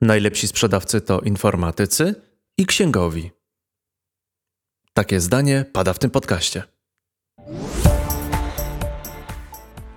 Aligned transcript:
Najlepsi 0.00 0.48
sprzedawcy 0.48 1.00
to 1.00 1.20
informatycy 1.20 2.14
i 2.58 2.66
księgowi. 2.66 3.30
Takie 4.92 5.20
zdanie 5.20 5.64
pada 5.72 5.92
w 5.92 5.98
tym 5.98 6.10
podcaście. 6.10 6.62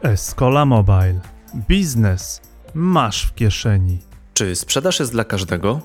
Escola 0.01 0.65
Mobile. 0.65 1.19
Biznes 1.55 2.41
masz 2.73 3.25
w 3.25 3.35
kieszeni. 3.35 3.99
Czy 4.33 4.55
sprzedaż 4.55 4.99
jest 4.99 5.11
dla 5.11 5.23
każdego? 5.23 5.81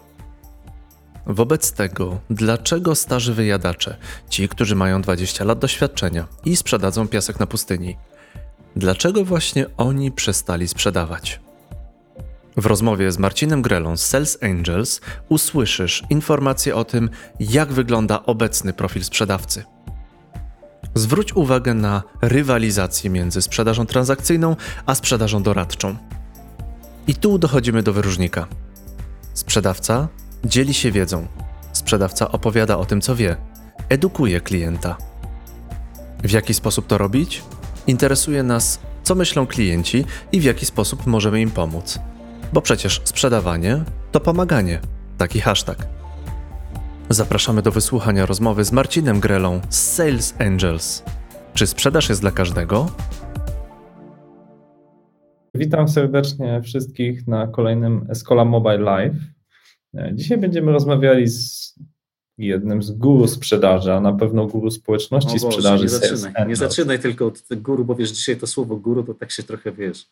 Wobec 1.27 1.73
tego, 1.73 2.21
dlaczego 2.31 2.95
starzy 2.95 3.35
wyjadacze, 3.35 3.97
ci, 4.31 4.49
którzy 4.49 4.77
mają 4.77 5.03
20 5.03 5.45
lat 5.45 5.59
doświadczenia 5.59 6.27
i 6.45 6.57
sprzedadzą 6.57 7.09
piasek 7.09 7.41
na 7.41 7.47
pustyni, 7.47 7.97
dlaczego 8.77 9.25
właśnie 9.25 9.67
oni 9.77 10.13
przestali 10.13 10.69
sprzedawać? 10.69 11.46
W 12.57 12.67
rozmowie 12.67 13.13
z 13.13 13.19
Marcinem 13.19 13.63
Grelą 13.63 13.97
z 13.97 14.07
Sales 14.07 14.39
Angels 14.43 15.01
usłyszysz 15.29 16.03
informacje 16.11 16.75
o 16.75 16.85
tym, 16.85 17.11
jak 17.41 17.73
wygląda 17.73 18.23
obecny 18.23 18.73
profil 18.73 19.05
sprzedawcy. 19.05 19.65
Zwróć 20.95 21.37
uwagę 21.37 21.75
na 21.75 22.03
rywalizację 22.23 23.11
między 23.11 23.43
sprzedażą 23.43 23.87
transakcyjną 23.87 24.57
a 24.87 24.95
sprzedażą 24.95 25.43
doradczą. 25.43 25.97
I 27.07 27.15
tu 27.15 27.39
dochodzimy 27.39 27.83
do 27.83 27.93
wyróżnika. 27.93 28.47
Sprzedawca 29.35 30.09
dzieli 30.45 30.75
się 30.75 30.93
wiedzą. 30.93 31.27
Sprzedawca 31.73 32.33
opowiada 32.33 32.79
o 32.79 32.85
tym, 32.85 33.01
co 33.01 33.17
wie, 33.17 33.37
edukuje 33.89 34.41
klienta. 34.41 34.97
W 36.25 36.31
jaki 36.31 36.55
sposób 36.55 36.87
to 36.87 36.99
robić? 36.99 37.43
Interesuje 37.87 38.43
nas, 38.43 38.79
co 39.03 39.15
myślą 39.15 39.47
klienci 39.47 40.05
i 40.33 40.41
w 40.41 40.45
jaki 40.45 40.67
sposób 40.67 41.07
możemy 41.07 41.41
im 41.41 41.51
pomóc. 41.51 41.99
Bo 42.57 42.63
przecież 42.63 43.01
sprzedawanie 43.05 43.85
to 44.13 44.21
pomaganie. 44.21 44.81
Taki 45.19 45.41
hashtag. 45.41 45.89
Zapraszamy 47.09 47.63
do 47.63 47.73
wysłuchania 47.73 48.27
rozmowy 48.27 48.65
z 48.65 48.73
Marcinem 48.73 49.21
Grelą 49.21 49.61
z 49.69 49.93
Sales 49.95 50.35
Angels. 50.39 51.03
Czy 51.55 51.67
sprzedaż 51.67 52.09
jest 52.09 52.21
dla 52.21 52.31
każdego? 52.31 52.91
Witam 55.55 55.89
serdecznie 55.89 56.63
wszystkich 56.63 57.27
na 57.27 57.47
kolejnym 57.47 58.07
Escola 58.09 58.45
Mobile 58.45 58.79
Live. 58.79 59.17
Dzisiaj 60.13 60.39
będziemy 60.39 60.73
rozmawiali 60.73 61.29
z 61.29 61.75
jednym 62.39 62.83
z 62.83 62.91
guru 62.91 63.29
sprzedaży, 63.29 63.93
a 63.93 64.01
na 64.01 64.13
pewno 64.13 64.47
guru 64.47 64.71
społeczności 64.71 65.41
Boże, 65.41 65.53
sprzedaży. 65.53 65.83
Nie 65.83 65.89
zaczynaj, 65.89 66.49
nie 66.49 66.57
zaczynaj 66.57 66.99
tylko 66.99 67.27
od 67.27 67.43
guru, 67.51 67.85
bo 67.85 67.95
wiesz, 67.95 68.11
dzisiaj 68.11 68.37
to 68.37 68.47
słowo 68.47 68.77
guru 68.77 69.03
to 69.03 69.15
tak 69.15 69.31
się 69.31 69.43
trochę 69.43 69.73
wiesz. 69.73 70.07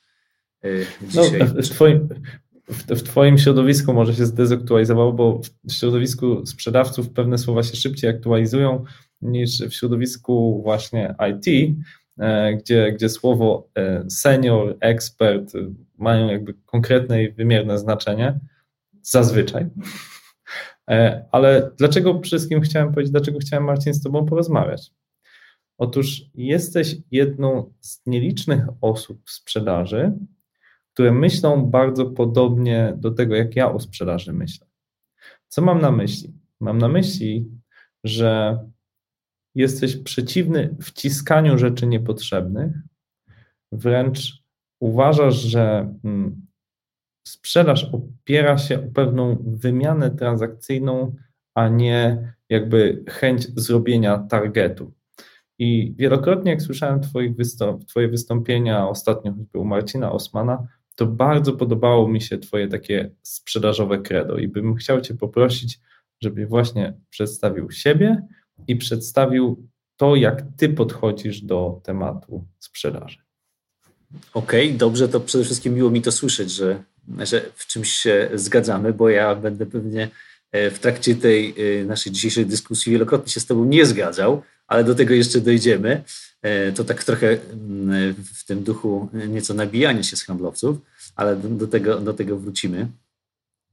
Yy, 0.65 0.87
dzisiaj... 1.03 1.39
No, 1.39 1.47
w, 1.47 1.69
twoim, 1.69 2.09
w, 2.69 2.85
w 2.87 3.03
Twoim 3.03 3.39
środowisku 3.39 3.95
może 3.95 4.15
się 4.15 4.27
zdezaktualizowało, 4.27 5.13
bo 5.13 5.41
w 5.65 5.73
środowisku 5.73 6.47
sprzedawców 6.47 7.11
pewne 7.11 7.39
słowa 7.39 7.63
się 7.63 7.77
szybciej 7.77 8.11
aktualizują 8.11 8.85
niż 9.23 9.59
w 9.59 9.73
środowisku 9.75 10.63
właśnie 10.63 11.15
IT, 11.31 11.77
e, 12.19 12.55
gdzie, 12.57 12.93
gdzie 12.93 13.09
słowo 13.09 13.69
e, 13.75 14.11
senior, 14.11 14.77
ekspert 14.81 15.53
mają 15.99 16.29
jakby 16.29 16.55
konkretne 16.67 17.25
i 17.25 17.33
wymierne 17.33 17.79
znaczenie, 17.79 18.41
zazwyczaj. 19.03 19.67
E, 20.91 21.25
ale 21.33 21.71
dlaczego 21.79 22.21
wszystkim 22.21 22.61
chciałem 22.61 22.93
powiedzieć, 22.93 23.13
dlaczego 23.13 23.39
chciałem 23.39 23.65
Marcin 23.65 23.95
z 23.95 24.03
Tobą 24.03 24.27
porozmawiać? 24.27 24.91
Otóż 25.79 26.23
jesteś 26.35 26.97
jedną 27.11 27.73
z 27.81 28.07
nielicznych 28.07 28.65
osób 28.81 29.23
w 29.25 29.31
sprzedaży, 29.31 30.13
które 30.95 31.13
myślą 31.13 31.67
bardzo 31.67 32.07
podobnie 32.07 32.95
do 32.97 33.11
tego, 33.11 33.35
jak 33.35 33.57
ja 33.57 33.73
o 33.73 33.81
sprzedaży 33.81 34.33
myślę. 34.33 34.67
Co 35.49 35.63
mam 35.63 35.81
na 35.81 35.91
myśli? 35.91 36.35
Mam 36.61 36.79
na 36.79 36.89
myśli, 36.89 37.51
że 38.05 38.59
jesteś 39.55 39.97
przeciwny 39.97 40.77
wciskaniu 40.83 41.59
rzeczy 41.59 41.87
niepotrzebnych, 41.87 42.73
wręcz 43.73 44.43
uważasz, 44.81 45.35
że 45.35 45.95
mm, 46.05 46.47
sprzedaż 47.29 47.85
opiera 47.85 48.59
się 48.59 48.79
o 48.79 48.93
pewną 48.93 49.37
wymianę 49.47 50.11
transakcyjną, 50.11 51.15
a 51.55 51.69
nie 51.69 52.33
jakby 52.49 53.05
chęć 53.09 53.61
zrobienia 53.61 54.19
targetu. 54.19 54.93
I 55.59 55.95
wielokrotnie, 55.97 56.51
jak 56.51 56.63
słyszałem 56.63 57.01
twoich 57.01 57.33
Twoje 57.89 58.09
wystąpienia, 58.09 58.89
ostatnio 58.89 59.33
choćby 59.33 59.59
u 59.59 59.65
Marcina 59.65 60.13
Osmana, 60.13 60.67
to 60.95 61.07
bardzo 61.07 61.53
podobało 61.53 62.09
mi 62.09 62.21
się 62.21 62.39
Twoje 62.39 62.69
takie 62.69 63.11
sprzedażowe 63.23 63.99
credo 63.99 64.39
i 64.39 64.49
bym 64.49 64.75
chciał 64.75 65.01
Cię 65.01 65.15
poprosić, 65.15 65.81
żeby 66.21 66.47
właśnie 66.47 66.95
przedstawił 67.11 67.71
siebie 67.71 68.23
i 68.67 68.77
przedstawił 68.77 69.69
to, 69.97 70.17
jak 70.17 70.43
Ty 70.57 70.69
podchodzisz 70.69 71.41
do 71.41 71.81
tematu 71.85 72.45
sprzedaży. 72.59 73.19
Okej, 74.35 74.67
okay, 74.67 74.79
dobrze, 74.79 75.09
to 75.09 75.21
przede 75.21 75.45
wszystkim 75.45 75.75
miło 75.75 75.91
mi 75.91 76.03
to 76.03 76.13
słyszeć, 76.13 76.51
że, 76.51 76.83
że 77.19 77.51
w 77.55 77.67
czymś 77.67 77.93
się 77.93 78.31
zgadzamy, 78.35 78.93
bo 78.93 79.09
ja 79.09 79.35
będę 79.35 79.67
pewnie 79.67 80.09
e, 80.53 80.71
w 80.71 80.79
trakcie 80.79 81.15
tej 81.15 81.55
e, 81.81 81.85
naszej 81.85 82.13
dzisiejszej 82.13 82.47
dyskusji 82.47 82.93
wielokrotnie 82.93 83.33
się 83.33 83.41
z 83.41 83.47
Tobą 83.47 83.65
nie 83.65 83.87
zgadzał, 83.87 84.43
ale 84.67 84.85
do 84.85 84.95
tego 84.95 85.15
jeszcze 85.15 85.41
dojdziemy. 85.41 86.03
E, 86.45 86.73
to 86.73 86.85
tak 86.85 87.05
trochę 87.05 87.29
mm, 87.29 88.15
w 88.35 88.45
tym 88.45 88.63
duchu 88.63 89.09
nieco 89.29 89.55
nabijania 89.55 90.03
się 90.03 90.17
z 90.17 90.23
handlowców, 90.23 90.79
ale 91.17 91.37
do, 91.37 91.67
tego, 91.67 92.01
do 92.01 92.15
tego 92.15 92.37
wrócimy. 92.39 92.89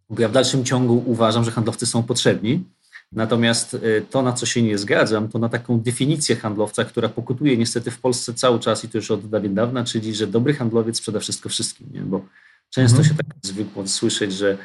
Bo 0.10 0.22
ja 0.22 0.30
w 0.30 0.32
dalszym 0.32 0.66
ciągu 0.66 1.04
uważam, 1.06 1.44
że 1.44 1.52
handlowcy 1.52 1.86
są 1.86 2.04
potrzebni. 2.04 2.64
Natomiast 3.12 3.74
e, 3.74 4.02
to, 4.02 4.22
na 4.22 4.34
co 4.34 4.46
się 4.46 4.62
nie 4.62 4.78
zgadzam, 4.78 5.30
to 5.30 5.40
na 5.40 5.50
taką 5.50 5.80
definicję 5.80 6.36
handlowca, 6.36 6.86
która 6.86 7.10
pokutuje 7.10 7.58
niestety 7.58 7.92
w 7.92 8.00
Polsce 8.00 8.34
cały 8.34 8.60
czas 8.60 8.84
i 8.84 8.90
to 8.90 8.98
już 8.98 9.12
od 9.12 9.30
dawna, 9.54 9.84
czyli 9.84 10.16
że 10.16 10.28
dobry 10.28 10.54
handlowiec 10.54 10.98
sprzeda 10.98 11.20
wszystko 11.20 11.50
wszystkim. 11.50 11.88
Nie? 11.94 12.02
Bo 12.02 12.26
często 12.70 12.98
mhm. 12.98 13.10
się 13.18 13.24
tak 13.24 13.38
zwykło 13.44 13.88
słyszeć, 13.88 14.34
że 14.34 14.58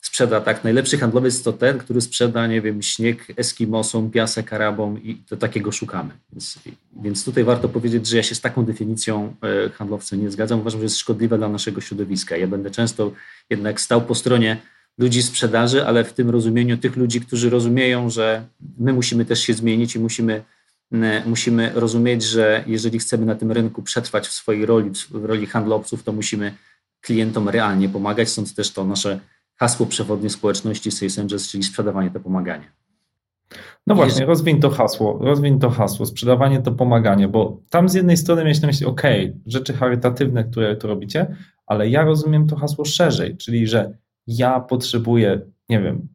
sprzeda 0.00 0.40
tak. 0.40 0.64
Najlepszy 0.64 0.98
handlowiec 0.98 1.42
to 1.42 1.52
ten, 1.52 1.78
który 1.78 2.00
sprzeda, 2.00 2.46
nie 2.46 2.60
wiem, 2.62 2.82
śnieg 2.82 3.26
Eskimosom, 3.36 4.10
piasek 4.10 4.52
Arabom 4.52 5.02
i 5.02 5.14
to 5.14 5.36
takiego 5.36 5.72
szukamy. 5.72 6.10
Więc, 6.32 6.58
więc 7.02 7.24
tutaj 7.24 7.44
warto 7.44 7.68
powiedzieć, 7.68 8.06
że 8.06 8.16
ja 8.16 8.22
się 8.22 8.34
z 8.34 8.40
taką 8.40 8.64
definicją 8.64 9.34
e, 9.66 9.70
handlowca 9.70 10.16
nie 10.16 10.30
zgadzam. 10.30 10.60
Uważam, 10.60 10.80
że 10.80 10.84
jest 10.84 10.98
szkodliwa 10.98 11.38
dla 11.38 11.48
naszego 11.48 11.80
środowiska. 11.80 12.36
Ja 12.36 12.46
będę 12.46 12.70
często 12.70 13.12
jednak 13.50 13.80
stał 13.80 14.02
po 14.02 14.14
stronie 14.14 14.56
ludzi 14.98 15.22
sprzedaży, 15.22 15.86
ale 15.86 16.04
w 16.04 16.12
tym 16.12 16.30
rozumieniu 16.30 16.78
tych 16.78 16.96
ludzi, 16.96 17.20
którzy 17.20 17.50
rozumieją, 17.50 18.10
że 18.10 18.44
my 18.78 18.92
musimy 18.92 19.24
też 19.24 19.40
się 19.40 19.54
zmienić 19.54 19.96
i 19.96 20.00
musimy, 20.00 20.42
musimy 21.26 21.72
rozumieć, 21.74 22.22
że 22.22 22.64
jeżeli 22.66 22.98
chcemy 22.98 23.26
na 23.26 23.34
tym 23.34 23.52
rynku 23.52 23.82
przetrwać 23.82 24.28
w 24.28 24.32
swojej 24.32 24.66
roli, 24.66 24.90
w 25.10 25.24
roli 25.24 25.46
handlowców, 25.46 26.02
to 26.02 26.12
musimy 26.12 26.54
klientom 27.00 27.48
realnie 27.48 27.88
pomagać, 27.88 28.28
stąd 28.28 28.54
też 28.54 28.70
to 28.70 28.84
nasze 28.84 29.20
hasło 29.58 29.86
przewodnie 29.86 30.30
społeczności 30.30 30.90
Sales 30.90 31.18
Angels, 31.18 31.48
czyli 31.48 31.62
sprzedawanie 31.62 32.10
to 32.10 32.20
pomaganie. 32.20 32.72
No 33.86 33.94
właśnie, 33.94 34.26
rozwiń 34.26 34.60
to 34.60 34.70
hasło, 34.70 35.18
rozwiń 35.22 35.58
to 35.58 35.70
hasło, 35.70 36.06
sprzedawanie 36.06 36.62
to 36.62 36.72
pomaganie, 36.72 37.28
bo 37.28 37.60
tam 37.70 37.88
z 37.88 37.94
jednej 37.94 38.16
strony 38.16 38.44
mieć 38.44 38.60
na 38.60 38.66
myśli, 38.66 38.86
ok, 38.86 39.02
rzeczy 39.46 39.72
charytatywne, 39.72 40.44
które 40.44 40.76
tu 40.76 40.86
robicie, 40.86 41.36
ale 41.66 41.88
ja 41.88 42.04
rozumiem 42.04 42.46
to 42.46 42.56
hasło 42.56 42.84
szerzej, 42.84 43.36
czyli 43.36 43.66
że 43.66 43.98
ja 44.26 44.60
potrzebuję, 44.60 45.40
nie 45.68 45.80
wiem, 45.80 46.08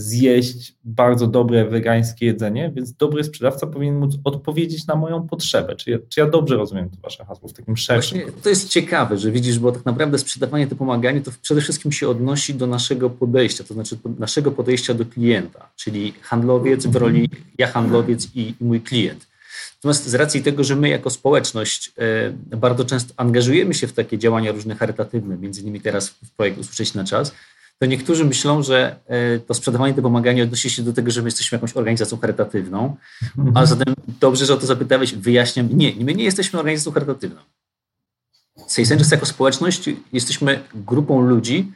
zjeść 0.00 0.74
bardzo 0.84 1.26
dobre 1.26 1.64
wegańskie 1.64 2.26
jedzenie, 2.26 2.72
więc 2.74 2.92
dobry 2.92 3.24
sprzedawca 3.24 3.66
powinien 3.66 3.98
móc 3.98 4.14
odpowiedzieć 4.24 4.86
na 4.86 4.96
moją 4.96 5.28
potrzebę. 5.28 5.76
Czy 5.76 5.90
ja, 5.90 5.98
czy 6.08 6.20
ja 6.20 6.26
dobrze 6.26 6.56
rozumiem 6.56 6.90
to 6.90 6.96
wasze 7.02 7.24
hasło 7.24 7.48
w 7.48 7.52
takim 7.52 7.76
szerszym 7.76 8.18
Właśnie 8.18 8.42
To 8.42 8.48
jest 8.48 8.68
ciekawe, 8.68 9.18
że 9.18 9.30
widzisz, 9.30 9.58
bo 9.58 9.72
tak 9.72 9.84
naprawdę 9.84 10.18
sprzedawanie 10.18 10.66
to 10.66 10.76
pomaganie 10.76 11.20
to 11.20 11.30
przede 11.42 11.60
wszystkim 11.60 11.92
się 11.92 12.08
odnosi 12.08 12.54
do 12.54 12.66
naszego 12.66 13.10
podejścia, 13.10 13.64
to 13.64 13.74
znaczy 13.74 13.98
naszego 14.18 14.50
podejścia 14.50 14.94
do 14.94 15.04
klienta, 15.04 15.70
czyli 15.76 16.14
handlowiec 16.20 16.86
w 16.86 16.96
roli 16.96 17.30
ja 17.58 17.66
handlowiec 17.66 18.28
i, 18.34 18.40
i 18.40 18.64
mój 18.64 18.80
klient. 18.80 19.28
Natomiast 19.76 20.06
z 20.06 20.14
racji 20.14 20.42
tego, 20.42 20.64
że 20.64 20.76
my 20.76 20.88
jako 20.88 21.10
społeczność 21.10 21.92
e, 22.52 22.56
bardzo 22.56 22.84
często 22.84 23.14
angażujemy 23.16 23.74
się 23.74 23.86
w 23.86 23.92
takie 23.92 24.18
działania 24.18 24.52
różne 24.52 24.74
charytatywne, 24.74 25.36
między 25.36 25.60
innymi 25.60 25.80
teraz 25.80 26.08
w 26.08 26.30
projekt 26.30 26.58
Usłyszeć 26.58 26.94
na 26.94 27.04
czas, 27.04 27.34
to 27.78 27.86
niektórzy 27.86 28.24
myślą, 28.24 28.62
że 28.62 28.96
e, 29.06 29.38
to 29.38 29.54
sprzedawanie, 29.54 29.94
to 29.94 30.02
pomaganie 30.02 30.42
odnosi 30.42 30.70
się 30.70 30.82
do 30.82 30.92
tego, 30.92 31.10
że 31.10 31.22
my 31.22 31.26
jesteśmy 31.28 31.56
jakąś 31.56 31.76
organizacją 31.76 32.18
charytatywną, 32.18 32.96
a 33.54 33.66
zatem 33.66 33.94
dobrze, 34.20 34.46
że 34.46 34.54
o 34.54 34.56
to 34.56 34.66
zapytałeś, 34.66 35.14
wyjaśniam. 35.14 35.68
Nie, 35.72 35.92
my 36.00 36.14
nie 36.14 36.24
jesteśmy 36.24 36.58
organizacją 36.58 36.92
charytatywną. 36.92 37.40
Sales 38.66 39.10
jako 39.10 39.26
społeczność 39.26 39.90
jesteśmy 40.12 40.60
grupą 40.74 41.20
ludzi, 41.20 41.72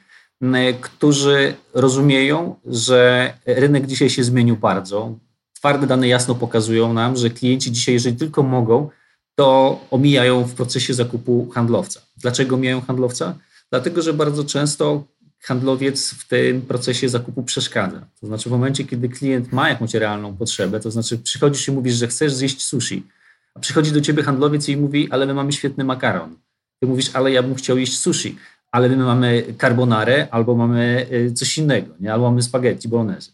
którzy 0.80 1.54
rozumieją, 1.74 2.56
że 2.66 3.32
rynek 3.46 3.86
dzisiaj 3.86 4.10
się 4.10 4.24
zmienił 4.24 4.56
bardzo. 4.56 5.14
Twarde 5.52 5.86
dane 5.86 6.08
jasno 6.08 6.34
pokazują 6.34 6.92
nam, 6.92 7.16
że 7.16 7.30
klienci 7.30 7.72
dzisiaj, 7.72 7.94
jeżeli 7.94 8.16
tylko 8.16 8.42
mogą, 8.42 8.90
to 9.34 9.80
omijają 9.90 10.44
w 10.44 10.54
procesie 10.54 10.94
zakupu 10.94 11.50
handlowca. 11.50 12.00
Dlaczego 12.16 12.56
omijają 12.56 12.80
handlowca? 12.80 13.34
Dlatego, 13.70 14.02
że 14.02 14.12
bardzo 14.12 14.44
często 14.44 15.04
handlowiec 15.42 16.10
w 16.10 16.28
tym 16.28 16.62
procesie 16.62 17.08
zakupu 17.08 17.42
przeszkadza. 17.42 18.06
To 18.20 18.26
znaczy 18.26 18.48
w 18.48 18.52
momencie, 18.52 18.84
kiedy 18.84 19.08
klient 19.08 19.52
ma 19.52 19.68
jakąś 19.68 19.94
realną 19.94 20.36
potrzebę, 20.36 20.80
to 20.80 20.90
znaczy 20.90 21.18
przychodzisz 21.18 21.68
i 21.68 21.72
mówisz, 21.72 21.94
że 21.94 22.06
chcesz 22.06 22.32
zjeść 22.32 22.62
sushi, 22.62 23.06
a 23.54 23.60
przychodzi 23.60 23.92
do 23.92 24.00
ciebie 24.00 24.22
handlowiec 24.22 24.68
i 24.68 24.76
mówi, 24.76 25.08
ale 25.10 25.26
my 25.26 25.34
mamy 25.34 25.52
świetny 25.52 25.84
makaron. 25.84 26.36
Ty 26.80 26.86
mówisz, 26.86 27.10
ale 27.14 27.32
ja 27.32 27.42
bym 27.42 27.54
chciał 27.54 27.78
jeść 27.78 27.98
sushi, 27.98 28.36
ale 28.70 28.88
my 28.88 28.96
mamy 28.96 29.44
carbonarę 29.60 30.28
albo 30.30 30.54
mamy 30.54 31.06
y, 31.12 31.32
coś 31.32 31.58
innego, 31.58 31.94
nie? 32.00 32.12
albo 32.12 32.30
mamy 32.30 32.42
spaghetti 32.42 32.88
bolognese. 32.88 33.32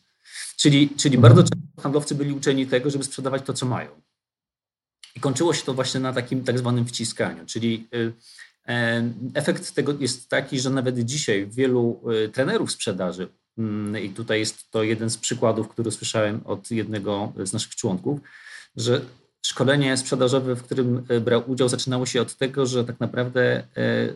Czyli, 0.57 0.91
czyli 0.97 1.17
mhm. 1.17 1.35
bardzo 1.35 1.43
często 1.51 1.83
handlowcy 1.83 2.15
byli 2.15 2.33
uczeni 2.33 2.67
tego, 2.67 2.91
żeby 2.91 3.05
sprzedawać 3.05 3.43
to, 3.43 3.53
co 3.53 3.67
mają. 3.67 3.91
I 5.17 5.21
kończyło 5.21 5.55
się 5.55 5.65
to 5.65 5.75
właśnie 5.75 6.01
na 6.01 6.13
takim 6.13 6.45
tak 6.45 6.59
zwanym 6.59 6.87
wciskaniu, 6.87 7.47
czyli 7.47 7.89
y, 7.95 8.13
Efekt 9.35 9.75
tego 9.75 9.95
jest 10.01 10.29
taki, 10.29 10.61
że 10.61 10.71
nawet 10.71 10.99
dzisiaj 10.99 11.47
wielu 11.47 12.01
y, 12.25 12.29
trenerów 12.29 12.73
sprzedaży, 12.73 13.29
mm, 13.59 14.03
i 14.03 14.11
tutaj 14.11 14.39
jest 14.39 14.71
to 14.71 14.83
jeden 14.83 15.11
z 15.11 15.17
przykładów, 15.19 15.69
który 15.69 15.91
słyszałem 15.91 16.41
od 16.45 16.71
jednego 16.71 17.33
z 17.45 17.53
naszych 17.53 17.77
członków, 17.77 18.21
że 18.77 19.01
szkolenie 19.47 19.97
sprzedażowe, 19.97 20.57
w 20.57 20.63
którym 20.63 21.05
y, 21.11 21.21
brał 21.21 21.51
udział, 21.51 21.69
zaczynało 21.69 22.07
się 22.07 22.23
od 22.23 22.37
tego, 22.37 22.67
że 22.67 22.85
tak 22.85 23.01
naprawdę 23.01 23.67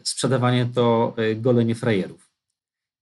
sprzedawanie 0.02 0.68
to 0.74 1.14
golenie 1.36 1.74
frajerów. 1.74 2.30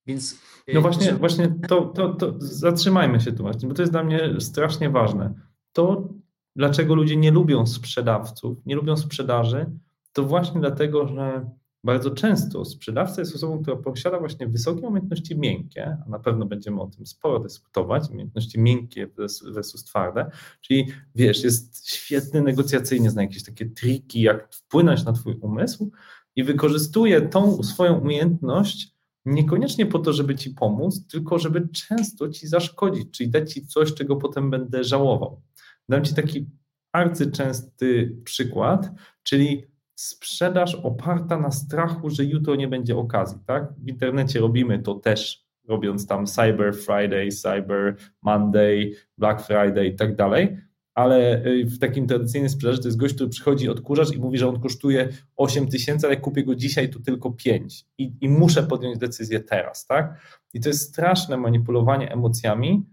Więc 0.06 0.38
no 0.74 0.80
właśnie, 0.80 1.06
że... 1.06 1.16
właśnie 1.16 1.54
to, 1.68 1.80
to, 1.80 2.08
to 2.08 2.34
zatrzymajmy 2.38 3.20
się 3.20 3.32
tu 3.32 3.42
właśnie, 3.42 3.68
bo 3.68 3.74
to 3.74 3.82
jest 3.82 3.92
dla 3.92 4.04
mnie 4.04 4.40
strasznie 4.40 4.90
ważne. 4.90 5.34
To, 5.72 6.08
dlaczego 6.56 6.94
ludzie 6.94 7.16
nie 7.16 7.30
lubią 7.30 7.66
sprzedawców, 7.66 8.58
nie 8.66 8.74
lubią 8.74 8.96
sprzedaży, 8.96 9.66
to 10.12 10.24
właśnie 10.24 10.60
dlatego, 10.60 11.08
że 11.08 11.50
bardzo 11.84 12.10
często 12.10 12.64
sprzedawca 12.64 13.20
jest 13.20 13.34
osobą, 13.34 13.62
która 13.62 13.76
posiada 13.76 14.18
właśnie 14.18 14.46
wysokie 14.46 14.80
umiejętności 14.80 15.38
miękkie, 15.38 15.96
a 16.06 16.10
na 16.10 16.18
pewno 16.18 16.46
będziemy 16.46 16.80
o 16.80 16.86
tym 16.86 17.06
sporo 17.06 17.38
dyskutować, 17.38 18.10
umiejętności 18.10 18.60
miękkie 18.60 19.08
versus 19.54 19.84
twarde, 19.84 20.30
czyli 20.60 20.86
wiesz, 21.14 21.44
jest 21.44 21.90
świetny 21.90 22.42
negocjacyjnie, 22.42 23.10
zna 23.10 23.22
jakieś 23.22 23.44
takie 23.44 23.66
triki, 23.66 24.20
jak 24.20 24.54
wpłynąć 24.54 25.04
na 25.04 25.12
twój 25.12 25.36
umysł 25.40 25.90
i 26.36 26.44
wykorzystuje 26.44 27.22
tą 27.22 27.62
swoją 27.62 28.00
umiejętność 28.00 28.94
niekoniecznie 29.24 29.86
po 29.86 29.98
to, 29.98 30.12
żeby 30.12 30.34
ci 30.34 30.50
pomóc, 30.50 31.06
tylko 31.06 31.38
żeby 31.38 31.68
często 31.68 32.28
ci 32.28 32.48
zaszkodzić, 32.48 33.10
czyli 33.10 33.30
dać 33.30 33.52
ci 33.52 33.66
coś, 33.66 33.94
czego 33.94 34.16
potem 34.16 34.50
będę 34.50 34.84
żałował. 34.84 35.42
Dam 35.88 36.04
ci 36.04 36.14
taki 36.14 36.46
arcyczęsty 36.92 38.16
przykład, 38.24 38.90
czyli 39.22 39.69
sprzedaż 40.00 40.74
oparta 40.74 41.38
na 41.38 41.50
strachu, 41.50 42.10
że 42.10 42.24
jutro 42.24 42.56
nie 42.56 42.68
będzie 42.68 42.96
okazji, 42.96 43.38
tak? 43.46 43.72
W 43.78 43.88
internecie 43.88 44.40
robimy 44.40 44.78
to 44.78 44.94
też, 44.94 45.44
robiąc 45.68 46.06
tam 46.06 46.26
Cyber 46.26 46.74
Friday, 46.74 47.28
Cyber 47.28 47.96
Monday, 48.22 48.92
Black 49.18 49.46
Friday 49.46 49.86
i 49.86 49.94
tak 49.94 50.16
dalej, 50.16 50.56
ale 50.94 51.46
y, 51.46 51.64
w 51.64 51.78
takim 51.78 52.06
tradycyjnym 52.06 52.50
sprzedaży 52.50 52.80
to 52.82 52.88
jest 52.88 52.98
gość, 52.98 53.14
który 53.14 53.30
przychodzi 53.30 53.68
odkurzacz 53.68 54.12
i 54.12 54.18
mówi, 54.18 54.38
że 54.38 54.48
on 54.48 54.60
kosztuje 54.60 55.08
8 55.36 55.68
tysięcy, 55.68 56.06
ale 56.06 56.16
kupię 56.16 56.44
go 56.44 56.54
dzisiaj 56.54 56.90
to 56.90 57.00
tylko 57.00 57.30
5 57.30 57.84
I, 57.98 58.12
i 58.20 58.28
muszę 58.28 58.62
podjąć 58.62 58.98
decyzję 58.98 59.40
teraz, 59.40 59.86
tak? 59.86 60.20
I 60.54 60.60
to 60.60 60.68
jest 60.68 60.88
straszne 60.88 61.36
manipulowanie 61.36 62.12
emocjami 62.12 62.86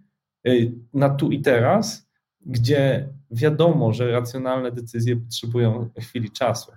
y, 0.48 0.71
na 0.94 1.10
tu 1.10 1.31
i 1.31 1.42
teraz, 1.42 2.10
gdzie 2.45 3.10
wiadomo, 3.31 3.94
że 3.94 4.12
racjonalne 4.12 4.71
decyzje 4.71 5.15
potrzebują 5.15 5.89
chwili 6.00 6.31
czasu. 6.31 6.71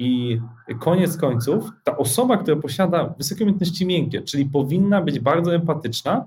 I 0.00 0.40
koniec 0.78 1.16
końców, 1.16 1.70
ta 1.84 1.96
osoba, 1.96 2.36
która 2.36 2.56
posiada 2.56 3.14
wysokie 3.18 3.44
umiejętności 3.44 3.86
miękkie, 3.86 4.22
czyli 4.22 4.44
powinna 4.46 5.02
być 5.02 5.20
bardzo 5.20 5.54
empatyczna, 5.54 6.26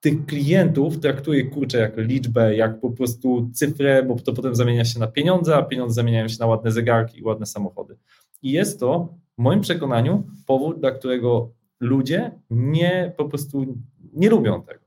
tych 0.00 0.26
klientów 0.26 1.00
traktuje 1.00 1.44
kurczę 1.44 1.78
jak 1.78 1.96
liczbę, 1.96 2.56
jak 2.56 2.80
po 2.80 2.90
prostu 2.90 3.50
cyfrę, 3.54 4.02
bo 4.02 4.16
to 4.16 4.32
potem 4.32 4.54
zamienia 4.54 4.84
się 4.84 5.00
na 5.00 5.06
pieniądze, 5.06 5.56
a 5.56 5.62
pieniądze 5.62 5.94
zamieniają 5.94 6.28
się 6.28 6.36
na 6.40 6.46
ładne 6.46 6.72
zegarki 6.72 7.18
i 7.18 7.22
ładne 7.22 7.46
samochody. 7.46 7.96
I 8.42 8.50
jest 8.52 8.80
to, 8.80 9.14
w 9.38 9.42
moim 9.42 9.60
przekonaniu, 9.60 10.26
powód, 10.46 10.80
dla 10.80 10.90
którego 10.90 11.52
ludzie 11.80 12.30
nie 12.50 13.12
po 13.16 13.24
prostu 13.24 13.78
nie 14.12 14.30
lubią 14.30 14.62
tego. 14.62 14.80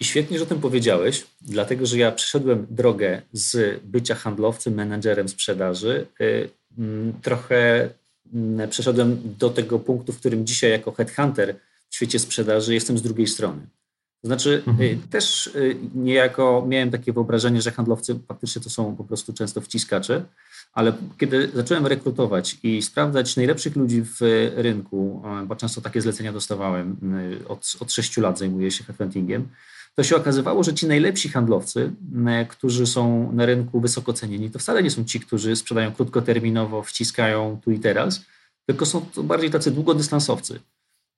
I 0.00 0.04
świetnie, 0.04 0.38
że 0.38 0.44
o 0.44 0.46
tym 0.46 0.60
powiedziałeś, 0.60 1.26
dlatego 1.40 1.86
że 1.86 1.98
ja 1.98 2.12
przeszedłem 2.12 2.66
drogę 2.70 3.22
z 3.32 3.80
bycia 3.84 4.14
handlowcem, 4.14 4.74
menedżerem 4.74 5.28
sprzedaży 5.28 6.06
y, 6.20 6.50
trochę 7.22 7.90
mm, 8.34 8.70
przeszedłem 8.70 9.18
do 9.38 9.50
tego 9.50 9.78
punktu, 9.78 10.12
w 10.12 10.18
którym 10.18 10.46
dzisiaj 10.46 10.70
jako 10.70 10.92
headhunter 10.92 11.56
w 11.90 11.94
świecie 11.94 12.18
sprzedaży 12.18 12.74
jestem 12.74 12.98
z 12.98 13.02
drugiej 13.02 13.26
strony. 13.26 13.66
To 14.22 14.28
znaczy, 14.28 14.62
mhm. 14.66 14.88
Y, 14.88 14.98
też 15.10 15.46
y, 15.46 15.76
niejako 15.94 16.64
miałem 16.68 16.90
takie 16.90 17.12
wyobrażenie, 17.12 17.62
że 17.62 17.70
handlowcy 17.70 18.18
faktycznie 18.28 18.62
to 18.62 18.70
są 18.70 18.96
po 18.96 19.04
prostu 19.04 19.32
często 19.32 19.60
wciskacze, 19.60 20.24
ale 20.72 20.92
kiedy 21.18 21.50
zacząłem 21.54 21.86
rekrutować 21.86 22.58
i 22.62 22.82
sprawdzać 22.82 23.36
najlepszych 23.36 23.76
ludzi 23.76 24.02
w 24.02 24.16
rynku, 24.56 25.22
bo 25.46 25.56
często 25.56 25.80
takie 25.80 26.00
zlecenia 26.00 26.32
dostawałem, 26.32 26.96
y, 27.42 27.48
od, 27.48 27.76
od 27.80 27.92
6 27.92 28.16
lat 28.16 28.38
zajmuję 28.38 28.70
się 28.70 28.84
headhuntingiem, 28.84 29.48
to 29.96 30.02
się 30.02 30.16
okazywało, 30.16 30.64
że 30.64 30.74
ci 30.74 30.86
najlepsi 30.86 31.28
handlowcy, 31.28 31.92
którzy 32.48 32.86
są 32.86 33.32
na 33.32 33.46
rynku 33.46 33.80
wysoko 33.80 34.12
cenieni, 34.12 34.50
to 34.50 34.58
wcale 34.58 34.82
nie 34.82 34.90
są 34.90 35.04
ci, 35.04 35.20
którzy 35.20 35.56
sprzedają 35.56 35.92
krótkoterminowo, 35.92 36.82
wciskają 36.82 37.60
tu 37.64 37.70
i 37.70 37.78
teraz, 37.78 38.24
tylko 38.66 38.86
są 38.86 39.00
to 39.00 39.22
bardziej 39.22 39.50
tacy 39.50 39.70
długodystansowcy. 39.70 40.60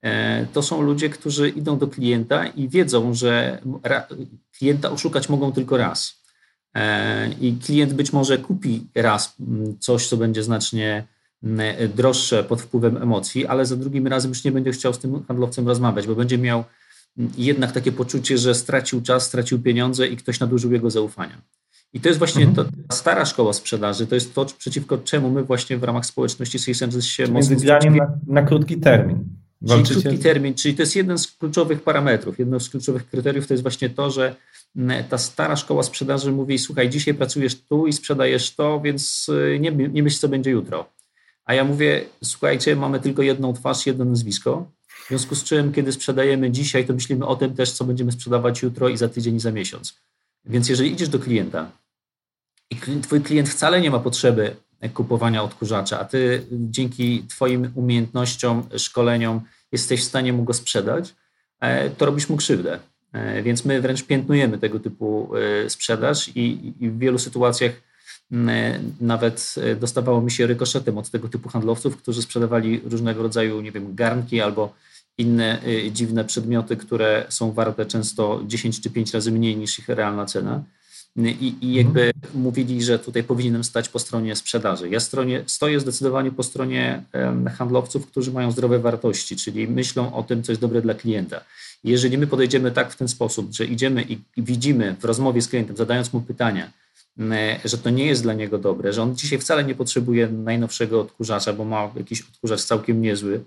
E, 0.01 0.45
to 0.45 0.61
są 0.61 0.81
ludzie, 0.81 1.09
którzy 1.09 1.49
idą 1.49 1.77
do 1.77 1.87
klienta 1.87 2.45
i 2.47 2.69
wiedzą, 2.69 3.13
że 3.13 3.61
klienta 4.57 4.91
oszukać 4.91 5.29
mogą 5.29 5.51
tylko 5.51 5.77
raz. 5.77 6.21
E, 6.75 7.29
I 7.41 7.57
klient 7.65 7.93
być 7.93 8.13
może 8.13 8.37
kupi 8.37 8.87
raz 8.95 9.35
coś, 9.79 10.07
co 10.07 10.17
będzie 10.17 10.43
znacznie 10.43 11.07
droższe 11.95 12.43
pod 12.43 12.61
wpływem 12.61 12.97
emocji, 12.97 13.47
ale 13.47 13.65
za 13.65 13.75
drugim 13.75 14.07
razem 14.07 14.31
już 14.31 14.43
nie 14.43 14.51
będzie 14.51 14.71
chciał 14.71 14.93
z 14.93 14.99
tym 14.99 15.23
handlowcem 15.23 15.67
rozmawiać, 15.67 16.07
bo 16.07 16.15
będzie 16.15 16.37
miał 16.37 16.63
jednak 17.37 17.71
takie 17.71 17.91
poczucie, 17.91 18.37
że 18.37 18.55
stracił 18.55 19.01
czas, 19.01 19.25
stracił 19.25 19.61
pieniądze 19.61 20.07
i 20.07 20.17
ktoś 20.17 20.39
nadużył 20.39 20.71
jego 20.71 20.89
zaufania. 20.89 21.41
I 21.93 21.99
to 21.99 22.09
jest 22.09 22.19
właśnie 22.19 22.45
mhm. 22.45 22.67
ta 22.87 22.95
stara 22.95 23.25
szkoła 23.25 23.53
sprzedaży, 23.53 24.07
to 24.07 24.15
jest 24.15 24.35
to, 24.35 24.45
przeciwko 24.45 24.97
czemu 24.97 25.29
my 25.29 25.43
właśnie 25.43 25.77
w 25.77 25.83
ramach 25.83 26.05
społeczności 26.05 26.59
Seasons 26.59 27.05
się 27.05 27.27
mocno... 27.27 27.49
Między 27.49 27.65
na, 27.65 28.19
na 28.27 28.41
krótki 28.41 28.77
termin. 28.77 29.25
Czyli 29.67 29.83
krótki 29.83 30.19
termin, 30.19 30.53
czyli 30.53 30.75
to 30.75 30.81
jest 30.81 30.95
jeden 30.95 31.17
z 31.17 31.27
kluczowych 31.27 31.81
parametrów, 31.81 32.39
jedno 32.39 32.59
z 32.59 32.69
kluczowych 32.69 33.09
kryteriów 33.09 33.47
to 33.47 33.53
jest 33.53 33.63
właśnie 33.63 33.89
to, 33.89 34.11
że 34.11 34.35
ta 35.09 35.17
stara 35.17 35.55
szkoła 35.55 35.83
sprzedaży 35.83 36.31
mówi, 36.31 36.57
słuchaj, 36.57 36.89
dzisiaj 36.89 37.13
pracujesz 37.13 37.61
tu 37.61 37.87
i 37.87 37.93
sprzedajesz 37.93 38.55
to, 38.55 38.81
więc 38.81 39.29
y, 39.29 39.59
nie, 39.59 39.71
nie 39.71 40.03
myśl, 40.03 40.19
co 40.19 40.29
będzie 40.29 40.51
jutro. 40.51 40.89
A 41.45 41.53
ja 41.53 41.63
mówię, 41.63 42.05
słuchajcie, 42.23 42.75
mamy 42.75 42.99
tylko 42.99 43.21
jedną 43.21 43.53
twarz, 43.53 43.85
jedno 43.85 44.05
nazwisko, 44.05 44.71
w 45.09 45.11
związku 45.11 45.35
z 45.35 45.43
czym, 45.43 45.73
kiedy 45.73 45.91
sprzedajemy 45.91 46.51
dzisiaj, 46.51 46.85
to 46.85 46.93
myślimy 46.93 47.25
o 47.25 47.35
tym 47.35 47.55
też, 47.55 47.71
co 47.71 47.85
będziemy 47.85 48.11
sprzedawać 48.11 48.61
jutro 48.61 48.89
i 48.89 48.97
za 48.97 49.09
tydzień 49.09 49.35
i 49.35 49.39
za 49.39 49.51
miesiąc. 49.51 49.93
Więc 50.45 50.69
jeżeli 50.69 50.91
idziesz 50.91 51.09
do 51.09 51.19
klienta 51.19 51.71
i 52.69 52.75
twój 53.01 53.21
klient 53.21 53.49
wcale 53.49 53.81
nie 53.81 53.91
ma 53.91 53.99
potrzeby 53.99 54.55
kupowania 54.93 55.43
odkurzacza, 55.43 55.99
a 55.99 56.05
ty 56.05 56.45
dzięki 56.51 57.23
twoim 57.29 57.71
umiejętnościom, 57.75 58.63
szkoleniom 58.77 59.41
jesteś 59.71 60.01
w 60.01 60.03
stanie 60.03 60.33
mu 60.33 60.43
go 60.43 60.53
sprzedać, 60.53 61.15
e, 61.59 61.89
to 61.89 62.05
robisz 62.05 62.29
mu 62.29 62.37
krzywdę. 62.37 62.79
E, 63.13 63.43
więc 63.43 63.65
my 63.65 63.81
wręcz 63.81 64.03
piętnujemy 64.03 64.57
tego 64.57 64.79
typu 64.79 65.31
e, 65.35 65.69
sprzedaż 65.69 66.27
i, 66.27 66.73
i 66.79 66.89
w 66.89 66.99
wielu 66.99 67.19
sytuacjach 67.19 67.71
nawet 69.01 69.55
dostawało 69.79 70.21
mi 70.21 70.31
się 70.31 70.47
rykoszetem 70.47 70.97
od 70.97 71.09
tego 71.09 71.29
typu 71.29 71.49
handlowców, 71.49 71.97
którzy 71.97 72.21
sprzedawali 72.21 72.81
różnego 72.85 73.23
rodzaju, 73.23 73.61
nie 73.61 73.71
wiem, 73.71 73.95
garnki 73.95 74.41
albo 74.41 74.73
inne 75.19 75.67
y, 75.67 75.91
dziwne 75.91 76.25
przedmioty, 76.25 76.77
które 76.77 77.25
są 77.29 77.51
warte 77.51 77.85
często 77.85 78.41
10 78.47 78.81
czy 78.81 78.89
5 78.89 79.13
razy 79.13 79.31
mniej 79.31 79.57
niż 79.57 79.79
ich 79.79 79.89
realna 79.89 80.25
cena. 80.25 80.63
I, 81.17 81.55
i 81.61 81.73
jakby 81.73 82.11
mhm. 82.15 82.43
mówili, 82.43 82.83
że 82.83 82.99
tutaj 82.99 83.23
powinienem 83.23 83.63
stać 83.63 83.89
po 83.89 83.99
stronie 83.99 84.35
sprzedaży. 84.35 84.89
Ja 84.89 84.99
stronie, 84.99 85.43
stoję 85.47 85.79
zdecydowanie 85.79 86.31
po 86.31 86.43
stronie 86.43 87.03
handlowców, 87.57 88.07
którzy 88.07 88.31
mają 88.31 88.51
zdrowe 88.51 88.79
wartości, 88.79 89.35
czyli 89.35 89.67
myślą 89.67 90.13
o 90.13 90.23
tym, 90.23 90.43
co 90.43 90.51
jest 90.51 90.61
dobre 90.61 90.81
dla 90.81 90.93
klienta. 90.93 91.41
Jeżeli 91.83 92.17
my 92.17 92.27
podejdziemy 92.27 92.71
tak 92.71 92.91
w 92.91 92.95
ten 92.95 93.07
sposób, 93.07 93.53
że 93.53 93.65
idziemy 93.65 94.01
i 94.09 94.19
widzimy 94.37 94.95
w 94.99 95.05
rozmowie 95.05 95.41
z 95.41 95.47
klientem, 95.47 95.77
zadając 95.77 96.13
mu 96.13 96.21
pytania, 96.21 96.71
że 97.65 97.77
to 97.77 97.89
nie 97.89 98.05
jest 98.05 98.23
dla 98.23 98.33
niego 98.33 98.57
dobre, 98.57 98.93
że 98.93 99.03
on 99.03 99.15
dzisiaj 99.15 99.39
wcale 99.39 99.63
nie 99.63 99.75
potrzebuje 99.75 100.27
najnowszego 100.27 101.01
odkurzacza, 101.01 101.53
bo 101.53 101.65
ma 101.65 101.91
jakiś 101.95 102.21
odkurzacz 102.21 102.63
całkiem 102.63 103.01
niezły, 103.01 103.43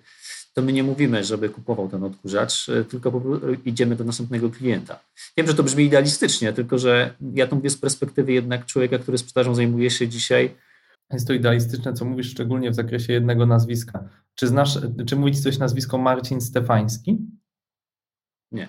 to 0.53 0.63
my 0.63 0.73
nie 0.73 0.85
mówimy, 0.85 1.25
żeby 1.25 1.49
kupował 1.49 1.89
ten 1.89 2.05
odkurzacz, 2.05 2.69
e, 2.69 2.85
tylko 2.85 3.23
idziemy 3.65 3.97
do 3.97 4.05
następnego 4.05 4.51
klienta. 4.51 5.01
Wiem, 5.37 5.47
że 5.47 5.55
to 5.55 5.63
brzmi 5.63 5.85
idealistycznie, 5.85 6.53
tylko 6.53 6.79
że 6.79 7.15
ja 7.35 7.47
to 7.47 7.57
mówię 7.57 7.71
z 7.71 7.77
perspektywy 7.77 8.33
jednak 8.33 8.67
człowieka, 8.67 8.99
który 8.99 9.19
sprzedażą 9.19 9.55
zajmuje 9.55 9.91
się 9.91 10.09
dzisiaj 10.09 10.55
jest 11.13 11.27
to 11.27 11.33
idealistyczne, 11.33 11.93
co 11.93 12.05
mówisz, 12.05 12.31
szczególnie 12.31 12.71
w 12.71 12.75
zakresie 12.75 13.13
jednego 13.13 13.47
nazwiska. 13.47 14.09
Czy 14.35 14.47
znasz, 14.47 14.79
czy 15.07 15.17
mówić 15.17 15.43
coś 15.43 15.59
nazwisko 15.59 15.99
Marcin 15.99 16.41
Stefański? 16.41 17.19
Nie. 18.53 18.69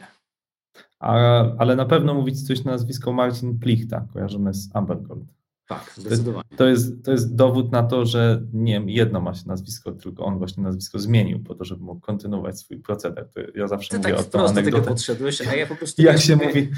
A, 1.00 1.14
ale 1.58 1.76
na 1.76 1.86
pewno 1.86 2.14
mówić 2.14 2.48
coś 2.48 2.64
nazwisko 2.64 3.14
Marcin 3.14 3.60
Plichta, 3.60 4.08
kojarzony 4.14 4.54
z 4.54 4.76
Ambergold. 4.76 5.24
Tak, 5.68 5.94
zdecydowanie. 5.98 6.44
To 6.58 6.68
jest, 6.68 7.06
to 7.06 7.12
jest 7.12 7.36
dowód 7.36 7.72
na 7.72 7.84
to, 7.84 8.06
że 8.06 8.42
nie 8.54 8.82
jedno 8.88 9.22
ma 9.22 9.34
się 9.34 9.48
nazwisko, 9.48 9.92
tylko 9.92 10.26
on 10.26 10.38
właśnie 10.38 10.64
nazwisko 10.64 11.00
zmienił 11.00 11.44
po 11.44 11.56
to, 11.56 11.66
żeby 11.66 11.84
mógł 11.84 12.02
kontynuować 12.02 12.60
swój 12.60 12.78
proceder. 12.80 13.30
To 13.30 13.42
ja 13.56 13.68
zawsze 13.68 13.90
Ty 13.90 13.98
mówię 13.98 14.10
tak 14.10 14.20
o 14.20 14.24
to 14.24 14.30
prosto 14.30 14.56
tego 14.56 14.60
anegdotę. 14.60 14.88
podszedłeś, 14.88 15.48
a 15.48 15.56
ja 15.56 15.68
po 15.68 15.76
prostu... 15.76 16.02
Jak 16.02 16.20
się 16.20 16.36
mówi, 16.36 16.72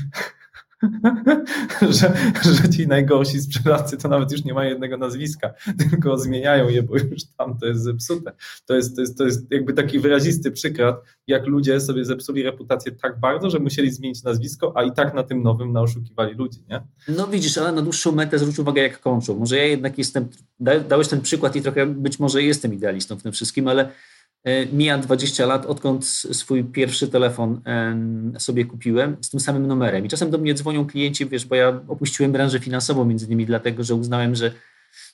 że, 1.82 2.14
że 2.44 2.70
ci 2.70 2.88
najgorsi 2.88 3.42
sprzedawcy 3.42 3.98
to 3.98 4.10
nawet 4.10 4.32
już 4.32 4.44
nie 4.44 4.54
mają 4.54 4.70
jednego 4.70 4.98
nazwiska, 4.98 5.54
tylko 5.90 6.18
zmieniają 6.18 6.70
je, 6.70 6.84
bo 6.84 6.96
już 6.96 7.24
tam 7.38 7.58
to 7.58 7.66
jest 7.66 7.82
zepsute. 7.82 8.32
To 8.66 8.76
jest, 8.76 8.96
to 8.96 9.02
jest, 9.02 9.18
to 9.18 9.24
jest 9.24 9.52
jakby 9.52 9.74
taki 9.74 10.00
wyrazisty 10.00 10.52
przykład, 10.52 11.02
jak 11.28 11.48
ludzie 11.48 11.80
sobie 11.82 12.06
zepsuli 12.06 12.44
reputację 12.44 12.92
tak 12.92 13.20
bardzo, 13.20 13.50
że 13.50 13.60
musieli 13.60 13.92
zmienić 13.92 14.24
nazwisko, 14.24 14.74
a 14.76 14.84
i 14.84 14.92
tak 14.92 15.14
na 15.14 15.24
tym 15.24 15.44
nowym 15.44 15.74
naoszukiwali 15.74 16.34
ludzi, 16.34 16.60
nie? 16.70 16.82
No 17.08 17.28
widzisz, 17.28 17.58
ale 17.58 17.72
na 17.72 17.82
dłuższą 17.82 18.12
metę 18.12 18.40
zwróć 18.40 18.60
uwagę, 18.60 18.82
jak 18.82 19.00
kończą. 19.00 19.36
Może 19.36 19.58
ja 19.58 19.64
jednak 19.64 19.98
jestem, 19.98 20.28
da- 20.60 20.80
dałeś 20.80 21.08
ten 21.08 21.22
przykład 21.22 21.56
i 21.56 21.62
trochę 21.62 21.86
być 21.86 22.20
może 22.20 22.44
jestem 22.44 22.74
idealistą 22.74 23.16
w 23.16 23.24
tym 23.24 23.32
wszystkim, 23.32 23.68
ale 23.68 23.90
mija 24.74 24.98
20 24.98 25.46
lat, 25.46 25.66
odkąd 25.66 26.06
swój 26.32 26.64
pierwszy 26.64 27.08
telefon 27.08 27.62
em, 27.66 28.34
sobie 28.40 28.66
kupiłem 28.66 29.18
z 29.22 29.30
tym 29.30 29.40
samym 29.40 29.68
numerem. 29.68 30.06
I 30.06 30.10
czasem 30.10 30.32
do 30.32 30.38
mnie 30.38 30.54
dzwonią 30.54 30.88
klienci, 30.88 31.26
wiesz, 31.26 31.46
bo 31.46 31.56
ja 31.56 31.82
opuściłem 31.88 32.32
branżę 32.32 32.60
finansową 32.60 33.06
między 33.06 33.26
innymi 33.26 33.46
dlatego, 33.46 33.84
że 33.84 33.96
uznałem, 33.96 34.36
że 34.36 34.52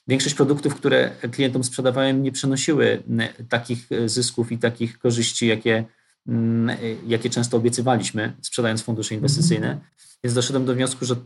większość 0.08 0.34
produktów, 0.34 0.74
które 0.74 1.10
klientom 1.32 1.64
sprzedawałem, 1.64 2.22
nie 2.22 2.32
przynosiły 2.32 3.02
m, 3.10 3.20
takich 3.48 3.92
e, 3.92 4.08
zysków 4.08 4.52
i 4.52 4.58
takich 4.58 4.98
korzyści, 4.98 5.46
jakie, 5.46 5.84
m, 6.28 6.70
e, 6.70 6.76
jakie 7.06 7.30
często 7.30 7.56
obiecywaliśmy, 7.56 8.32
sprzedając 8.42 8.82
fundusze 8.82 9.14
inwestycyjne. 9.14 9.80
Więc 10.24 10.34
doszedłem 10.34 10.64
do 10.64 10.74
wniosku, 10.74 11.04
że, 11.04 11.16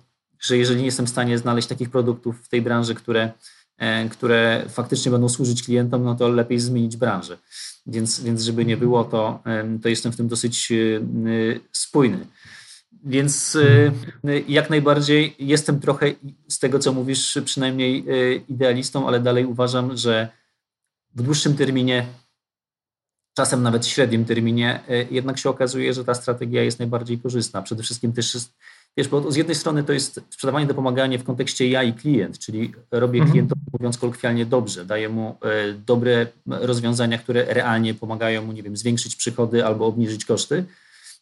że 0.41 0.57
jeżeli 0.57 0.81
nie 0.81 0.87
jestem 0.87 1.07
w 1.07 1.11
stanie 1.11 1.39
znaleźć 1.39 1.69
takich 1.69 1.91
produktów 1.91 2.45
w 2.45 2.49
tej 2.49 2.63
branży, 2.63 2.95
które, 2.95 3.23
e, 3.23 3.33
które 4.11 4.65
faktycznie 4.69 5.11
będą 5.11 5.29
służyć 5.29 5.63
klientom, 5.63 6.05
no 6.05 6.15
to 6.15 6.29
lepiej 6.29 6.61
zmienić 6.61 6.97
branżę. 6.97 7.39
Więc, 7.87 8.21
więc 8.21 8.43
żeby 8.43 8.65
nie 8.65 8.77
było, 8.77 9.05
to, 9.05 9.43
to 9.83 9.89
jestem 9.89 10.13
w 10.13 10.17
tym 10.17 10.29
dosyć 10.29 10.73
e, 10.73 10.75
spójny. 11.73 12.27
Więc 13.07 13.57
e, 14.25 14.41
jak 14.49 14.71
najbardziej 14.71 15.37
jestem 15.39 15.81
trochę 15.81 16.07
z 16.49 16.59
tego, 16.59 16.79
co 16.79 16.93
mówisz, 16.93 17.39
przynajmniej 17.45 18.05
e, 18.09 18.35
idealistą, 18.35 19.09
ale 19.09 19.21
dalej 19.21 19.47
uważam, 19.47 19.97
że 19.97 20.29
w 21.15 21.23
dłuższym 21.23 21.57
terminie, 21.57 22.07
czasem 23.35 23.63
nawet 23.63 23.87
średnim 23.87 24.25
terminie, 24.25 24.81
e, 24.89 25.03
jednak 25.11 25.39
się 25.39 25.51
okazuje, 25.51 25.95
że 25.95 26.05
ta 26.05 26.15
strategia 26.15 26.63
jest 26.63 26.79
najbardziej 26.79 27.19
korzystna. 27.19 27.63
Przede 27.63 27.83
wszystkim 27.83 28.13
też 28.13 28.35
wiesz, 28.97 29.09
bo 29.09 29.33
z 29.33 29.37
jednej 29.37 29.55
strony 29.55 29.85
to 29.85 29.93
jest 29.93 30.21
sprzedawanie, 30.31 30.67
dopomaganie 30.67 31.19
w 31.19 31.25
kontekście 31.25 31.69
ja 31.69 31.83
i 31.83 31.93
klient, 31.93 32.39
czyli 32.39 32.73
robię 32.91 33.19
Mhm. 33.19 33.33
klientowi, 33.33 33.61
mówiąc 33.73 33.99
kolokwialnie, 33.99 34.47
dobrze, 34.47 34.85
daję 34.85 35.09
mu 35.09 35.37
e, 35.43 35.73
dobre 35.73 36.27
rozwiązania, 36.47 37.19
które 37.19 37.45
realnie 37.55 37.95
pomagają 37.95 38.43
mu, 38.45 38.53
nie 38.53 38.63
wiem, 38.63 38.77
zwiększyć 38.77 39.17
przychody 39.17 39.65
albo 39.67 39.87
obniżyć 39.87 40.25
koszty, 40.25 40.65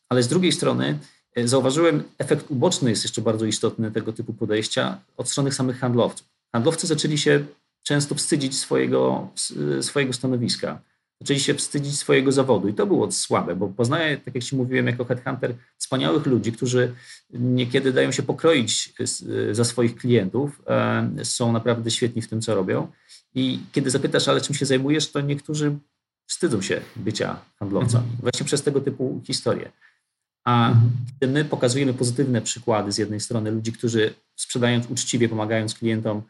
ale 0.09 0.23
z 0.23 0.29
drugiej 0.29 0.53
strony 0.53 0.99
e, 1.37 1.49
zauważyłem, 1.49 2.03
efekt 2.19 2.51
uboczny 2.51 2.91
jest 2.91 3.03
jeszcze 3.05 3.23
bardzo 3.23 3.45
istotny 3.47 3.91
tego 3.91 4.13
typu 4.13 4.33
podejścia 4.33 4.99
od 5.17 5.31
strony 5.31 5.53
samych 5.53 5.79
handlowców. 5.79 6.27
Handlowcy 6.53 6.87
zaczęli 6.87 7.19
się 7.19 7.45
często 7.83 8.15
wstydzić 8.15 8.59
swojego, 8.59 9.29
s- 9.35 9.55
swojego 9.87 10.13
stanowiska, 10.13 10.81
zaczęli 11.25 11.41
się 11.41 11.55
wstydzić 11.55 11.99
swojego 11.99 12.33
zawodu. 12.33 12.69
I 12.69 12.75
to 12.75 12.87
było 12.87 13.13
słabe, 13.13 13.57
bo 13.57 13.69
poznaję, 13.69 14.17
tak 14.17 14.35
jak 14.35 14.45
Ci 14.45 14.57
mówiłem, 14.57 14.87
jako 14.87 15.05
headhunter, 15.05 15.55
wspaniałych 15.79 16.27
ludzi, 16.27 16.53
którzy 16.53 16.95
niekiedy 17.31 17.93
dają 17.93 18.13
się 18.13 18.23
pokroić 18.23 18.93
s- 19.01 19.25
za 19.53 19.65
swoich 19.65 19.97
klientów, 19.97 20.63
e, 20.67 21.25
są 21.25 21.53
naprawdę 21.53 21.91
świetni 21.91 22.23
w 22.23 22.29
tym, 22.29 22.41
co 22.41 22.55
robią. 22.55 22.89
I 23.35 23.61
kiedy 23.73 23.91
zapytasz, 23.91 24.29
ale 24.29 24.41
czym 24.41 24.55
się 24.55 24.67
zajmujesz, 24.67 25.11
to 25.13 25.21
niektórzy 25.21 25.77
wstydzą 26.27 26.63
się 26.63 26.81
bycia 26.97 27.41
handlowcami, 27.59 28.09
właśnie 28.21 28.47
przez 28.47 28.63
tego 28.63 28.81
typu 28.81 29.21
historie. 29.27 29.73
A 30.45 30.75
kiedy 31.21 31.33
my 31.33 31.45
pokazujemy 31.45 31.95
pozytywne 31.95 32.43
przykłady 32.43 32.93
z 32.93 32.99
jednej 32.99 33.21
strony 33.21 33.51
ludzi, 33.51 33.73
którzy 33.73 34.15
sprzedając 34.37 34.91
uczciwie, 34.91 35.29
pomagając 35.29 35.75
klientom, 35.75 36.23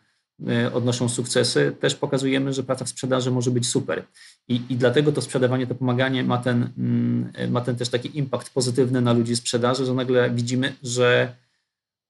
odnoszą 0.73 1.09
sukcesy, 1.09 1.77
też 1.81 1.95
pokazujemy, 1.95 2.53
że 2.53 2.63
praca 2.63 2.85
w 2.85 2.89
sprzedaży 2.89 3.31
może 3.31 3.51
być 3.51 3.67
super. 3.67 4.05
I, 4.49 4.61
i 4.69 4.77
dlatego 4.77 5.13
to 5.13 5.23
sprzedawanie, 5.23 5.67
to 5.67 5.75
pomaganie 5.75 6.25
ma 6.25 6.39
ten, 6.39 6.73
mm, 6.79 7.33
ma 7.51 7.61
ten 7.61 7.77
też 7.77 7.89
taki 7.89 8.19
impact 8.19 8.51
pozytywny 8.51 9.01
na 9.01 9.13
ludzi 9.13 9.37
sprzedaży, 9.37 9.85
że 9.85 9.95
nagle 9.95 10.31
widzimy, 10.31 10.75
że 10.83 11.35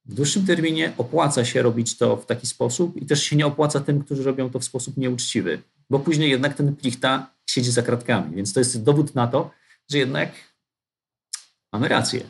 w 0.04 0.14
dłuższym 0.14 0.46
terminie 0.46 0.92
opłaca 0.98 1.44
się 1.44 1.62
robić 1.62 1.96
to 1.96 2.16
w 2.16 2.26
taki 2.26 2.46
sposób 2.46 2.96
i 2.96 3.06
też 3.06 3.22
się 3.22 3.36
nie 3.36 3.46
opłaca 3.46 3.80
tym, 3.80 4.04
którzy 4.04 4.22
robią 4.22 4.50
to 4.50 4.58
w 4.58 4.64
sposób 4.64 4.96
nieuczciwy, 4.96 5.62
bo 5.90 5.98
później 5.98 6.30
jednak 6.30 6.54
ten 6.54 6.76
plichta 6.76 7.30
siedzi 7.46 7.70
za 7.70 7.82
kratkami. 7.82 8.36
Więc 8.36 8.52
to 8.52 8.60
jest 8.60 8.82
dowód 8.82 9.14
na 9.14 9.26
to, 9.26 9.50
że 9.90 9.98
jednak 9.98 10.32
mamy 11.72 11.88
rację. 11.88 12.20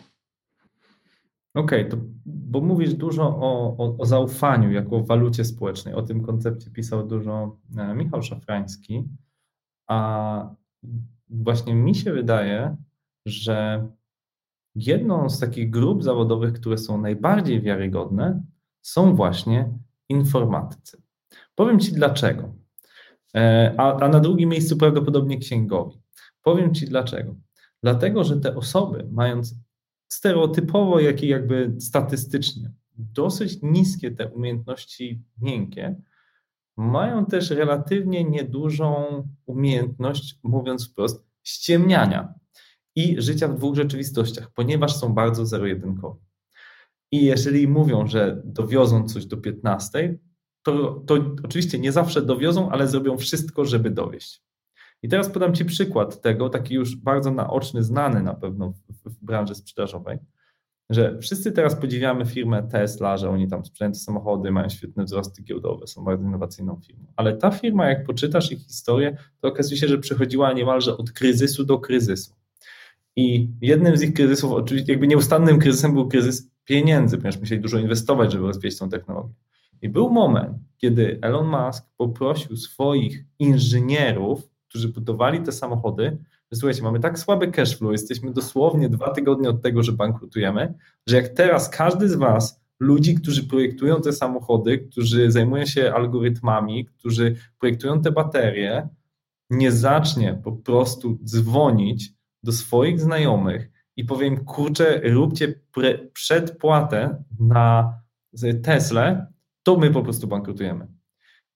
Okej, 1.54 1.88
to 1.88 1.96
bo 2.54 2.61
mówisz 2.61 2.94
dużo 2.94 3.23
o, 3.23 3.76
o, 3.78 3.96
o 3.99 4.06
zaufaniu 4.06 4.73
jako 4.73 5.02
walucie 5.02 5.44
społecznej. 5.44 5.94
O 5.94 6.02
tym 6.02 6.23
koncepcie 6.23 6.70
pisał 6.70 7.06
dużo 7.06 7.56
e, 7.76 7.94
Michał 7.94 8.23
Szafrański. 8.23 9.04
A 9.87 10.54
właśnie 11.30 11.75
mi 11.75 11.94
się 11.94 12.12
wydaje, 12.12 12.76
że 13.26 13.88
jedną 14.75 15.30
z 15.30 15.38
takich 15.40 15.70
grup 15.70 16.02
zawodowych, 16.02 16.52
które 16.52 16.78
są 16.78 17.00
najbardziej 17.00 17.61
wiarygodne, 17.61 18.42
są 18.82 19.14
właśnie 19.14 19.73
informatycy. 20.08 21.02
Powiem 21.54 21.80
Ci 21.80 21.92
dlaczego. 21.92 22.54
E, 23.37 23.75
A, 23.78 23.96
a 24.00 24.08
na 24.08 24.20
drugim 24.20 24.49
miejscu 24.49 24.76
prawdopodobnie 24.76 25.38
księgowi. 25.38 25.99
Powiem 26.42 26.75
Ci 26.75 26.87
dlaczego. 26.87 27.34
Dlatego, 27.82 28.25
że 28.25 28.40
te 28.40 28.56
osoby, 28.56 29.08
mając 29.12 29.54
stereotypowo, 30.14 31.00
jak 31.00 31.23
i 31.23 31.28
jakby 31.28 31.75
statystycznie 31.78 32.71
dosyć 32.97 33.59
niskie 33.62 34.11
te 34.11 34.28
umiejętności 34.28 35.23
miękkie, 35.38 35.97
mają 36.76 37.26
też 37.26 37.50
relatywnie 37.50 38.25
niedużą 38.25 39.04
umiejętność, 39.47 40.38
mówiąc 40.42 40.88
wprost, 40.88 41.25
ściemniania 41.42 42.35
i 42.97 43.23
życia 43.23 43.49
w 43.49 43.56
dwóch 43.56 43.76
rzeczywistościach, 43.76 44.50
ponieważ 44.50 44.97
są 44.97 45.14
bardzo 45.14 45.47
zero-jedynkowi. 45.47 46.21
I 47.12 47.25
jeżeli 47.25 47.68
mówią, 47.68 48.06
że 48.06 48.42
dowiozą 48.44 49.09
coś 49.09 49.26
do 49.26 49.37
15, 49.37 50.18
to, 50.62 51.02
to 51.06 51.14
oczywiście 51.44 51.78
nie 51.78 51.92
zawsze 51.92 52.23
dowiozą, 52.23 52.71
ale 52.71 52.88
zrobią 52.88 53.16
wszystko, 53.16 53.64
żeby 53.64 53.90
dowieść. 53.90 54.43
I 55.04 55.08
teraz 55.08 55.30
podam 55.30 55.54
Ci 55.54 55.64
przykład 55.64 56.20
tego, 56.20 56.49
taki 56.49 56.75
już 56.75 56.96
bardzo 56.96 57.30
naoczny, 57.30 57.82
znany 57.82 58.23
na 58.23 58.34
pewno 58.34 58.70
w, 58.70 59.11
w 59.11 59.25
branży 59.25 59.54
sprzedażowej, 59.54 60.18
że 60.90 61.18
wszyscy 61.18 61.52
teraz 61.52 61.75
podziwiamy 61.75 62.26
firmę 62.26 62.62
Tesla, 62.62 63.16
że 63.16 63.30
oni 63.30 63.49
tam 63.49 63.64
sprzedają 63.64 63.94
samochody, 63.94 64.50
mają 64.50 64.68
świetne 64.68 65.04
wzrosty 65.04 65.42
giełdowe, 65.42 65.87
są 65.87 66.04
bardzo 66.04 66.25
innowacyjną 66.25 66.80
firmą. 66.87 67.04
Ale 67.16 67.37
ta 67.37 67.50
firma, 67.50 67.88
jak 67.88 68.06
poczytasz 68.06 68.52
ich 68.52 68.58
historię, 68.58 69.16
to 69.40 69.49
okazuje 69.49 69.76
się, 69.76 69.88
że 69.88 69.99
przechodziła 69.99 70.52
niemalże 70.52 70.96
od 70.96 71.12
kryzysu 71.12 71.64
do 71.64 71.78
kryzysu. 71.78 72.34
I 73.16 73.50
jednym 73.61 73.96
z 73.96 74.02
ich 74.02 74.14
kryzysów, 74.14 74.52
oczywiście 74.52 74.92
jakby 74.92 75.06
nieustannym 75.06 75.58
kryzysem 75.58 75.94
był 75.94 76.08
kryzys 76.08 76.50
pieniędzy, 76.64 77.16
ponieważ 77.16 77.40
musieli 77.40 77.61
dużo 77.61 77.78
inwestować, 77.78 78.32
żeby 78.32 78.46
rozwijać 78.46 78.78
tą 78.78 78.88
technologię. 78.88 79.34
I 79.82 79.88
był 79.88 80.11
moment, 80.11 80.58
kiedy 80.76 81.18
Elon 81.23 81.46
Musk 81.46 81.84
poprosił 81.96 82.56
swoich 82.56 83.25
inżynierów, 83.38 84.53
którzy 84.75 84.88
budowali 84.88 85.40
te 85.40 85.52
samochody, 85.52 86.19
że 86.52 86.59
słuchajcie, 86.59 86.83
mamy 86.83 87.00
tak 87.00 87.19
słaby 87.19 87.49
cash 87.49 87.76
flow, 87.76 87.93
jesteśmy 87.93 88.33
dosłownie 88.33 88.88
dwa 88.88 89.11
tygodnie 89.11 89.49
od 89.49 89.62
tego, 89.62 89.83
że 89.83 89.93
bankrutujemy, 89.93 90.75
że 91.07 91.16
jak 91.16 91.28
teraz 91.28 91.69
każdy 91.69 92.09
z 92.09 92.14
was, 92.14 92.61
ludzi, 92.81 93.14
którzy 93.14 93.49
projektują 93.49 94.00
te 94.00 94.12
samochody, 94.12 94.78
którzy 94.78 95.31
zajmują 95.31 95.66
się 95.66 95.93
algorytmami, 95.93 96.87
którzy 96.87 97.37
projektują 97.59 98.00
te 98.00 98.12
baterie, 98.12 98.88
nie 99.50 99.73
zacznie 99.73 100.40
po 100.45 100.52
prostu 100.52 101.19
dzwonić 101.25 102.12
do 102.43 102.52
swoich 102.52 103.00
znajomych 103.00 103.71
i 103.97 104.04
powiem, 104.04 104.45
kurczę, 104.45 105.00
róbcie 105.04 105.54
pre- 105.76 105.99
przedpłatę 106.12 107.25
na 107.40 107.95
Tesla, 108.62 109.26
to 109.62 109.76
my 109.76 109.90
po 109.90 110.02
prostu 110.02 110.26
bankrutujemy. 110.26 110.87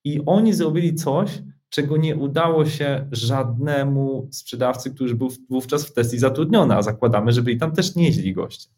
I 0.05 0.21
oni 0.27 0.55
zrobili 0.55 0.95
coś, 0.95 1.43
czego 1.69 1.97
nie 1.97 2.17
udało 2.17 2.67
się 2.67 3.09
żadnemu 3.13 4.29
sprzedawcy, 4.31 4.91
który 4.91 5.15
był 5.15 5.31
wówczas 5.51 5.87
w 5.87 5.93
Tesli 5.93 6.19
zatrudniony, 6.19 6.75
a 6.75 6.83
zakładamy, 6.83 7.33
że 7.33 7.43
byli 7.43 7.59
tam 7.59 7.73
też 7.73 7.97
nieźli 7.97 8.35
goście. 8.35 8.71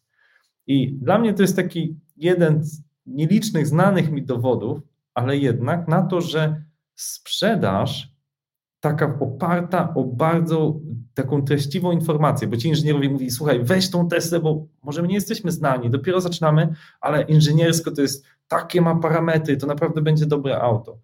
I 0.67 0.93
dla 0.93 1.19
mnie 1.19 1.35
to 1.35 1.43
jest 1.43 1.57
taki 1.57 1.97
jeden 2.17 2.65
z 2.65 2.83
nielicznych 3.07 3.67
znanych 3.67 4.13
mi 4.13 4.23
dowodów, 4.23 4.81
ale 5.15 5.37
jednak 5.37 5.89
na 5.89 6.03
to, 6.03 6.21
że 6.21 6.65
sprzedaż 6.95 8.11
taka 8.81 9.19
oparta 9.21 9.95
o 9.95 10.05
bardzo 10.05 10.81
taką 11.15 11.45
treściwą 11.45 11.93
informację, 11.93 12.49
bo 12.49 12.57
ci 12.57 12.69
inżynierowie 12.69 13.11
mówili, 13.11 13.31
słuchaj, 13.31 13.65
weź 13.65 13.91
tą 13.91 14.09
Teslę, 14.09 14.41
bo 14.41 14.67
może 14.83 15.03
my 15.03 15.09
nie 15.09 15.15
jesteśmy 15.15 15.53
znani, 15.53 15.91
dopiero 15.91 16.21
zaczynamy, 16.21 16.75
ale 17.01 17.23
inżyniersko 17.23 17.91
to 17.91 18.03
jest, 18.03 18.25
takie 18.49 18.81
ma 18.81 18.97
parametry, 18.97 19.57
to 19.57 19.67
naprawdę 19.67 20.03
będzie 20.03 20.27
dobre 20.27 20.61
auto. 20.61 20.99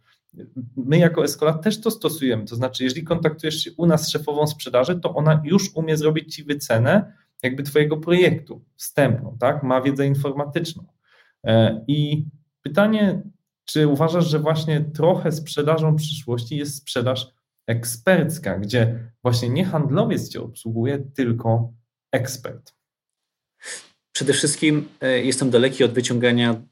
My 0.77 0.99
jako 0.99 1.25
Escola 1.25 1.53
też 1.53 1.81
to 1.81 1.91
stosujemy, 1.91 2.45
to 2.45 2.57
znaczy 2.57 2.85
jeżeli 2.85 3.05
kontaktujesz 3.05 3.65
się 3.65 3.71
u 3.77 3.87
nas 3.87 4.07
z 4.07 4.09
szefową 4.09 4.47
sprzedaży, 4.47 5.01
to 5.01 5.15
ona 5.15 5.43
już 5.45 5.71
umie 5.75 5.97
zrobić 5.97 6.35
ci 6.35 6.45
wycenę 6.45 7.13
jakby 7.43 7.63
twojego 7.63 7.97
projektu 7.97 8.65
wstępną, 8.77 9.37
tak, 9.41 9.63
ma 9.63 9.81
wiedzę 9.81 10.07
informatyczną. 10.07 10.87
E, 11.45 11.85
I 11.89 12.27
pytanie, 12.63 13.23
czy 13.65 13.89
uważasz, 13.89 14.31
że 14.31 14.39
właśnie 14.39 14.81
trochę 14.81 15.33
sprzedażą 15.33 15.97
przyszłości 15.97 16.57
jest 16.57 16.77
sprzedaż 16.77 17.33
ekspercka, 17.67 18.59
gdzie 18.59 19.11
właśnie 19.23 19.49
nie 19.49 19.65
handlowiec 19.65 20.29
cię 20.29 20.43
obsługuje, 20.43 20.99
tylko 20.99 21.73
ekspert? 22.13 22.75
Przede 24.13 24.33
wszystkim 24.33 24.89
e, 25.01 25.19
jestem 25.19 25.51
daleki 25.51 25.85
od 25.85 25.93
wyciągania 25.93 26.63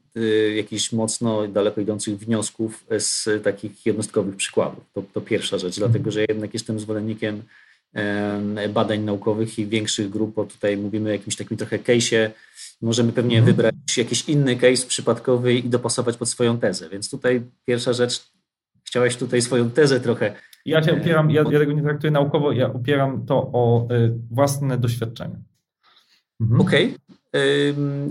jakichś 0.56 0.92
mocno 0.92 1.49
daleko 1.49 1.80
idących 1.80 2.18
wniosków 2.18 2.85
z 2.99 3.42
takich 3.44 3.87
jednostkowych 3.87 4.37
przykładów. 4.37 4.85
To, 4.92 5.02
to 5.12 5.21
pierwsza 5.21 5.59
rzecz, 5.59 5.78
dlatego 5.78 6.11
że 6.11 6.25
jednak 6.28 6.54
jestem 6.54 6.80
zwolennikiem 6.80 7.42
badań 8.68 9.00
naukowych 9.00 9.59
i 9.59 9.66
większych 9.66 10.11
grup, 10.11 10.35
bo 10.35 10.44
tutaj 10.44 10.76
mówimy 10.76 11.11
o 11.11 11.12
jakimś 11.12 11.37
takim 11.37 11.56
trochę 11.56 11.78
case'ie. 11.78 12.30
Możemy 12.83 13.12
pewnie 13.12 13.38
mhm. 13.38 13.56
wybrać 13.56 13.75
jakiś 13.97 14.28
inny 14.28 14.56
case 14.56 14.87
przypadkowy 14.87 15.54
i 15.54 15.68
dopasować 15.68 16.16
pod 16.16 16.28
swoją 16.28 16.59
tezę. 16.59 16.88
Więc 16.88 17.11
tutaj 17.11 17.42
pierwsza 17.66 17.92
rzecz, 17.92 18.26
chciałeś 18.85 19.16
tutaj 19.16 19.42
swoją 19.42 19.71
tezę 19.71 20.00
trochę 20.00 20.35
ja 20.64 20.83
się 20.83 20.92
opieram, 20.92 21.30
ja, 21.30 21.44
ja 21.50 21.59
tego 21.59 21.73
nie 21.73 21.83
traktuję 21.83 22.11
naukowo, 22.11 22.52
ja 22.52 22.73
opieram 22.73 23.26
to 23.26 23.37
o 23.37 23.88
y, 23.90 24.14
własne 24.30 24.78
doświadczenie. 24.78 25.37
Mhm. 26.40 26.61
Okej, 26.61 26.85
okay. 26.85 27.16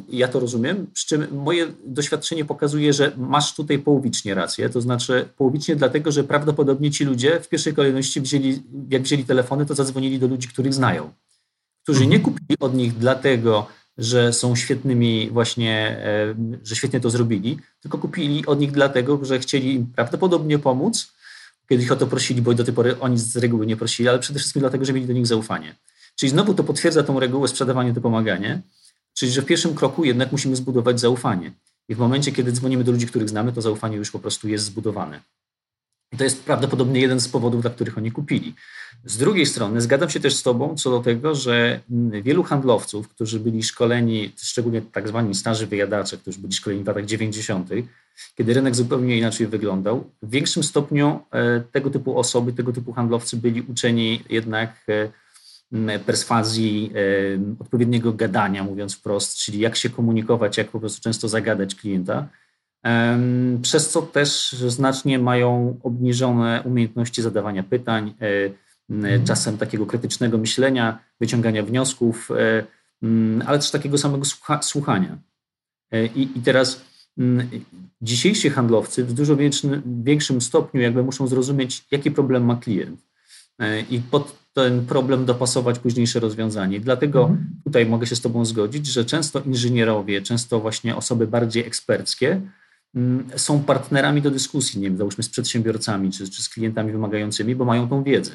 Ja 0.09 0.27
to 0.27 0.39
rozumiem. 0.39 0.87
Przy 0.93 1.07
czym 1.07 1.27
moje 1.31 1.67
doświadczenie 1.85 2.45
pokazuje, 2.45 2.93
że 2.93 3.11
masz 3.17 3.55
tutaj 3.55 3.79
połowicznie 3.79 4.33
rację. 4.33 4.69
To 4.69 4.81
znaczy 4.81 5.25
połowicznie 5.37 5.75
dlatego, 5.75 6.11
że 6.11 6.23
prawdopodobnie 6.23 6.91
ci 6.91 7.05
ludzie 7.05 7.39
w 7.39 7.49
pierwszej 7.49 7.73
kolejności 7.73 8.21
wzięli, 8.21 8.63
jak 8.89 9.01
wzięli 9.01 9.25
telefony, 9.25 9.65
to 9.65 9.75
zadzwonili 9.75 10.19
do 10.19 10.27
ludzi, 10.27 10.47
których 10.47 10.73
znają, 10.73 11.13
którzy 11.83 12.07
nie 12.07 12.15
mhm. 12.15 12.23
kupili 12.23 12.59
od 12.59 12.75
nich 12.75 12.97
dlatego, 12.97 13.67
że 13.97 14.33
są 14.33 14.55
świetnymi 14.55 15.29
właśnie, 15.31 16.05
że 16.63 16.75
świetnie 16.75 16.99
to 16.99 17.09
zrobili, 17.09 17.59
tylko 17.81 17.97
kupili 17.97 18.45
od 18.45 18.59
nich 18.59 18.71
dlatego, 18.71 19.25
że 19.25 19.39
chcieli 19.39 19.73
im 19.73 19.87
prawdopodobnie 19.87 20.59
pomóc 20.59 21.13
kiedy 21.69 21.83
ich 21.83 21.91
o 21.91 21.95
to 21.95 22.07
prosili, 22.07 22.41
bo 22.41 22.53
do 22.53 22.63
tej 22.63 22.73
pory 22.73 22.99
oni 22.99 23.17
z 23.17 23.37
reguły 23.37 23.65
nie 23.65 23.77
prosili, 23.77 24.09
ale 24.09 24.19
przede 24.19 24.39
wszystkim 24.39 24.59
dlatego, 24.59 24.85
że 24.85 24.93
mieli 24.93 25.07
do 25.07 25.13
nich 25.13 25.27
zaufanie. 25.27 25.75
Czyli 26.15 26.29
znowu 26.29 26.53
to 26.53 26.63
potwierdza 26.63 27.03
tą 27.03 27.19
regułę 27.19 27.47
sprzedawanie 27.47 27.93
to 27.93 28.01
pomaganie, 28.01 28.61
czyli 29.13 29.31
że 29.31 29.41
w 29.41 29.45
pierwszym 29.45 29.75
kroku 29.75 30.05
jednak 30.05 30.31
musimy 30.31 30.55
zbudować 30.55 30.99
zaufanie. 30.99 31.51
I 31.89 31.95
w 31.95 31.99
momencie, 31.99 32.31
kiedy 32.31 32.51
dzwonimy 32.51 32.83
do 32.83 32.91
ludzi, 32.91 33.07
których 33.07 33.29
znamy, 33.29 33.53
to 33.53 33.61
zaufanie 33.61 33.97
już 33.97 34.11
po 34.11 34.19
prostu 34.19 34.47
jest 34.49 34.65
zbudowane. 34.65 35.19
I 36.13 36.17
to 36.17 36.23
jest 36.23 36.43
prawdopodobnie 36.43 37.01
jeden 37.01 37.19
z 37.19 37.27
powodów, 37.27 37.61
dla 37.61 37.71
których 37.71 37.97
oni 37.97 38.11
kupili. 38.11 38.55
Z 39.05 39.17
drugiej 39.17 39.45
strony 39.45 39.81
zgadzam 39.81 40.09
się 40.09 40.19
też 40.19 40.35
z 40.35 40.43
Tobą 40.43 40.75
co 40.75 40.91
do 40.91 40.99
tego, 40.99 41.35
że 41.35 41.79
wielu 42.23 42.43
handlowców, 42.43 43.09
którzy 43.09 43.39
byli 43.39 43.63
szkoleni, 43.63 44.31
szczególnie 44.37 44.81
tak 44.81 45.07
zwani 45.07 45.35
starzy 45.35 45.67
wyjadacze, 45.67 46.17
którzy 46.17 46.39
byli 46.39 46.53
szkoleni 46.53 46.83
w 46.83 46.87
latach 46.87 47.05
90., 47.05 47.69
kiedy 48.35 48.53
rynek 48.53 48.75
zupełnie 48.75 49.17
inaczej 49.17 49.47
wyglądał, 49.47 50.09
w 50.21 50.29
większym 50.29 50.63
stopniu 50.63 51.19
e, 51.31 51.61
tego 51.71 51.89
typu 51.89 52.19
osoby, 52.19 52.53
tego 52.53 52.73
typu 52.73 52.93
handlowcy 52.93 53.37
byli 53.37 53.61
uczeni 53.61 54.23
jednak 54.29 54.75
e, 54.89 55.09
perswazji, 56.05 56.93
odpowiedniego 57.59 58.13
gadania, 58.13 58.63
mówiąc 58.63 58.95
wprost, 58.95 59.37
czyli 59.37 59.59
jak 59.59 59.75
się 59.75 59.89
komunikować, 59.89 60.57
jak 60.57 60.67
po 60.67 60.79
prostu 60.79 61.01
często 61.01 61.27
zagadać 61.27 61.75
klienta 61.75 62.27
przez 63.61 63.89
co 63.89 64.01
też 64.01 64.51
znacznie 64.51 65.19
mają 65.19 65.79
obniżone 65.83 66.61
umiejętności 66.65 67.21
zadawania 67.21 67.63
pytań, 67.63 68.13
e, 68.21 68.51
mhm. 68.89 69.25
czasem 69.25 69.57
takiego 69.57 69.85
krytycznego 69.85 70.37
myślenia, 70.37 70.99
wyciągania 71.19 71.63
wniosków, 71.63 72.29
e, 72.31 72.63
ale 73.45 73.59
też 73.59 73.71
takiego 73.71 73.97
samego 73.97 74.25
słuchania. 74.61 75.17
E, 75.91 76.05
I, 76.05 76.37
i 76.37 76.41
teraz 76.41 76.85
dzisiejsi 78.01 78.49
handlowcy 78.49 79.03
w 79.03 79.13
dużo 79.13 79.37
większym 79.85 80.41
stopniu 80.41 80.81
jakby 80.81 81.03
muszą 81.03 81.27
zrozumieć, 81.27 81.85
jaki 81.91 82.11
problem 82.11 82.45
ma 82.45 82.55
klient 82.55 83.12
i 83.89 83.99
pod 83.99 84.43
ten 84.53 84.85
problem 84.85 85.25
dopasować 85.25 85.79
późniejsze 85.79 86.19
rozwiązanie. 86.19 86.79
Dlatego 86.79 87.21
mhm. 87.21 87.49
tutaj 87.63 87.85
mogę 87.85 88.07
się 88.07 88.15
z 88.15 88.21
Tobą 88.21 88.45
zgodzić, 88.45 88.87
że 88.87 89.05
często 89.05 89.39
inżynierowie, 89.39 90.21
często 90.21 90.59
właśnie 90.59 90.95
osoby 90.95 91.27
bardziej 91.27 91.65
eksperckie 91.65 92.41
Mm, 92.95 93.25
są 93.35 93.63
partnerami 93.63 94.21
do 94.21 94.31
dyskusji, 94.31 94.81
nie 94.81 94.87
wiem, 94.87 94.97
załóżmy 94.97 95.23
z 95.23 95.29
przedsiębiorcami 95.29 96.11
czy, 96.11 96.29
czy 96.29 96.43
z 96.43 96.49
klientami 96.49 96.91
wymagającymi, 96.91 97.55
bo 97.55 97.65
mają 97.65 97.89
tą 97.89 98.03
wiedzę. 98.03 98.31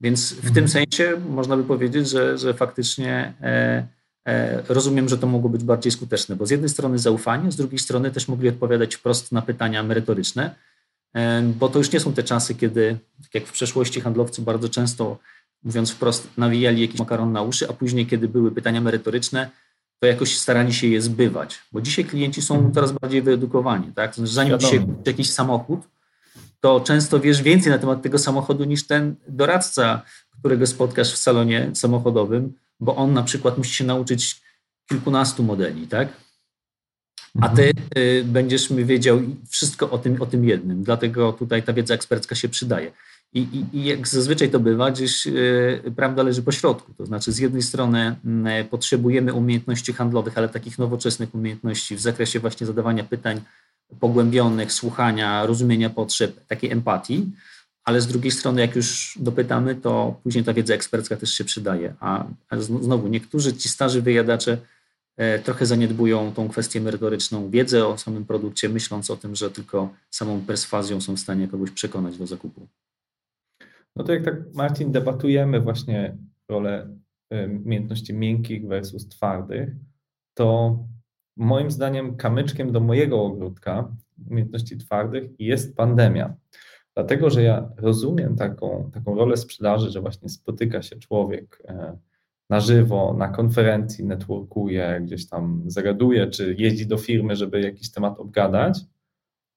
Więc 0.00 0.32
w 0.32 0.36
mhm. 0.36 0.54
tym 0.54 0.68
sensie 0.68 1.20
można 1.28 1.56
by 1.56 1.64
powiedzieć, 1.64 2.08
że, 2.08 2.38
że 2.38 2.54
faktycznie 2.54 3.34
e, 3.40 3.86
e, 4.28 4.62
rozumiem, 4.68 5.08
że 5.08 5.18
to 5.18 5.26
mogło 5.26 5.50
być 5.50 5.64
bardziej 5.64 5.92
skuteczne, 5.92 6.36
bo 6.36 6.46
z 6.46 6.50
jednej 6.50 6.68
strony 6.68 6.98
zaufanie, 6.98 7.52
z 7.52 7.56
drugiej 7.56 7.78
strony 7.78 8.10
też 8.10 8.28
mogli 8.28 8.48
odpowiadać 8.48 8.94
wprost 8.94 9.32
na 9.32 9.42
pytania 9.42 9.82
merytoryczne, 9.82 10.44
e, 10.44 10.54
bo 11.58 11.68
to 11.68 11.78
już 11.78 11.92
nie 11.92 12.00
są 12.00 12.12
te 12.12 12.22
czasy, 12.22 12.54
kiedy, 12.54 12.98
tak 13.22 13.34
jak 13.34 13.46
w 13.46 13.52
przeszłości, 13.52 14.00
handlowcy 14.00 14.42
bardzo 14.42 14.68
często, 14.68 15.18
mówiąc 15.62 15.90
wprost, 15.90 16.28
nawijali 16.36 16.82
jakiś 16.82 16.98
makaron 16.98 17.32
na 17.32 17.42
uszy, 17.42 17.68
a 17.68 17.72
później, 17.72 18.06
kiedy 18.06 18.28
były 18.28 18.52
pytania 18.52 18.80
merytoryczne, 18.80 19.50
to 19.98 20.06
jakoś 20.06 20.36
starali 20.36 20.74
się 20.74 20.86
je 20.86 21.02
zbywać, 21.02 21.58
bo 21.72 21.80
dzisiaj 21.80 22.04
klienci 22.04 22.42
są 22.42 22.54
mhm. 22.54 22.74
coraz 22.74 22.92
bardziej 22.92 23.22
wyedukowani. 23.22 23.92
Tak? 23.92 24.14
Znaczy, 24.14 24.32
zanim 24.32 24.60
się 24.60 24.78
kupisz 24.80 25.06
jakiś 25.06 25.30
samochód, 25.30 25.80
to 26.60 26.80
często 26.80 27.20
wiesz 27.20 27.42
więcej 27.42 27.72
na 27.72 27.78
temat 27.78 28.02
tego 28.02 28.18
samochodu 28.18 28.64
niż 28.64 28.86
ten 28.86 29.14
doradca, 29.28 30.02
którego 30.38 30.66
spotkasz 30.66 31.12
w 31.12 31.16
salonie 31.16 31.70
samochodowym, 31.74 32.52
bo 32.80 32.96
on 32.96 33.12
na 33.12 33.22
przykład 33.22 33.58
musi 33.58 33.74
się 33.74 33.84
nauczyć 33.84 34.42
kilkunastu 34.88 35.42
modeli, 35.42 35.88
tak? 35.88 36.08
A 37.40 37.48
ty 37.48 37.62
mhm. 37.62 37.86
y, 37.96 38.24
będziesz 38.24 38.70
mi 38.70 38.84
wiedział 38.84 39.20
wszystko 39.48 39.90
o 39.90 39.98
tym, 39.98 40.22
o 40.22 40.26
tym 40.26 40.44
jednym. 40.44 40.82
Dlatego 40.82 41.32
tutaj 41.32 41.62
ta 41.62 41.72
wiedza 41.72 41.94
ekspercka 41.94 42.34
się 42.34 42.48
przydaje. 42.48 42.92
I, 43.34 43.40
i, 43.40 43.76
I, 43.76 43.84
jak 43.84 44.08
zazwyczaj 44.08 44.50
to 44.50 44.60
bywa, 44.60 44.90
gdzieś 44.90 45.26
yy, 45.26 45.92
prawda 45.96 46.22
leży 46.22 46.42
po 46.42 46.52
środku. 46.52 46.94
To 46.94 47.06
znaczy, 47.06 47.32
z 47.32 47.38
jednej 47.38 47.62
strony 47.62 48.16
yy, 48.24 48.64
potrzebujemy 48.64 49.32
umiejętności 49.32 49.92
handlowych, 49.92 50.38
ale 50.38 50.48
takich 50.48 50.78
nowoczesnych 50.78 51.34
umiejętności 51.34 51.96
w 51.96 52.00
zakresie 52.00 52.40
właśnie 52.40 52.66
zadawania 52.66 53.04
pytań 53.04 53.40
pogłębionych, 54.00 54.72
słuchania, 54.72 55.46
rozumienia 55.46 55.90
potrzeb, 55.90 56.46
takiej 56.46 56.70
empatii, 56.70 57.32
ale 57.84 58.00
z 58.00 58.06
drugiej 58.06 58.30
strony, 58.30 58.60
jak 58.60 58.76
już 58.76 59.18
dopytamy, 59.20 59.74
to 59.74 60.20
później 60.22 60.44
ta 60.44 60.52
wiedza 60.52 60.74
ekspercka 60.74 61.16
też 61.16 61.34
się 61.34 61.44
przydaje. 61.44 61.94
A, 62.00 62.24
a 62.50 62.60
znowu, 62.60 63.08
niektórzy 63.08 63.52
ci 63.52 63.68
starzy 63.68 64.02
wyjadacze 64.02 64.58
trochę 65.44 65.66
zaniedbują 65.66 66.32
tą 66.32 66.48
kwestię 66.48 66.80
merytoryczną, 66.80 67.50
wiedzę 67.50 67.86
o 67.86 67.98
samym 67.98 68.24
produkcie, 68.24 68.68
myśląc 68.68 69.10
o 69.10 69.16
tym, 69.16 69.34
że 69.34 69.50
tylko 69.50 69.94
samą 70.10 70.40
perswazją 70.40 71.00
są 71.00 71.16
w 71.16 71.20
stanie 71.20 71.48
kogoś 71.48 71.70
przekonać 71.70 72.18
do 72.18 72.26
zakupu. 72.26 72.68
No 73.96 74.04
to 74.04 74.12
jak 74.12 74.24
tak, 74.24 74.54
Marcin, 74.54 74.92
debatujemy 74.92 75.60
właśnie 75.60 76.16
rolę 76.48 76.96
umiejętności 77.64 78.14
miękkich 78.14 78.66
versus 78.66 79.08
twardych, 79.08 79.70
to 80.34 80.78
moim 81.36 81.70
zdaniem 81.70 82.16
kamyczkiem 82.16 82.72
do 82.72 82.80
mojego 82.80 83.22
ogródka 83.22 83.96
umiejętności 84.30 84.76
twardych 84.76 85.30
jest 85.38 85.76
pandemia. 85.76 86.34
Dlatego, 86.94 87.30
że 87.30 87.42
ja 87.42 87.68
rozumiem 87.76 88.36
taką, 88.36 88.90
taką 88.94 89.14
rolę 89.14 89.36
sprzedaży, 89.36 89.90
że 89.90 90.00
właśnie 90.00 90.28
spotyka 90.28 90.82
się 90.82 90.96
człowiek 90.96 91.62
e, 91.68 91.98
na 92.52 92.60
żywo, 92.60 93.14
na 93.18 93.28
konferencji, 93.28 94.04
networkuje, 94.04 95.00
gdzieś 95.04 95.28
tam 95.28 95.62
zagaduje, 95.66 96.26
czy 96.26 96.54
jeździ 96.58 96.86
do 96.86 96.96
firmy, 96.96 97.36
żeby 97.36 97.60
jakiś 97.60 97.90
temat 97.90 98.18
obgadać, 98.20 98.78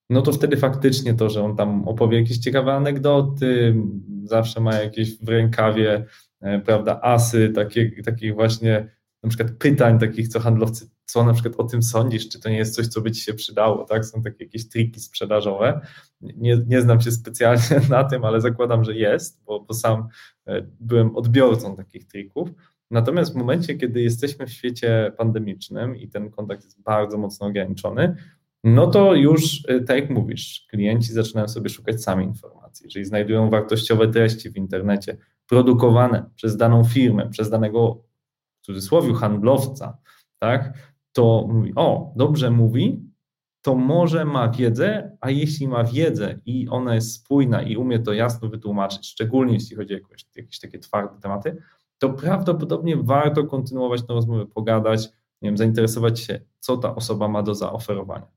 no 0.09 0.21
to 0.21 0.31
wtedy 0.31 0.57
faktycznie 0.57 1.13
to, 1.13 1.29
że 1.29 1.43
on 1.43 1.55
tam 1.55 1.87
opowie 1.87 2.19
jakieś 2.19 2.37
ciekawe 2.37 2.73
anegdoty, 2.73 3.75
zawsze 4.23 4.59
ma 4.59 4.75
jakieś 4.75 5.19
w 5.19 5.29
rękawie, 5.29 6.05
e, 6.41 6.59
prawda, 6.59 6.99
asy, 7.01 7.51
takie, 7.55 8.03
takich 8.03 8.33
właśnie 8.33 8.89
na 9.23 9.29
przykład 9.29 9.51
pytań 9.51 9.99
takich, 9.99 10.27
co 10.27 10.39
handlowcy, 10.39 10.89
co 11.05 11.23
na 11.23 11.33
przykład 11.33 11.55
o 11.57 11.63
tym 11.63 11.83
sądzisz, 11.83 12.29
czy 12.29 12.39
to 12.39 12.49
nie 12.49 12.57
jest 12.57 12.75
coś, 12.75 12.87
co 12.87 13.01
by 13.01 13.11
ci 13.11 13.21
się 13.21 13.33
przydało, 13.33 13.85
tak? 13.85 14.05
Są 14.05 14.21
takie 14.21 14.43
jakieś 14.43 14.69
triki 14.69 14.99
sprzedażowe. 14.99 15.81
Nie, 16.21 16.57
nie 16.67 16.81
znam 16.81 17.01
się 17.01 17.11
specjalnie 17.11 17.81
na 17.89 18.03
tym, 18.03 18.25
ale 18.25 18.41
zakładam, 18.41 18.83
że 18.83 18.95
jest, 18.95 19.43
bo, 19.45 19.59
bo 19.59 19.73
sam 19.73 20.07
e, 20.47 20.61
byłem 20.79 21.15
odbiorcą 21.15 21.75
takich 21.75 22.07
trików. 22.07 22.49
Natomiast 22.91 23.33
w 23.33 23.35
momencie, 23.35 23.75
kiedy 23.75 24.01
jesteśmy 24.01 24.47
w 24.47 24.51
świecie 24.51 25.11
pandemicznym 25.17 25.95
i 25.95 26.07
ten 26.07 26.31
kontakt 26.31 26.63
jest 26.63 26.81
bardzo 26.81 27.17
mocno 27.17 27.47
ograniczony, 27.47 28.15
no 28.63 28.87
to 28.87 29.15
już, 29.15 29.65
y, 29.69 29.83
tak 29.83 29.97
jak 29.97 30.09
mówisz, 30.09 30.65
klienci 30.69 31.13
zaczynają 31.13 31.47
sobie 31.47 31.69
szukać 31.69 32.03
sami 32.03 32.25
informacji. 32.25 32.85
Jeżeli 32.85 33.05
znajdują 33.05 33.49
wartościowe 33.49 34.07
treści 34.07 34.49
w 34.49 34.57
internecie 34.57 35.17
produkowane 35.47 36.29
przez 36.35 36.57
daną 36.57 36.83
firmę, 36.83 37.29
przez 37.29 37.49
danego 37.49 38.03
w 38.61 38.65
cudzysłowie 38.65 39.13
handlowca, 39.13 39.97
tak, 40.39 40.73
to 41.11 41.47
mówi, 41.49 41.73
o, 41.75 42.13
dobrze 42.15 42.51
mówi, 42.51 43.05
to 43.61 43.75
może 43.75 44.25
ma 44.25 44.49
wiedzę, 44.49 45.17
a 45.21 45.29
jeśli 45.29 45.67
ma 45.67 45.83
wiedzę 45.83 46.39
i 46.45 46.67
ona 46.69 46.95
jest 46.95 47.13
spójna 47.13 47.61
i 47.61 47.77
umie 47.77 47.99
to 47.99 48.13
jasno 48.13 48.49
wytłumaczyć, 48.49 49.07
szczególnie 49.07 49.53
jeśli 49.53 49.75
chodzi 49.75 49.93
o 49.93 49.97
jakieś, 49.97 50.25
jakieś 50.35 50.59
takie 50.59 50.79
twarde 50.79 51.21
tematy, 51.21 51.57
to 51.99 52.09
prawdopodobnie 52.09 52.97
warto 52.97 53.43
kontynuować 53.43 54.01
tę 54.01 54.13
rozmowę, 54.13 54.45
pogadać, 54.45 55.09
nie 55.41 55.49
wiem, 55.49 55.57
zainteresować 55.57 56.19
się, 56.19 56.41
co 56.59 56.77
ta 56.77 56.95
osoba 56.95 57.27
ma 57.27 57.43
do 57.43 57.55
zaoferowania. 57.55 58.27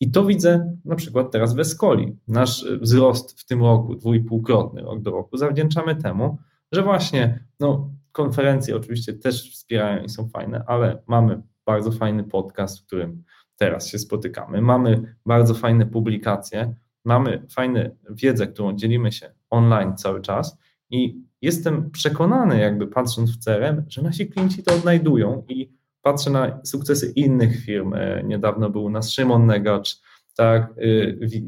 I 0.00 0.10
to 0.10 0.24
widzę 0.24 0.76
na 0.84 0.96
przykład 0.96 1.30
teraz 1.30 1.54
w 1.54 1.60
Escoli. 1.60 2.16
Nasz 2.28 2.66
wzrost 2.80 3.40
w 3.40 3.46
tym 3.46 3.60
roku, 3.60 3.94
dwójpółkrotny 3.94 4.82
rok 4.82 5.02
do 5.02 5.10
roku, 5.10 5.36
zawdzięczamy 5.36 5.96
temu, 5.96 6.38
że 6.72 6.82
właśnie 6.82 7.44
no, 7.60 7.90
konferencje 8.12 8.76
oczywiście 8.76 9.12
też 9.12 9.52
wspierają 9.52 10.04
i 10.04 10.08
są 10.08 10.28
fajne, 10.28 10.64
ale 10.66 11.02
mamy 11.06 11.42
bardzo 11.66 11.92
fajny 11.92 12.24
podcast, 12.24 12.80
w 12.80 12.86
którym 12.86 13.24
teraz 13.56 13.88
się 13.88 13.98
spotykamy. 13.98 14.62
Mamy 14.62 15.16
bardzo 15.26 15.54
fajne 15.54 15.86
publikacje, 15.86 16.74
mamy 17.04 17.46
fajną 17.50 17.80
wiedzę, 18.10 18.46
którą 18.46 18.76
dzielimy 18.76 19.12
się 19.12 19.34
online 19.50 19.96
cały 19.96 20.20
czas 20.20 20.58
i 20.90 21.22
jestem 21.46 21.90
przekonany, 21.90 22.60
jakby 22.60 22.86
patrząc 22.86 23.30
w 23.30 23.44
CRM, 23.44 23.82
że 23.88 24.02
nasi 24.02 24.26
klienci 24.26 24.62
to 24.62 24.74
odnajdują 24.74 25.44
i 25.48 25.72
patrzę 26.02 26.30
na 26.30 26.60
sukcesy 26.64 27.12
innych 27.16 27.64
firm. 27.64 27.94
E, 27.94 28.22
niedawno 28.24 28.70
był 28.70 28.90
nas 28.90 29.10
Szymon 29.10 29.46
Negacz, 29.46 30.00
tak, 30.36 30.74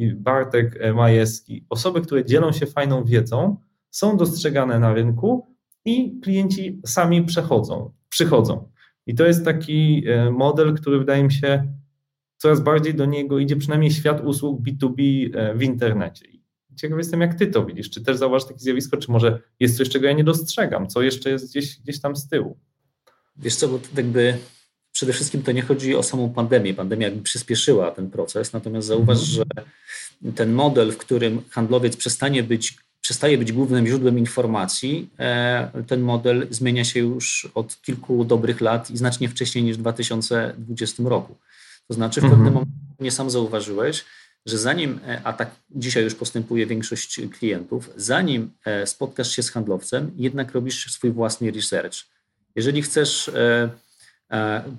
e, 0.04 0.14
Bartek 0.14 0.78
Majewski. 0.94 1.66
Osoby, 1.68 2.00
które 2.00 2.24
dzielą 2.24 2.52
się 2.52 2.66
fajną 2.66 3.04
wiedzą, 3.04 3.56
są 3.90 4.16
dostrzegane 4.16 4.78
na 4.78 4.94
rynku 4.94 5.46
i 5.84 6.20
klienci 6.20 6.80
sami 6.86 7.24
przechodzą, 7.24 7.92
przychodzą. 8.08 8.68
I 9.06 9.14
to 9.14 9.26
jest 9.26 9.44
taki 9.44 10.04
e, 10.08 10.30
model, 10.30 10.74
który 10.74 10.98
wydaje 10.98 11.24
mi 11.24 11.32
się 11.32 11.72
coraz 12.36 12.60
bardziej 12.60 12.94
do 12.94 13.06
niego 13.06 13.38
idzie 13.38 13.56
przynajmniej 13.56 13.90
świat 13.90 14.20
usług 14.24 14.60
B2B 14.60 14.98
w 15.54 15.62
internecie. 15.62 16.37
Ciekaw 16.80 16.98
jestem, 16.98 17.20
jak 17.20 17.34
ty 17.34 17.46
to 17.46 17.66
widzisz. 17.66 17.90
Czy 17.90 18.00
też 18.00 18.16
zauważysz 18.16 18.48
takie 18.48 18.60
zjawisko, 18.60 18.96
czy 18.96 19.10
może 19.10 19.40
jest 19.60 19.76
coś, 19.76 19.88
czego 19.88 20.06
ja 20.06 20.12
nie 20.12 20.24
dostrzegam, 20.24 20.88
co 20.88 21.02
jeszcze 21.02 21.30
jest 21.30 21.50
gdzieś, 21.50 21.80
gdzieś 21.80 22.00
tam 22.00 22.16
z 22.16 22.28
tyłu? 22.28 22.56
Wiesz 23.36 23.56
co, 23.56 23.68
bo 23.68 23.80
jakby 23.96 24.38
przede 24.92 25.12
wszystkim 25.12 25.42
to 25.42 25.52
nie 25.52 25.62
chodzi 25.62 25.94
o 25.94 26.02
samą 26.02 26.32
pandemię. 26.32 26.74
Pandemia 26.74 27.06
jakby 27.06 27.22
przyspieszyła 27.22 27.90
ten 27.90 28.10
proces, 28.10 28.52
natomiast 28.52 28.88
zauważ, 28.88 29.18
mhm. 29.18 29.36
że 29.36 29.44
ten 30.32 30.52
model, 30.52 30.92
w 30.92 30.96
którym 30.96 31.42
handlowiec 31.50 31.96
przestanie 31.96 32.42
być, 32.42 32.76
przestaje 33.00 33.38
być 33.38 33.52
głównym 33.52 33.86
źródłem 33.86 34.18
informacji, 34.18 35.10
e, 35.18 35.82
ten 35.86 36.00
model 36.00 36.46
zmienia 36.50 36.84
się 36.84 37.00
już 37.00 37.50
od 37.54 37.82
kilku 37.82 38.24
dobrych 38.24 38.60
lat 38.60 38.90
i 38.90 38.96
znacznie 38.96 39.28
wcześniej 39.28 39.64
niż 39.64 39.76
w 39.76 39.80
2020 39.80 41.08
roku. 41.08 41.34
To 41.88 41.94
znaczy 41.94 42.20
w 42.20 42.24
mhm. 42.24 42.32
pewnym 42.32 42.54
momencie, 42.54 42.72
nie 43.00 43.10
sam 43.10 43.30
zauważyłeś, 43.30 44.04
że 44.48 44.58
zanim, 44.58 45.00
e, 45.06 45.20
a 45.24 45.32
tak 45.32 45.50
dzisiaj 45.70 46.04
już 46.04 46.14
postępuje 46.14 46.66
większość 46.66 47.20
klientów, 47.38 47.90
zanim 47.96 48.50
e, 48.64 48.86
spotkasz 48.86 49.36
się 49.36 49.42
z 49.42 49.50
handlowcem, 49.50 50.10
jednak 50.16 50.52
robisz 50.52 50.92
swój 50.92 51.10
własny 51.10 51.50
research. 51.50 51.96
Jeżeli 52.56 52.82
chcesz, 52.82 53.30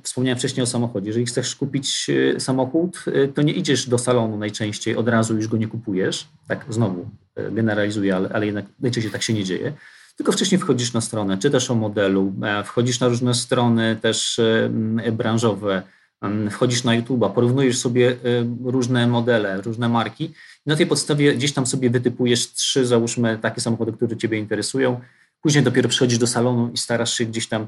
wspomniałem 0.03 0.39
wcześniej 0.39 0.63
o 0.63 0.67
samochodzie, 0.67 1.07
jeżeli 1.07 1.25
chcesz 1.25 1.55
kupić 1.55 2.07
samochód, 2.39 3.05
to 3.35 3.41
nie 3.41 3.53
idziesz 3.53 3.89
do 3.89 3.97
salonu 3.97 4.37
najczęściej, 4.37 4.95
od 4.95 5.07
razu 5.07 5.35
już 5.35 5.47
go 5.47 5.57
nie 5.57 5.67
kupujesz. 5.67 6.27
Tak, 6.47 6.65
znowu 6.69 7.09
generalizuję, 7.51 8.15
ale, 8.15 8.29
ale 8.29 8.45
jednak 8.45 8.65
najczęściej 8.79 9.11
tak 9.11 9.23
się 9.23 9.33
nie 9.33 9.43
dzieje 9.43 9.73
tylko 10.19 10.31
wcześniej 10.31 10.61
wchodzisz 10.61 10.93
na 10.93 11.01
stronę, 11.01 11.37
czytasz 11.37 11.71
o 11.71 11.75
modelu, 11.75 12.33
wchodzisz 12.65 12.99
na 12.99 13.07
różne 13.07 13.33
strony 13.33 13.97
też 14.01 14.39
branżowe, 15.11 15.83
wchodzisz 16.51 16.83
na 16.83 17.01
YouTube'a, 17.01 17.33
porównujesz 17.33 17.77
sobie 17.77 18.15
różne 18.63 19.07
modele, 19.07 19.61
różne 19.61 19.89
marki 19.89 20.25
i 20.25 20.69
na 20.69 20.75
tej 20.75 20.87
podstawie 20.87 21.35
gdzieś 21.35 21.53
tam 21.53 21.65
sobie 21.65 21.89
wytypujesz 21.89 22.53
trzy, 22.53 22.85
załóżmy, 22.85 23.39
takie 23.41 23.61
samochody, 23.61 23.93
które 23.93 24.17
Ciebie 24.17 24.37
interesują. 24.37 24.99
Później 25.41 25.63
dopiero 25.63 25.89
przychodzisz 25.89 26.17
do 26.17 26.27
salonu 26.27 26.71
i 26.73 26.77
starasz 26.77 27.13
się 27.13 27.25
gdzieś 27.25 27.47
tam 27.47 27.67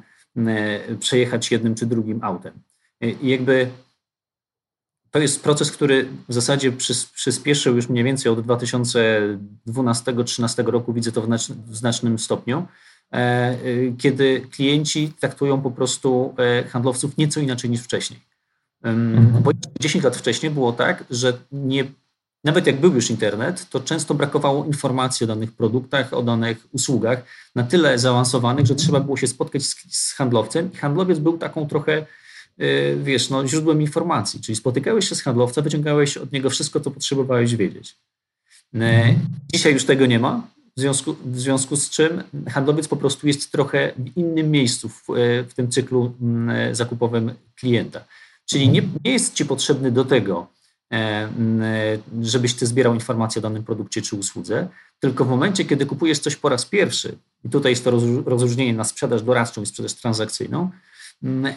przejechać 1.00 1.52
jednym 1.52 1.76
czy 1.76 1.86
drugim 1.86 2.24
autem. 2.24 2.54
I 3.02 3.30
jakby 3.30 3.68
to 5.12 5.20
jest 5.20 5.44
proces, 5.44 5.72
który 5.72 6.08
w 6.30 6.34
zasadzie 6.34 6.72
przyspieszył 7.14 7.76
już 7.76 7.90
mniej 7.90 8.04
więcej 8.04 8.32
od 8.32 8.40
2012-2013 8.40 10.68
roku, 10.68 10.94
widzę 10.94 11.12
to 11.12 11.22
w, 11.22 11.28
znacznym 11.76 12.20
stopniu, 12.20 12.68
e, 13.14 13.16
e, 13.16 13.58
kiedy 13.98 14.48
klienci 14.52 15.14
traktują 15.20 15.62
po 15.62 15.72
prostu 15.72 16.36
e, 16.38 16.64
handlowców 16.64 17.18
nieco 17.18 17.40
inaczej 17.40 17.70
niż 17.70 17.82
wcześniej. 17.82 18.31
Mhm. 18.84 19.44
Bo 19.44 19.52
10 19.80 20.04
lat 20.04 20.18
wcześniej 20.18 20.52
było 20.52 20.74
tak, 20.74 21.04
że 21.10 21.34
nie, 21.52 21.86
nawet 22.44 22.68
jak 22.68 22.80
był 22.80 22.94
już 22.94 23.10
internet, 23.10 23.70
to 23.70 23.80
często 23.80 24.14
brakowało 24.14 24.66
informacji 24.66 25.24
o 25.24 25.28
danych 25.28 25.52
produktach, 25.52 26.14
o 26.14 26.24
danych 26.24 26.68
usługach 26.72 27.24
na 27.56 27.64
tyle 27.64 28.00
zaawansowanych, 28.00 28.66
że 28.66 28.76
trzeba 28.76 29.00
było 29.00 29.18
się 29.18 29.28
spotkać 29.28 29.64
z, 29.64 29.76
z 29.90 30.14
handlowcem 30.14 30.74
i 30.74 30.78
handlowiec 30.78 31.20
był 31.20 31.38
taką 31.38 31.68
trochę 31.68 32.06
y, 32.62 32.98
wiesz, 33.04 33.30
no, 33.30 33.48
źródłem 33.48 33.82
informacji, 33.82 34.42
czyli 34.42 34.56
spotykałeś 34.56 35.10
się 35.10 35.16
z 35.16 35.22
handlowcem, 35.22 35.64
wyciągałeś 35.64 36.18
od 36.18 36.32
niego 36.32 36.50
wszystko, 36.50 36.80
co 36.80 36.92
potrzebowałeś 36.92 37.56
wiedzieć. 37.56 37.96
E, 38.74 38.78
mhm. 38.78 39.16
Dzisiaj 39.54 39.74
już 39.74 39.86
tego 39.86 40.06
nie 40.06 40.20
ma, 40.20 40.48
w 40.78 40.80
związku, 40.80 41.16
w 41.26 41.40
związku 41.40 41.76
z 41.76 41.90
czym 41.90 42.24
handlowiec 42.50 42.88
po 42.88 42.98
prostu 42.98 43.28
jest 43.28 43.52
trochę 43.52 43.94
w 43.98 44.18
innym 44.18 44.52
miejscu 44.52 44.90
w, 44.90 45.10
e, 45.10 45.44
w 45.44 45.54
tym 45.54 45.72
cyklu 45.72 46.14
zakupowym 46.72 47.34
klienta. 47.56 48.06
Czyli 48.46 48.70
nie, 48.70 48.82
nie 49.06 49.12
jest 49.12 49.34
Ci 49.34 49.46
potrzebny 49.46 49.92
do 49.92 50.06
tego, 50.06 50.48
e, 50.92 50.96
e, 50.96 51.30
żebyś 52.22 52.54
Ty 52.54 52.66
zbierał 52.66 52.94
informacje 52.94 53.40
o 53.40 53.44
danym 53.44 53.64
produkcie 53.64 54.02
czy 54.02 54.16
usłudze, 54.16 54.68
tylko 55.00 55.26
w 55.26 55.30
momencie, 55.30 55.66
kiedy 55.66 55.86
kupujesz 55.86 56.20
coś 56.20 56.36
po 56.36 56.50
raz 56.50 56.66
pierwszy, 56.66 57.18
i 57.46 57.50
tutaj 57.50 57.72
jest 57.72 57.84
to 57.84 57.92
rozróżnienie 58.26 58.74
na 58.74 58.84
sprzedaż 58.84 59.22
doradczą 59.22 59.62
i 59.62 59.66
sprzedaż 59.66 59.94
transakcyjną, 59.94 60.70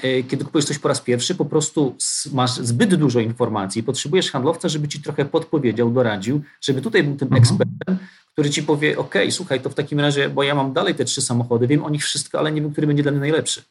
e, 0.03 0.23
kiedy 0.23 0.45
kupujesz 0.45 0.65
coś 0.65 0.79
po 0.79 0.89
raz 0.89 1.01
pierwszy, 1.01 1.35
po 1.35 1.45
prostu 1.45 1.97
masz 2.33 2.51
zbyt 2.51 2.95
dużo 2.95 3.21
informacji, 3.21 3.83
potrzebujesz 3.83 4.31
handlowca, 4.31 4.69
żeby 4.69 4.89
ci 4.89 5.03
trochę 5.03 5.25
podpowiedział, 5.25 5.91
doradził, 5.91 6.43
żeby 6.61 6.83
tutaj 6.83 7.03
był 7.03 7.17
tym 7.17 7.29
mhm. 7.29 7.43
ekspertem, 7.43 8.07
który 8.33 8.51
ci 8.51 8.63
powie: 8.63 8.99
OK, 8.99 9.15
słuchaj, 9.31 9.61
to 9.61 9.71
w 9.71 9.75
takim 9.75 10.01
razie, 10.01 10.29
bo 10.29 10.43
ja 10.43 10.55
mam 10.55 10.73
dalej 10.73 10.95
te 10.95 11.05
trzy 11.05 11.23
samochody, 11.23 11.67
wiem 11.67 11.85
o 11.85 11.91
nich 11.91 12.05
wszystko, 12.05 12.39
ale 12.39 12.53
nie 12.53 12.63
wiem, 12.63 12.73
który 12.73 12.87
będzie 12.87 13.03
dla 13.03 13.13
mnie 13.13 13.21
najlepszy. 13.21 13.63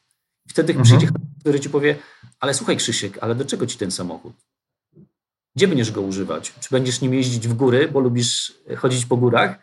Wtedy 0.48 0.72
mhm. 0.72 0.84
przyjdzie 0.84 1.08
który 1.44 1.60
ci 1.60 1.70
powie, 1.70 1.96
ale 2.40 2.54
słuchaj 2.54 2.76
Krzysiek, 2.76 3.18
ale 3.20 3.34
do 3.34 3.44
czego 3.44 3.66
ci 3.66 3.78
ten 3.78 3.90
samochód? 3.90 4.32
Gdzie 5.56 5.68
będziesz 5.68 5.92
go 5.92 6.02
używać? 6.02 6.54
Czy 6.60 6.68
będziesz 6.70 7.00
nim 7.00 7.14
jeździć 7.14 7.48
w 7.48 7.54
góry, 7.54 7.88
bo 7.88 8.00
lubisz 8.00 8.52
chodzić 8.76 9.06
po 9.06 9.16
górach? 9.16 9.58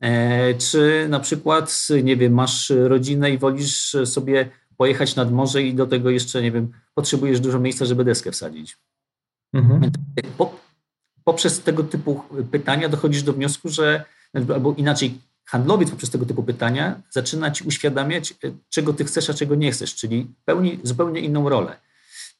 E, 0.00 0.54
czy 0.54 1.06
na 1.08 1.20
przykład, 1.20 1.88
nie 2.02 2.16
wiem, 2.16 2.34
masz 2.34 2.72
rodzinę 2.76 3.30
i 3.30 3.38
wolisz 3.38 3.96
sobie 4.04 4.50
pojechać 4.76 5.16
nad 5.16 5.32
morze 5.32 5.62
i 5.62 5.74
do 5.74 5.86
tego 5.86 6.10
jeszcze, 6.10 6.42
nie 6.42 6.52
wiem, 6.52 6.72
potrzebujesz 6.94 7.40
dużo 7.40 7.60
miejsca, 7.60 7.84
żeby 7.84 8.04
deskę 8.04 8.32
wsadzić? 8.32 8.78
Mhm. 9.52 9.92
Po, 10.38 10.60
poprzez 11.24 11.60
tego 11.60 11.82
typu 11.82 12.22
pytania 12.50 12.88
dochodzisz 12.88 13.22
do 13.22 13.32
wniosku, 13.32 13.68
że 13.68 14.04
albo 14.34 14.74
inaczej 14.76 15.20
handlowiec 15.50 15.90
poprzez 15.90 16.10
tego 16.10 16.26
typu 16.26 16.42
pytania 16.42 17.02
zaczyna 17.10 17.50
ci 17.50 17.64
uświadamiać, 17.64 18.32
e, 18.32 18.52
czego 18.68 18.92
ty 18.92 19.04
chcesz, 19.04 19.30
a 19.30 19.34
czego 19.34 19.54
nie 19.54 19.72
chcesz, 19.72 19.94
czyli 19.94 20.26
pełni 20.44 20.78
zupełnie 20.82 21.20
inną 21.20 21.48
rolę. 21.48 21.76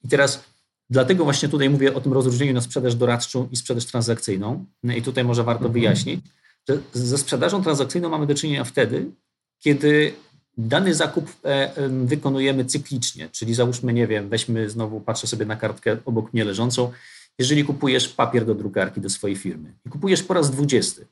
I 0.05 0.09
teraz 0.09 0.45
dlatego 0.91 1.25
właśnie 1.25 1.49
tutaj 1.49 1.71
mówię 1.71 1.95
o 1.95 2.01
tym 2.01 2.13
rozróżnieniu 2.13 2.55
na 2.55 2.61
sprzedaż 2.61 2.95
doradczą 2.95 3.49
i 3.53 3.57
sprzedaż 3.57 3.85
transakcyjną. 3.85 4.65
No 4.83 4.95
I 4.95 5.03
tutaj 5.03 5.25
może 5.25 5.45
warto 5.45 5.67
mhm. 5.67 5.73
wyjaśnić, 5.73 6.21
że 6.69 6.79
ze 6.93 7.19
sprzedażą 7.19 7.63
transakcyjną 7.63 8.09
mamy 8.09 8.27
do 8.27 8.35
czynienia 8.35 8.65
wtedy, 8.65 9.11
kiedy 9.61 10.13
dany 10.59 10.95
zakup 10.95 11.33
e, 11.45 11.89
wykonujemy 12.05 12.65
cyklicznie, 12.65 13.29
czyli 13.29 13.55
załóżmy, 13.55 13.93
nie 13.93 14.07
wiem, 14.07 14.29
weźmy 14.29 14.71
znowu, 14.71 15.01
patrzę 15.01 15.27
sobie 15.27 15.47
na 15.47 15.57
kartkę 15.57 15.97
obok 16.05 16.33
mnie 16.33 16.45
leżącą, 16.45 16.93
jeżeli 17.39 17.65
kupujesz 17.65 18.09
papier 18.09 18.47
do 18.47 18.55
drukarki 18.55 19.01
do 19.01 19.11
swojej 19.11 19.37
firmy 19.37 19.73
i 19.87 19.91
kupujesz 19.91 20.23
po 20.23 20.35
raz 20.35 20.51
dwudziesty, 20.51 21.07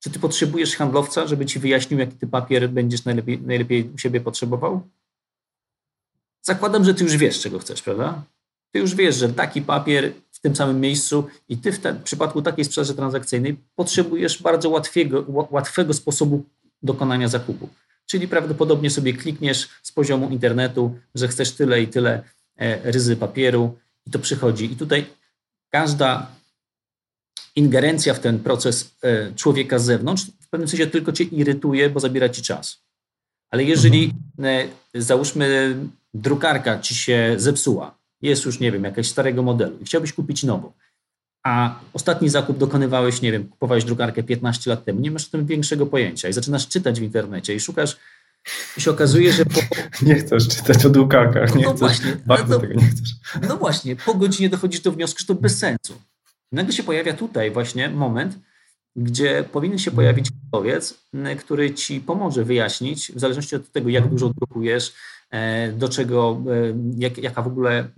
czy 0.00 0.10
ty 0.10 0.18
potrzebujesz 0.18 0.76
handlowca, 0.76 1.26
żeby 1.26 1.46
ci 1.46 1.58
wyjaśnił, 1.58 1.98
jaki 1.98 2.16
ty 2.16 2.26
papier 2.26 2.70
będziesz 2.70 3.04
najlepiej, 3.04 3.40
najlepiej 3.40 3.90
u 3.94 3.98
siebie 3.98 4.20
potrzebował? 4.20 4.88
Zakładam, 6.42 6.84
że 6.84 6.94
ty 6.94 7.04
już 7.04 7.16
wiesz, 7.16 7.40
czego 7.40 7.58
chcesz, 7.58 7.82
prawda? 7.82 8.22
Ty 8.70 8.78
już 8.78 8.94
wiesz, 8.94 9.16
że 9.16 9.28
taki 9.28 9.62
papier 9.62 10.12
w 10.32 10.40
tym 10.40 10.56
samym 10.56 10.80
miejscu 10.80 11.26
i 11.48 11.56
ty 11.56 11.72
w, 11.72 11.78
te, 11.78 11.92
w 11.92 12.02
przypadku 12.02 12.42
takiej 12.42 12.64
sprzedaży 12.64 12.94
transakcyjnej 12.94 13.56
potrzebujesz 13.76 14.42
bardzo 14.42 14.68
łatwiego, 14.68 15.24
łatwego 15.50 15.94
sposobu 15.94 16.44
dokonania 16.82 17.28
zakupu. 17.28 17.68
Czyli 18.06 18.28
prawdopodobnie 18.28 18.90
sobie 18.90 19.12
klikniesz 19.12 19.68
z 19.82 19.92
poziomu 19.92 20.28
internetu, 20.28 20.98
że 21.14 21.28
chcesz 21.28 21.52
tyle 21.52 21.82
i 21.82 21.88
tyle 21.88 22.22
e, 22.56 22.92
ryzy 22.92 23.16
papieru 23.16 23.78
i 24.06 24.10
to 24.10 24.18
przychodzi. 24.18 24.72
I 24.72 24.76
tutaj 24.76 25.06
każda 25.70 26.37
ingerencja 27.56 28.14
w 28.14 28.20
ten 28.20 28.38
proces 28.38 28.94
e, 29.02 29.32
człowieka 29.34 29.78
z 29.78 29.84
zewnątrz 29.84 30.26
w 30.40 30.48
pewnym 30.48 30.68
sensie 30.68 30.86
tylko 30.86 31.12
cię 31.12 31.24
irytuje, 31.24 31.90
bo 31.90 32.00
zabiera 32.00 32.28
ci 32.28 32.42
czas. 32.42 32.82
Ale 33.50 33.64
jeżeli 33.64 34.04
mhm. 34.04 34.68
E, 34.94 35.02
załóżmy 35.02 35.76
drukarka 36.14 36.78
ci 36.78 36.94
się 36.94 37.34
zepsuła, 37.36 37.98
jest 38.22 38.44
już, 38.44 38.60
nie 38.60 38.72
wiem, 38.72 38.84
jakaś 38.84 39.08
starego 39.08 39.42
modelu 39.42 39.78
i 39.80 39.84
chciałbyś 39.84 40.12
kupić 40.12 40.42
nową, 40.42 40.72
a 41.44 41.80
ostatni 41.92 42.28
zakup 42.28 42.58
dokonywałeś, 42.58 43.22
nie 43.22 43.32
wiem, 43.32 43.48
kupowałeś 43.48 43.84
drukarkę 43.84 44.22
15 44.22 44.70
lat 44.70 44.84
temu, 44.84 45.00
nie 45.00 45.10
masz 45.10 45.26
o 45.26 45.30
tym 45.30 45.46
większego 45.46 45.86
pojęcia 45.86 46.28
i 46.28 46.32
zaczynasz 46.32 46.68
czytać 46.68 47.00
w 47.00 47.02
internecie 47.02 47.54
i 47.54 47.60
szukasz 47.60 47.96
i 48.76 48.80
się 48.80 48.90
okazuje, 48.90 49.32
że 49.32 49.44
po... 49.44 49.60
Nie 50.06 50.14
chcesz 50.14 50.48
czytać 50.48 50.86
o 50.86 50.90
drukarkach, 50.90 51.54
nie 51.54 51.64
no 51.64 51.70
chcesz, 51.70 51.80
właśnie, 51.80 52.16
bardzo 52.26 52.54
to, 52.54 52.60
tego 52.60 52.74
nie 52.74 52.88
chcesz. 52.88 53.10
No 53.48 53.56
właśnie, 53.56 53.96
po 53.96 54.14
godzinie 54.14 54.48
dochodzisz 54.48 54.80
do 54.80 54.92
wniosku, 54.92 55.18
że 55.18 55.26
to 55.26 55.34
bez 55.34 55.58
sensu. 55.58 55.94
I 56.52 56.56
nagle 56.56 56.72
się 56.72 56.82
pojawia 56.82 57.12
tutaj 57.12 57.50
właśnie 57.50 57.90
moment, 57.90 58.38
gdzie 58.96 59.44
powinien 59.52 59.78
się 59.78 59.90
pojawić 59.90 60.28
powiedz, 60.50 61.06
który 61.38 61.74
ci 61.74 62.00
pomoże 62.00 62.44
wyjaśnić, 62.44 63.12
w 63.12 63.20
zależności 63.20 63.56
od 63.56 63.72
tego, 63.72 63.88
jak 63.88 64.08
dużo 64.08 64.28
drukujesz, 64.28 64.94
e, 65.30 65.72
do 65.72 65.88
czego, 65.88 66.42
e, 66.46 66.74
jak, 66.96 67.18
jaka 67.18 67.42
w 67.42 67.46
ogóle, 67.46 67.88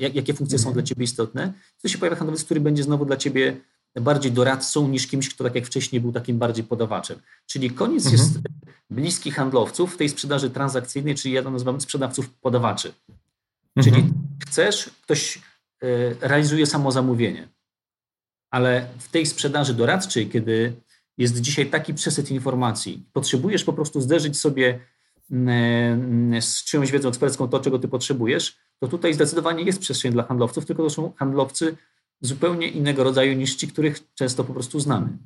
jak, 0.00 0.14
jakie 0.14 0.34
funkcje 0.34 0.58
są 0.58 0.72
dla 0.72 0.82
ciebie 0.82 1.04
istotne, 1.04 1.52
to 1.82 1.88
się 1.88 1.98
pojawia 1.98 2.16
handlowiec, 2.16 2.44
który 2.44 2.60
będzie 2.60 2.82
znowu 2.82 3.04
dla 3.04 3.16
ciebie 3.16 3.56
bardziej 4.00 4.32
doradcą 4.32 4.88
niż 4.88 5.06
kimś, 5.06 5.34
kto 5.34 5.44
tak 5.44 5.54
jak 5.54 5.66
wcześniej 5.66 6.00
był 6.00 6.12
takim 6.12 6.38
bardziej 6.38 6.64
podawaczem. 6.64 7.18
Czyli 7.46 7.70
koniec 7.70 8.06
mhm. 8.06 8.22
jest 8.22 8.38
bliski 8.90 9.30
handlowców 9.30 9.94
w 9.94 9.96
tej 9.96 10.08
sprzedaży 10.08 10.50
transakcyjnej, 10.50 11.14
czyli 11.14 11.34
ja 11.34 11.42
to 11.42 11.50
nazywam 11.50 11.80
sprzedawców 11.80 12.30
podawaczy. 12.30 12.92
Mhm. 13.76 13.84
Czyli 13.84 14.12
chcesz, 14.48 14.90
ktoś 15.02 15.38
e, 15.82 16.28
realizuje 16.28 16.66
samo 16.66 16.92
zamówienie 16.92 17.48
ale 18.50 18.86
w 18.98 19.08
tej 19.08 19.26
sprzedaży 19.26 19.74
doradczej, 19.74 20.28
kiedy 20.28 20.72
jest 21.18 21.40
dzisiaj 21.40 21.66
taki 21.66 21.94
przesyt 21.94 22.30
informacji, 22.30 23.04
potrzebujesz 23.12 23.64
po 23.64 23.72
prostu 23.72 24.00
zderzyć 24.00 24.38
sobie 24.38 24.78
mm, 25.30 25.48
mm, 26.02 26.42
z 26.42 26.64
czyjąś 26.64 26.92
wiedzą 26.92 27.08
ekspercką 27.08 27.48
to, 27.48 27.60
czego 27.60 27.78
ty 27.78 27.88
potrzebujesz, 27.88 28.58
to 28.78 28.88
tutaj 28.88 29.14
zdecydowanie 29.14 29.64
jest 29.64 29.80
przestrzeń 29.80 30.12
dla 30.12 30.22
handlowców, 30.22 30.66
tylko 30.66 30.82
to 30.82 30.90
są 30.90 31.12
handlowcy 31.16 31.76
zupełnie 32.20 32.68
innego 32.68 33.04
rodzaju 33.04 33.34
niż 33.34 33.56
ci, 33.56 33.68
których 33.68 34.14
często 34.14 34.44
po 34.44 34.52
prostu 34.52 34.80
znamy. 34.80 35.18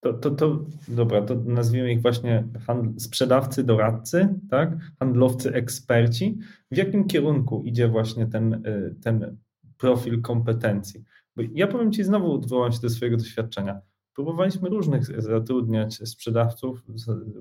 To, 0.00 0.12
to, 0.12 0.30
to 0.30 0.64
dobra, 0.88 1.22
to 1.22 1.34
nazwijmy 1.34 1.92
ich 1.92 2.02
właśnie 2.02 2.44
handl- 2.66 3.00
sprzedawcy, 3.00 3.64
doradcy, 3.64 4.28
tak? 4.50 4.70
handlowcy, 4.98 5.52
eksperci. 5.52 6.38
W 6.70 6.76
jakim 6.76 7.06
kierunku 7.06 7.62
idzie 7.64 7.88
właśnie 7.88 8.26
ten, 8.26 8.54
y, 8.54 8.94
ten 9.02 9.36
profil 9.78 10.22
kompetencji? 10.22 11.04
Ja 11.52 11.66
powiem 11.66 11.92
Ci, 11.92 12.04
znowu 12.04 12.32
odwołam 12.32 12.72
się 12.72 12.80
do 12.80 12.90
swojego 12.90 13.16
doświadczenia. 13.16 13.80
Próbowaliśmy 14.14 14.68
różnych 14.68 15.22
zatrudniać 15.22 15.94
sprzedawców 15.94 16.84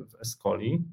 w 0.10 0.22
Escoli 0.22 0.84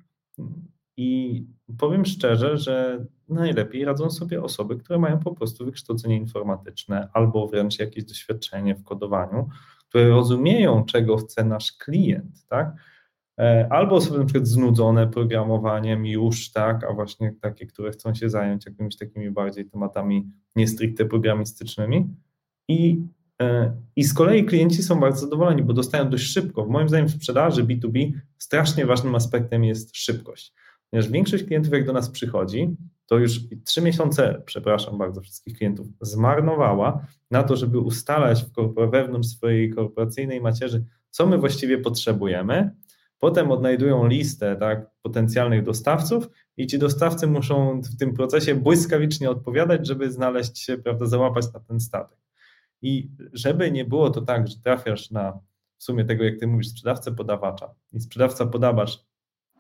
i 0.97 1.43
powiem 1.79 2.05
szczerze, 2.05 2.59
że 2.59 3.07
najlepiej 3.29 3.85
radzą 3.85 4.11
sobie 4.11 4.43
osoby, 4.43 4.77
które 4.77 4.99
mają 4.99 5.19
po 5.19 5.35
prostu 5.35 5.64
wykształcenie 5.64 6.17
informatyczne 6.17 7.09
albo 7.12 7.49
wręcz 7.49 7.79
jakieś 7.79 8.05
doświadczenie 8.05 8.75
w 8.75 8.85
kodowaniu, 8.85 9.49
które 9.88 10.09
rozumieją, 10.09 10.85
czego 10.85 11.17
chce 11.17 11.45
nasz 11.45 11.73
klient, 11.73 12.47
tak? 12.47 12.75
E, 13.38 13.67
albo 13.71 13.97
osoby 13.97 14.19
na 14.19 14.25
przykład 14.25 14.47
znudzone 14.47 15.07
programowaniem 15.07 16.07
już, 16.07 16.53
tak, 16.53 16.85
a 16.85 16.93
właśnie 16.93 17.33
takie, 17.40 17.67
które 17.67 17.90
chcą 17.90 18.14
się 18.14 18.31
zająć 18.31 18.67
jakimiś 18.67 18.97
takimi 18.97 19.31
bardziej 19.31 19.67
tematami 19.67 20.31
nie 20.57 20.69
stricte 20.69 21.05
programistycznymi. 21.05 22.09
I, 22.68 23.03
e, 23.42 23.72
I 23.96 24.05
z 24.05 24.14
kolei 24.14 24.44
klienci 24.44 24.83
są 24.83 25.00
bardzo 25.00 25.20
zadowoleni, 25.20 25.62
bo 25.62 25.72
dostają 25.72 26.11
dość 26.11 26.24
szybko. 26.24 26.66
Moim 26.66 26.88
zdaniem 26.88 27.09
w 27.09 27.12
sprzedaży 27.12 27.64
B2B 27.64 28.12
strasznie 28.38 28.87
ważnym 28.87 29.14
aspektem 29.14 29.64
jest 29.64 29.96
szybkość. 29.96 30.53
Ponieważ 30.90 31.11
większość 31.11 31.44
klientów, 31.44 31.72
jak 31.72 31.87
do 31.87 31.92
nas 31.92 32.11
przychodzi, 32.11 32.77
to 33.07 33.18
już 33.18 33.40
trzy 33.64 33.83
miesiące, 33.83 34.42
przepraszam 34.46 34.98
bardzo 34.98 35.20
wszystkich 35.20 35.57
klientów, 35.57 35.87
zmarnowała 36.00 37.07
na 37.31 37.42
to, 37.42 37.57
żeby 37.57 37.79
ustalać 37.79 38.44
w 38.44 38.90
wewnątrz 38.90 39.29
swojej 39.29 39.70
korporacyjnej 39.70 40.40
macierzy, 40.40 40.85
co 41.11 41.27
my 41.27 41.38
właściwie 41.38 41.79
potrzebujemy. 41.79 42.70
Potem 43.18 43.50
odnajdują 43.50 44.07
listę 44.07 44.57
tak, 44.57 44.90
potencjalnych 45.03 45.64
dostawców 45.64 46.29
i 46.57 46.66
ci 46.66 46.79
dostawcy 46.79 47.27
muszą 47.27 47.81
w 47.81 47.96
tym 47.96 48.14
procesie 48.14 48.55
błyskawicznie 48.55 49.31
odpowiadać, 49.31 49.87
żeby 49.87 50.12
znaleźć 50.12 50.59
się, 50.59 50.79
prawda, 50.79 51.07
załapać 51.07 51.53
na 51.53 51.61
ten 51.61 51.81
statek. 51.81 52.23
I 52.85 53.11
żeby 53.33 53.70
nie 53.70 53.85
było 53.85 54.11
to 54.11 54.23
tak, 54.23 54.49
że 54.49 54.57
trafiasz 54.57 55.11
na 55.11 55.40
w 55.79 55.85
sumie 55.85 56.05
tego, 56.05 56.25
jak 56.25 56.38
ty 56.38 56.47
mówisz, 56.47 56.68
sprzedawcę 56.68 57.12
podawacza 57.12 57.75
i 57.92 58.01
sprzedawca 58.01 58.47
podawacz 58.47 59.05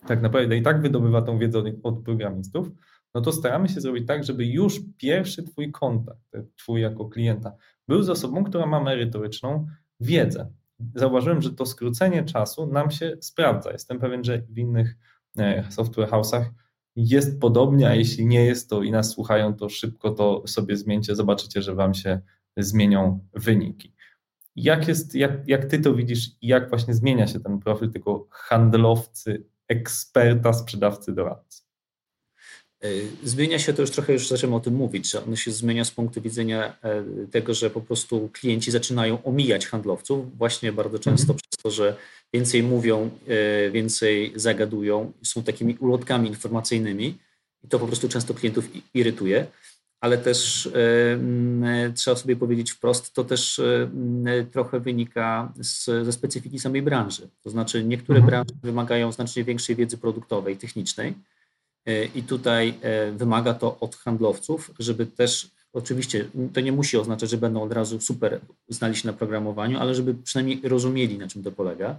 tak 0.06 0.22
naprawdę 0.22 0.56
i 0.56 0.62
tak 0.62 0.82
wydobywa 0.82 1.22
tą 1.22 1.38
wiedzę 1.38 1.62
od, 1.82 2.04
programistów, 2.04 2.70
no 3.14 3.20
to 3.20 3.32
staramy 3.32 3.68
się 3.68 3.80
zrobić 3.80 4.06
tak, 4.06 4.24
żeby 4.24 4.46
już 4.46 4.80
pierwszy 4.98 5.42
twój 5.42 5.72
kontakt, 5.72 6.20
twój 6.56 6.80
jako 6.80 7.04
klienta, 7.04 7.52
był 7.88 8.02
z 8.02 8.10
osobą, 8.10 8.44
która 8.44 8.66
ma 8.66 8.80
merytoryczną 8.80 9.66
wiedzę. 10.00 10.52
Zauważyłem, 10.94 11.42
że 11.42 11.50
to 11.50 11.66
skrócenie 11.66 12.24
czasu 12.24 12.66
nam 12.66 12.90
się 12.90 13.16
sprawdza. 13.20 13.72
Jestem 13.72 13.98
pewien, 13.98 14.24
że 14.24 14.38
w 14.38 14.58
innych 14.58 14.96
e, 15.38 15.70
software 15.70 16.08
house'ach 16.08 16.44
jest 16.96 17.40
podobnie, 17.40 17.88
a 17.88 17.94
jeśli 17.94 18.26
nie 18.26 18.44
jest, 18.44 18.70
to 18.70 18.82
i 18.82 18.90
nas 18.90 19.10
słuchają, 19.10 19.54
to 19.54 19.68
szybko 19.68 20.10
to 20.10 20.42
sobie 20.46 20.76
zmieńcie, 20.76 21.14
zobaczycie, 21.14 21.62
że 21.62 21.74
wam 21.74 21.94
się 21.94 22.20
zmienią 22.56 23.28
wyniki. 23.34 23.94
Jak, 24.56 24.88
jest, 24.88 25.14
jak, 25.14 25.48
jak 25.48 25.64
ty 25.64 25.78
to 25.78 25.94
widzisz 25.94 26.30
i 26.42 26.46
jak 26.46 26.68
właśnie 26.68 26.94
zmienia 26.94 27.26
się 27.26 27.40
ten 27.40 27.58
profil 27.58 27.90
tego 27.90 28.26
handlowcy, 28.30 29.44
eksperta, 29.68 30.52
sprzedawcy, 30.52 31.12
doradcy? 31.12 31.62
E, 32.84 32.88
zmienia 33.22 33.58
się 33.58 33.72
to 33.72 33.82
już 33.82 33.90
trochę, 33.90 34.12
już 34.12 34.28
zaczęmy 34.28 34.56
o 34.56 34.60
tym 34.60 34.74
mówić, 34.74 35.10
że 35.10 35.24
ono 35.24 35.36
się 35.36 35.50
zmienia 35.52 35.84
z 35.84 35.90
punktu 35.90 36.20
widzenia 36.22 36.76
e, 36.82 37.04
tego, 37.30 37.54
że 37.54 37.70
po 37.70 37.80
prostu 37.80 38.30
klienci 38.32 38.70
zaczynają 38.70 39.22
omijać 39.22 39.66
handlowców, 39.66 40.38
właśnie 40.38 40.72
bardzo 40.72 40.98
często 40.98 41.32
mhm. 41.32 41.38
przez 41.38 41.62
to, 41.62 41.70
że 41.70 41.96
więcej 42.32 42.62
mówią, 42.62 43.10
e, 43.28 43.70
więcej 43.70 44.32
zagadują, 44.36 45.12
są 45.22 45.42
takimi 45.42 45.76
ulotkami 45.80 46.28
informacyjnymi 46.28 47.18
i 47.64 47.68
to 47.68 47.78
po 47.78 47.86
prostu 47.86 48.08
często 48.08 48.34
klientów 48.34 48.68
irytuje 48.94 49.46
ale 50.04 50.18
też 50.18 50.66
e, 50.66 51.92
trzeba 51.94 52.16
sobie 52.16 52.36
powiedzieć 52.36 52.70
wprost, 52.70 53.14
to 53.14 53.24
też 53.24 53.58
e, 53.58 54.44
trochę 54.52 54.80
wynika 54.80 55.52
z, 55.60 55.84
ze 55.84 56.12
specyfiki 56.12 56.58
samej 56.58 56.82
branży. 56.82 57.28
To 57.42 57.50
znaczy 57.50 57.84
niektóre 57.84 58.18
mhm. 58.18 58.30
branże 58.30 58.60
wymagają 58.62 59.12
znacznie 59.12 59.44
większej 59.44 59.76
wiedzy 59.76 59.98
produktowej, 59.98 60.56
technicznej 60.56 61.14
e, 61.86 62.04
i 62.04 62.22
tutaj 62.22 62.78
wymaga 63.12 63.54
to 63.54 63.76
od 63.80 63.96
handlowców, 63.96 64.70
żeby 64.78 65.06
też 65.06 65.50
Oczywiście 65.74 66.24
to 66.52 66.60
nie 66.60 66.72
musi 66.72 66.96
oznaczać, 66.96 67.30
że 67.30 67.36
będą 67.36 67.62
od 67.62 67.72
razu 67.72 68.00
super 68.00 68.40
znali 68.68 68.96
się 68.96 69.06
na 69.06 69.12
programowaniu, 69.12 69.78
ale 69.78 69.94
żeby 69.94 70.14
przynajmniej 70.14 70.60
rozumieli, 70.64 71.18
na 71.18 71.28
czym 71.28 71.42
to 71.42 71.52
polega. 71.52 71.98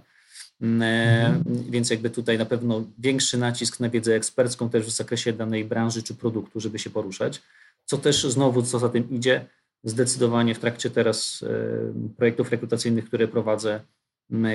Mhm. 0.60 1.44
Więc 1.70 1.90
jakby 1.90 2.10
tutaj 2.10 2.38
na 2.38 2.46
pewno 2.46 2.84
większy 2.98 3.38
nacisk 3.38 3.80
na 3.80 3.88
wiedzę 3.88 4.14
ekspercką 4.14 4.70
też 4.70 4.86
w 4.86 4.90
zakresie 4.90 5.32
danej 5.32 5.64
branży 5.64 6.02
czy 6.02 6.14
produktu, 6.14 6.60
żeby 6.60 6.78
się 6.78 6.90
poruszać 6.90 7.42
co 7.86 7.98
też 7.98 8.24
znowu, 8.24 8.62
co 8.62 8.78
za 8.78 8.88
tym 8.88 9.10
idzie, 9.10 9.46
zdecydowanie 9.84 10.54
w 10.54 10.58
trakcie 10.58 10.90
teraz 10.90 11.44
e, 11.48 12.12
projektów 12.16 12.50
rekrutacyjnych, 12.50 13.04
które 13.04 13.28
prowadzę, 13.28 13.80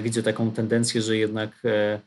widzę 0.04 0.24
taką 0.24 0.52
tendencję, 0.52 1.02
że 1.02 1.18
jednak 1.18 1.52
e, 1.66 2.02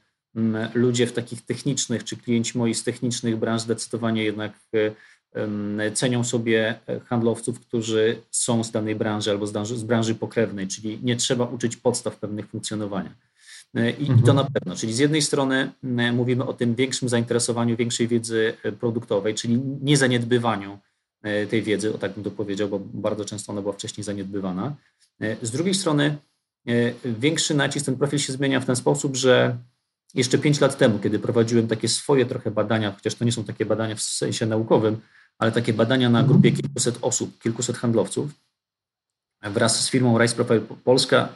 ludzie 0.74 1.06
w 1.06 1.12
takich 1.12 1.42
technicznych, 1.42 2.04
czy 2.04 2.16
klienci 2.16 2.58
moi 2.58 2.74
z 2.74 2.84
technicznych 2.84 3.36
branż 3.36 3.62
zdecydowanie 3.62 4.24
jednak 4.24 4.52
e, 4.74 5.90
cenią 5.94 6.24
sobie 6.24 6.78
handlowców, 7.04 7.60
którzy 7.60 8.16
są 8.30 8.64
z 8.64 8.70
danej 8.70 8.94
branży 8.94 9.30
albo 9.30 9.46
z 9.46 9.84
branży, 9.84 10.14
pokrewnej, 10.14 10.68
czyli 10.68 10.98
nie 11.02 11.16
trzeba 11.16 11.44
uczyć 11.44 11.76
podstaw 11.76 12.16
pewnych 12.16 12.48
funkcjonowania. 12.48 13.14
I, 13.74 14.02
mhm. 14.02 14.22
To 14.22 14.32
na 14.32 14.44
pewno. 14.44 14.76
Czyli 14.76 14.92
z 14.92 14.98
jednej 14.98 15.22
strony 15.22 15.70
mówimy 16.12 16.44
o 16.44 16.52
tym 16.52 16.74
większym 16.74 17.08
zainteresowaniu, 17.08 17.76
większej 17.76 18.08
wiedzy 18.08 18.54
produktowej, 18.80 19.34
czyli 19.34 19.60
niezaniedbywaniu 19.82 20.78
E, 20.78 20.93
tej 21.50 21.62
wiedzy, 21.62 21.94
o 21.94 21.98
tak 21.98 22.12
bym 22.14 22.24
to 22.24 22.30
powiedział, 22.30 22.68
bo 22.68 22.78
bardzo 22.78 23.24
często 23.24 23.52
ona 23.52 23.62
była 23.62 23.74
wcześniej 23.74 24.04
zaniedbywana. 24.04 24.76
E, 25.20 25.36
z 25.42 25.50
drugiej 25.50 25.74
strony 25.74 26.16
e, 26.66 26.72
większy 27.04 27.54
nacisk, 27.54 27.86
ten 27.86 27.96
profil 27.96 28.18
się 28.18 28.32
zmienia 28.32 28.60
w 28.60 28.66
ten 28.66 28.76
sposób, 28.76 29.16
że 29.16 29.56
jeszcze 30.14 30.38
pięć 30.38 30.60
lat 30.60 30.78
temu, 30.78 30.98
kiedy 30.98 31.18
prowadziłem 31.18 31.68
takie 31.68 31.88
swoje 31.88 32.26
trochę 32.26 32.50
badania, 32.50 32.92
chociaż 32.92 33.14
to 33.14 33.24
nie 33.24 33.32
są 33.32 33.44
takie 33.44 33.66
badania 33.66 33.94
w 33.94 34.02
sensie 34.02 34.46
naukowym, 34.46 35.00
ale 35.38 35.52
takie 35.52 35.72
badania 35.72 36.10
na 36.10 36.22
grupie 36.22 36.52
kilkuset 36.52 36.98
osób, 37.02 37.42
kilkuset 37.42 37.76
handlowców, 37.76 38.30
wraz 39.42 39.84
z 39.84 39.90
firmą 39.90 40.18
Rice 40.18 40.34
Profile 40.34 40.60
Polska 40.60 41.28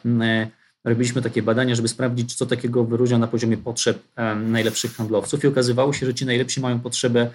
robiliśmy 0.85 1.23
takie 1.23 1.43
badania, 1.43 1.75
żeby 1.75 1.89
sprawdzić, 1.89 2.35
co 2.35 2.47
takiego 2.47 2.85
wyróżnia 2.85 3.19
na 3.19 3.27
poziomie 3.27 3.57
potrzeb 3.57 4.03
najlepszych 4.37 4.95
handlowców 4.95 5.45
i 5.45 5.47
okazywało 5.47 5.93
się, 5.93 6.07
że 6.07 6.15
ci 6.15 6.27
najlepsi 6.27 6.61
mają 6.61 6.81
potrzebę 6.81 7.31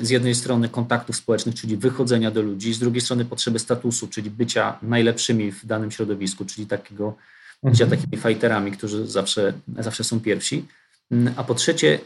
z 0.00 0.10
jednej 0.10 0.34
strony 0.34 0.68
kontaktów 0.68 1.16
społecznych, 1.16 1.54
czyli 1.54 1.76
wychodzenia 1.76 2.30
do 2.30 2.42
ludzi, 2.42 2.74
z 2.74 2.78
drugiej 2.78 3.00
strony 3.00 3.24
potrzeby 3.24 3.58
statusu, 3.58 4.08
czyli 4.08 4.30
bycia 4.30 4.78
najlepszymi 4.82 5.52
w 5.52 5.66
danym 5.66 5.90
środowisku, 5.90 6.44
czyli 6.44 6.66
takiego 6.66 7.16
bycia 7.62 7.84
mhm. 7.84 8.00
takimi 8.00 8.22
fighterami, 8.22 8.72
którzy 8.72 9.06
zawsze, 9.06 9.52
zawsze 9.78 10.04
są 10.04 10.20
pierwsi. 10.20 10.64
A 11.36 11.44
po 11.44 11.54
trzecie, 11.54 11.98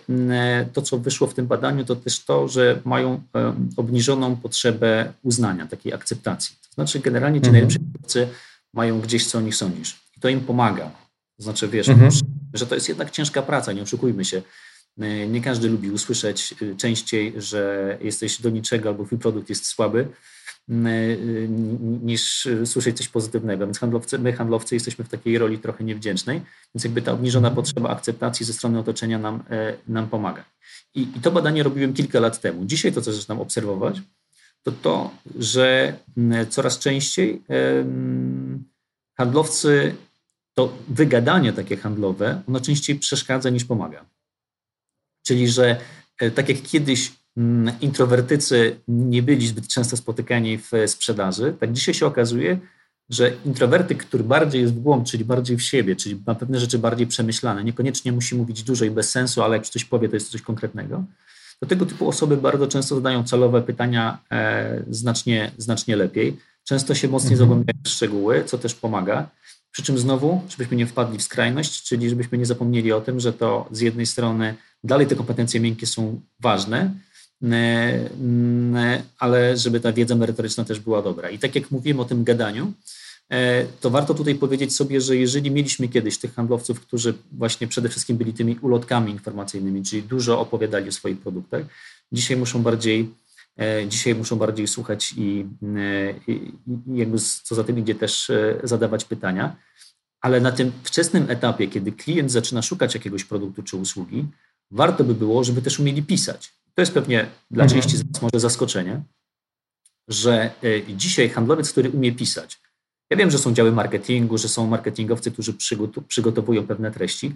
to 0.72 0.82
co 0.82 0.98
wyszło 0.98 1.26
w 1.26 1.34
tym 1.34 1.46
badaniu, 1.46 1.84
to 1.84 1.96
też 1.96 2.24
to, 2.24 2.48
że 2.48 2.80
mają 2.84 3.22
obniżoną 3.76 4.36
potrzebę 4.36 5.12
uznania, 5.22 5.66
takiej 5.66 5.92
akceptacji. 5.92 6.56
To 6.62 6.74
znaczy, 6.74 7.00
generalnie 7.00 7.40
ci 7.40 7.48
mhm. 7.48 7.52
najlepsi 7.52 7.78
twórcy 7.94 8.28
mają 8.74 9.00
gdzieś, 9.00 9.26
co 9.26 9.38
o 9.38 9.40
nich 9.40 9.56
sądzisz. 9.56 10.00
I 10.16 10.20
to 10.20 10.28
im 10.28 10.40
pomaga. 10.40 10.90
To 11.36 11.42
znaczy, 11.42 11.68
wiesz, 11.68 11.88
mhm. 11.88 12.10
że 12.54 12.66
to 12.66 12.74
jest 12.74 12.88
jednak 12.88 13.10
ciężka 13.10 13.42
praca, 13.42 13.72
nie 13.72 13.82
oszukujmy 13.82 14.24
się. 14.24 14.42
Nie 15.28 15.40
każdy 15.40 15.68
lubi 15.68 15.90
usłyszeć 15.90 16.54
y, 16.62 16.76
częściej, 16.76 17.32
że 17.36 17.98
jesteś 18.00 18.40
do 18.40 18.50
niczego 18.50 18.88
albo 18.88 19.04
twój 19.04 19.18
produkt 19.18 19.48
jest 19.48 19.66
słaby, 19.66 20.08
y, 20.70 21.48
niż 22.02 22.48
słyszeć 22.64 22.96
coś 22.96 23.08
pozytywnego. 23.08 23.66
Więc 23.66 23.78
handlowcy, 23.78 24.18
my, 24.18 24.32
handlowcy, 24.32 24.74
jesteśmy 24.74 25.04
w 25.04 25.08
takiej 25.08 25.38
roli 25.38 25.58
trochę 25.58 25.84
niewdzięcznej, 25.84 26.40
więc 26.74 26.84
jakby 26.84 27.02
ta 27.02 27.12
obniżona 27.12 27.48
mhm. 27.48 27.64
potrzeba 27.64 27.88
akceptacji 27.88 28.46
ze 28.46 28.52
strony 28.52 28.78
otoczenia 28.78 29.18
nam, 29.18 29.42
e, 29.50 29.76
nam 29.88 30.08
pomaga. 30.08 30.44
I, 30.94 31.02
I, 31.02 31.20
to 31.20 31.30
badanie 31.30 31.62
robiłem 31.62 31.92
kilka 31.92 32.20
lat 32.20 32.40
temu. 32.40 32.64
Dzisiaj 32.64 32.92
to, 32.92 33.00
co 33.00 33.12
zaczynam 33.12 33.40
obserwować, 33.40 34.00
to 34.62 34.72
to, 34.72 35.10
że 35.38 35.96
coraz 36.48 36.78
częściej 36.78 37.42
handlowcy, 39.16 39.94
to 40.54 40.72
wygadanie 40.88 41.52
takie 41.52 41.76
handlowe, 41.76 42.42
ono 42.48 42.60
częściej 42.60 42.96
przeszkadza 42.96 43.50
niż 43.50 43.64
pomaga. 43.64 44.04
Czyli, 45.22 45.48
że 45.48 45.76
e, 46.20 46.30
tak 46.30 46.48
jak 46.48 46.62
kiedyś 46.62 47.12
introwertycy 47.80 48.76
nie 48.88 49.22
byli 49.22 49.46
zbyt 49.46 49.68
często 49.68 49.96
spotykani 49.96 50.58
w 50.58 50.70
sprzedaży, 50.86 51.54
tak 51.60 51.72
dzisiaj 51.72 51.94
się 51.94 52.06
okazuje, 52.06 52.58
że 53.10 53.32
introwertyk, 53.44 54.04
który 54.04 54.24
bardziej 54.24 54.62
jest 54.62 54.74
w 54.74 54.80
głąb, 54.80 55.06
czyli 55.06 55.24
bardziej 55.24 55.56
w 55.56 55.62
siebie, 55.62 55.96
czyli 55.96 56.22
ma 56.26 56.34
pewne 56.34 56.60
rzeczy 56.60 56.78
bardziej 56.78 57.06
przemyślane, 57.06 57.64
niekoniecznie 57.64 58.12
musi 58.12 58.34
mówić 58.34 58.62
dużo 58.62 58.84
i 58.84 58.90
bez 58.90 59.10
sensu, 59.10 59.42
ale 59.42 59.56
jak 59.56 59.66
coś 59.66 59.84
powie, 59.84 60.08
to 60.08 60.16
jest 60.16 60.30
coś 60.30 60.42
konkretnego, 60.42 61.04
to 61.60 61.66
tego 61.66 61.86
typu 61.86 62.08
osoby 62.08 62.36
bardzo 62.36 62.66
często 62.66 62.94
zadają 62.94 63.24
celowe 63.24 63.62
pytania 63.62 64.18
e, 64.30 64.82
znacznie, 64.90 65.50
znacznie 65.58 65.96
lepiej. 65.96 66.36
Często 66.64 66.94
się 66.94 67.08
mocniej 67.08 67.32
mhm. 67.32 67.48
zagłębiają 67.48 67.78
w 67.84 67.88
szczegóły, 67.88 68.44
co 68.44 68.58
też 68.58 68.74
pomaga. 68.74 69.28
Przy 69.72 69.82
czym 69.82 69.98
znowu, 69.98 70.42
żebyśmy 70.48 70.76
nie 70.76 70.86
wpadli 70.86 71.18
w 71.18 71.22
skrajność, 71.22 71.82
czyli 71.82 72.08
żebyśmy 72.08 72.38
nie 72.38 72.46
zapomnieli 72.46 72.92
o 72.92 73.00
tym, 73.00 73.20
że 73.20 73.32
to 73.32 73.68
z 73.70 73.80
jednej 73.80 74.06
strony 74.06 74.54
dalej 74.84 75.06
te 75.06 75.16
kompetencje 75.16 75.60
miękkie 75.60 75.86
są 75.86 76.20
ważne, 76.40 76.94
ale 79.18 79.56
żeby 79.56 79.80
ta 79.80 79.92
wiedza 79.92 80.14
merytoryczna 80.14 80.64
też 80.64 80.80
była 80.80 81.02
dobra. 81.02 81.30
I 81.30 81.38
tak 81.38 81.54
jak 81.54 81.70
mówiłem 81.70 82.00
o 82.00 82.04
tym 82.04 82.24
gadaniu, 82.24 82.72
e, 83.30 83.64
to 83.80 83.90
warto 83.90 84.14
tutaj 84.14 84.34
powiedzieć 84.34 84.74
sobie, 84.76 85.00
że 85.00 85.16
jeżeli 85.16 85.50
mieliśmy 85.50 85.88
kiedyś 85.88 86.18
tych 86.18 86.34
handlowców, 86.34 86.80
którzy 86.80 87.14
właśnie 87.32 87.66
przede 87.66 87.88
wszystkim 87.88 88.16
byli 88.16 88.32
tymi 88.32 88.58
ulotkami 88.58 89.12
informacyjnymi, 89.12 89.82
czyli 89.84 90.02
dużo 90.02 90.40
opowiadali 90.40 90.88
o 90.88 90.92
swoich 90.92 91.18
produktach, 91.18 91.62
dzisiaj 92.12 92.36
muszą 92.36 92.62
bardziej, 92.62 93.00
e, 93.00 93.06
dzisiaj 93.88 94.14
muszą 94.14 94.36
bardziej 94.36 94.68
słuchać 94.68 95.14
i, 95.16 95.46
e, 95.76 96.14
i, 96.26 96.32
i 96.32 96.96
jakby 96.96 97.18
co 97.18 97.54
za 97.54 97.64
tym 97.64 97.78
idzie 97.78 97.94
też 97.94 98.30
zadawać 98.62 99.04
pytania. 99.04 99.56
Ale 100.20 100.40
na 100.40 100.52
tym 100.52 100.72
wczesnym 100.82 101.30
etapie, 101.30 101.68
kiedy 101.68 101.92
klient 101.92 102.30
zaczyna 102.30 102.62
szukać 102.62 102.94
jakiegoś 102.94 103.24
produktu 103.24 103.62
czy 103.62 103.76
usługi, 103.76 104.26
warto 104.70 105.04
by 105.04 105.14
było, 105.14 105.44
żeby 105.44 105.62
też 105.62 105.80
umieli 105.80 106.02
pisać. 106.02 106.54
To 106.74 106.82
jest 106.82 106.94
pewnie 106.94 107.26
dla 107.50 107.64
mhm. 107.64 107.82
części 107.82 107.96
z 107.96 108.04
nas 108.04 108.22
może 108.22 108.40
zaskoczenie, 108.40 109.02
że 110.08 110.50
e, 110.64 110.96
dzisiaj 110.96 111.28
handlowiec, 111.28 111.72
który 111.72 111.90
umie 111.90 112.12
pisać, 112.12 112.60
ja 113.10 113.16
wiem, 113.16 113.30
że 113.30 113.38
są 113.38 113.54
działy 113.54 113.72
marketingu, 113.72 114.38
że 114.38 114.48
są 114.48 114.66
marketingowcy, 114.66 115.30
którzy 115.30 115.54
przygotowują 116.08 116.66
pewne 116.66 116.90
treści, 116.90 117.34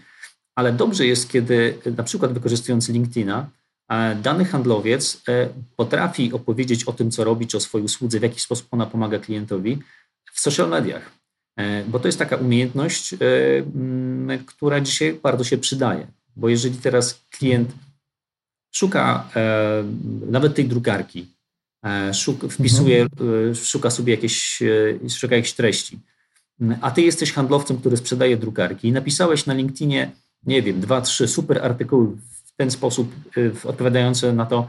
ale 0.55 0.73
dobrze 0.73 1.07
jest, 1.07 1.31
kiedy 1.31 1.79
e, 1.87 1.91
na 1.91 2.03
przykład 2.03 2.33
wykorzystując 2.33 2.89
LinkedIna, 2.89 3.39
e, 3.41 3.63
dany 4.23 4.44
handlowiec 4.44 5.23
potrafi 5.77 6.33
opowiedzieć 6.33 6.85
o 6.85 6.92
tym, 6.92 7.11
co 7.11 7.25
robi, 7.25 7.47
czy 7.47 7.57
o 7.57 7.61
swojej 7.61 7.85
usłudze, 7.85 8.20
w 8.20 8.23
jaki 8.23 8.40
sposób 8.40 8.66
ona 8.70 8.87
pomaga 8.87 9.18
klientowi 9.18 9.79
w 10.33 10.40
social 10.40 10.68
mediach. 10.68 11.11
Bo 11.88 12.01
to 12.01 12.09
jest 12.09 12.18
taka 12.18 12.37
umiejętność, 12.37 13.14
która 14.47 14.81
dzisiaj 14.81 15.20
bardzo 15.23 15.44
się 15.44 15.59
przydaje. 15.59 16.07
Bo 16.37 16.49
jeżeli 16.49 16.77
teraz 16.79 17.20
klient 17.31 17.73
szuka 18.75 19.31
e, 19.37 19.85
nawet 20.31 20.55
tej 20.55 20.64
drukarki, 20.64 21.27
e, 21.85 22.14
szuk, 22.14 22.53
wpisuje, 22.53 23.03
mhm. 23.03 23.51
e, 23.51 23.55
szuka 23.55 23.90
sobie 23.90 24.14
jakieś, 24.14 24.62
e, 24.62 25.11
szuka 25.11 25.37
jakiejś 25.37 25.53
treści, 25.53 25.99
a 26.81 26.90
ty 26.90 27.03
jesteś 27.03 27.33
handlowcem, 27.33 27.77
który 27.77 27.97
sprzedaje 27.97 28.37
drukarki 28.37 28.88
i 28.88 28.92
napisałeś 28.92 29.47
na 29.47 29.55
LinkedInie, 29.55 30.11
nie 30.47 30.62
wiem, 30.62 30.81
dwa, 30.81 31.01
trzy 31.01 31.29
super 31.29 31.59
artykuły 31.59 32.07
w 32.55 32.57
ten 32.57 32.71
sposób 32.71 33.14
e, 33.37 33.69
odpowiadające 33.69 34.33
na 34.33 34.47
to, 34.47 34.69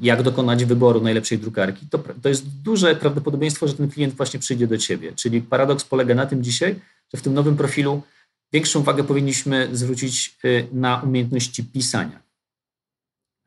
jak 0.00 0.22
dokonać 0.22 0.64
wyboru 0.64 1.00
najlepszej 1.00 1.38
drukarki, 1.38 1.86
to, 1.90 1.98
to 2.22 2.28
jest 2.28 2.48
duże 2.62 2.96
prawdopodobieństwo, 2.96 3.68
że 3.68 3.74
ten 3.74 3.90
klient 3.90 4.14
właśnie 4.14 4.40
przyjdzie 4.40 4.66
do 4.66 4.78
ciebie. 4.78 5.12
Czyli 5.12 5.42
paradoks 5.42 5.84
polega 5.84 6.14
na 6.14 6.26
tym 6.26 6.44
dzisiaj, 6.44 6.80
że 7.14 7.20
w 7.20 7.22
tym 7.22 7.34
nowym 7.34 7.56
profilu 7.56 8.02
Większą 8.54 8.80
uwagę 8.80 9.04
powinniśmy 9.04 9.68
zwrócić 9.72 10.36
y, 10.44 10.66
na 10.72 11.00
umiejętności 11.02 11.64
pisania. 11.64 12.22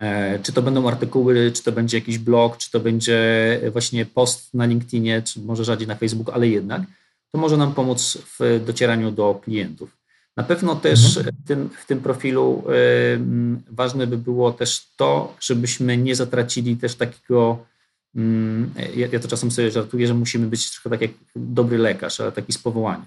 E, 0.01 0.39
czy 0.39 0.53
to 0.53 0.61
będą 0.61 0.87
artykuły, 0.87 1.51
czy 1.51 1.63
to 1.63 1.71
będzie 1.71 1.97
jakiś 1.97 2.17
blog, 2.17 2.57
czy 2.57 2.71
to 2.71 2.79
będzie 2.79 3.59
właśnie 3.71 4.05
post 4.05 4.53
na 4.53 4.65
LinkedInie, 4.65 5.21
czy 5.21 5.41
może 5.41 5.65
rzadziej 5.65 5.87
na 5.87 5.95
Facebooku, 5.95 6.35
ale 6.35 6.47
jednak 6.47 6.81
to 7.31 7.37
może 7.37 7.57
nam 7.57 7.73
pomóc 7.73 8.17
w 8.39 8.63
docieraniu 8.65 9.11
do 9.11 9.41
klientów. 9.43 9.96
Na 10.37 10.43
pewno 10.43 10.75
też 10.75 11.17
mhm. 11.17 11.35
w, 11.43 11.47
tym, 11.47 11.69
w 11.69 11.85
tym 11.85 11.99
profilu 11.99 12.63
ważne 13.69 14.07
by 14.07 14.17
było 14.17 14.51
też 14.51 14.87
to, 14.95 15.35
żebyśmy 15.39 15.97
nie 15.97 16.15
zatracili 16.15 16.77
też 16.77 16.95
takiego, 16.95 17.65
ja, 18.95 19.07
ja, 19.11 19.19
to 19.19 19.27
czasem 19.27 19.51
sobie 19.51 19.71
żartuję, 19.71 20.07
że 20.07 20.13
musimy 20.13 20.47
być 20.47 20.71
trochę 20.71 20.89
tak 20.89 21.01
jak 21.01 21.11
dobry 21.35 21.77
lekarz, 21.77 22.19
ale 22.19 22.31
taki 22.31 22.53
z 22.53 22.57
powołania. 22.57 23.05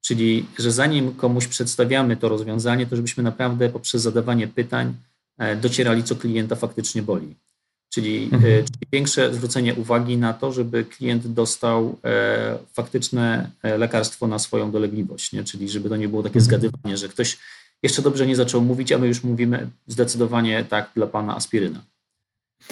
Czyli, 0.00 0.46
że 0.58 0.72
zanim 0.72 1.14
komuś 1.14 1.46
przedstawiamy 1.46 2.16
to 2.16 2.28
rozwiązanie, 2.28 2.86
to 2.86 2.96
żebyśmy 2.96 3.22
naprawdę 3.22 3.68
poprzez 3.68 4.02
zadawanie 4.02 4.48
pytań 4.48 4.94
e, 5.38 5.56
docierali, 5.56 6.04
co 6.04 6.16
klienta 6.16 6.56
faktycznie 6.56 7.02
boli. 7.02 7.34
Czyli, 7.88 8.28
e, 8.32 8.34
mhm. 8.34 8.42
czyli 8.42 8.88
większe 8.92 9.34
zwrócenie 9.34 9.74
uwagi 9.74 10.16
na 10.16 10.32
to, 10.32 10.52
żeby 10.52 10.84
klient 10.84 11.26
dostał 11.26 11.98
e, 12.04 12.58
faktyczne 12.72 13.50
lekarstwo 13.62 14.26
na 14.26 14.38
swoją 14.38 14.70
dolegliwość, 14.70 15.32
nie? 15.32 15.44
czyli 15.44 15.68
żeby 15.68 15.88
to 15.88 15.96
nie 15.96 16.08
było 16.08 16.22
takie 16.22 16.38
mhm. 16.38 16.44
zgadywanie, 16.44 16.96
że 16.96 17.08
ktoś 17.08 17.38
jeszcze 17.82 18.02
dobrze 18.02 18.26
nie 18.26 18.36
zaczął 18.36 18.60
mówić, 18.60 18.92
a 18.92 18.98
my 18.98 19.06
już 19.06 19.24
mówimy 19.24 19.70
zdecydowanie 19.86 20.64
tak 20.64 20.90
dla 20.94 21.06
pana 21.06 21.36
aspiryna. 21.36 21.84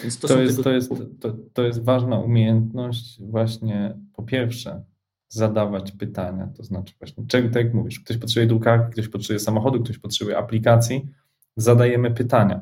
Więc 0.03 0.19
to, 0.19 0.29
to 0.29 0.43
jest, 0.43 0.57
tego... 0.57 0.63
to, 0.63 0.71
jest, 0.73 0.91
to, 1.21 1.37
to 1.53 1.63
jest 1.63 1.85
ważna 1.85 2.19
umiejętność 2.19 3.23
właśnie 3.23 3.95
po 4.13 4.23
pierwsze 4.23 4.85
zadawać 5.29 5.93
pytania. 5.93 6.49
To 6.57 6.65
znaczy 6.65 6.95
właśnie, 6.99 7.25
czego, 7.27 7.49
tak 7.49 7.65
jak 7.65 7.75
mówisz, 7.75 8.01
ktoś 8.01 8.17
potrzebuje 8.17 8.47
drukarki, 8.47 8.93
ktoś 8.93 9.09
potrzebuje 9.09 9.41
samochodu, 9.41 9.85
ktoś 9.85 9.99
potrzebuje 9.99 10.39
aplikacji, 10.39 11.09
zadajemy 11.57 12.11
pytania. 12.11 12.61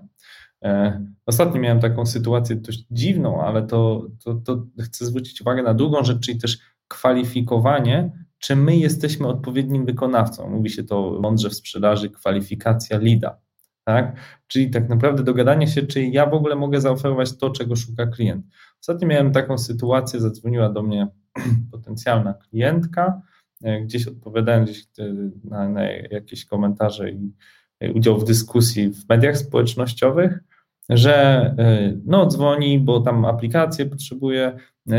E, 0.64 1.04
ostatnio 1.26 1.60
miałem 1.60 1.80
taką 1.80 2.06
sytuację 2.06 2.56
dość 2.56 2.86
dziwną, 2.90 3.42
ale 3.42 3.62
to, 3.62 4.06
to, 4.24 4.34
to 4.34 4.66
chcę 4.78 5.06
zwrócić 5.06 5.40
uwagę 5.40 5.62
na 5.62 5.74
drugą 5.74 6.04
rzecz, 6.04 6.20
czyli 6.20 6.38
też 6.38 6.58
kwalifikowanie, 6.88 8.10
czy 8.38 8.56
my 8.56 8.76
jesteśmy 8.76 9.28
odpowiednim 9.28 9.86
wykonawcą. 9.86 10.50
Mówi 10.50 10.70
się 10.70 10.84
to 10.84 11.18
mądrze 11.22 11.50
w 11.50 11.54
sprzedaży, 11.54 12.10
kwalifikacja 12.10 12.98
lida. 12.98 13.38
Tak? 13.84 14.16
Czyli 14.46 14.70
tak 14.70 14.88
naprawdę 14.88 15.22
dogadanie 15.22 15.66
się, 15.66 15.82
czy 15.82 16.02
ja 16.02 16.26
w 16.26 16.34
ogóle 16.34 16.56
mogę 16.56 16.80
zaoferować 16.80 17.36
to, 17.36 17.50
czego 17.50 17.76
szuka 17.76 18.06
klient. 18.06 18.46
Ostatnio 18.80 19.08
miałem 19.08 19.32
taką 19.32 19.58
sytuację, 19.58 20.20
zadzwoniła 20.20 20.68
do 20.68 20.82
mnie 20.82 21.08
potencjalna 21.72 22.34
klientka, 22.34 23.22
e, 23.64 23.80
gdzieś 23.80 24.06
odpowiadałem 24.06 24.64
gdzieś 24.64 24.82
e, 24.98 25.14
na, 25.44 25.68
na 25.68 25.82
jakieś 25.90 26.44
komentarze 26.44 27.10
i 27.10 27.32
udział 27.94 28.18
w 28.18 28.24
dyskusji 28.24 28.90
w 28.90 29.08
mediach 29.08 29.36
społecznościowych, 29.36 30.38
że 30.90 31.14
e, 31.58 31.92
no 32.04 32.26
dzwoni, 32.26 32.78
bo 32.78 33.00
tam 33.00 33.24
aplikację 33.24 33.86
potrzebuje, 33.86 34.56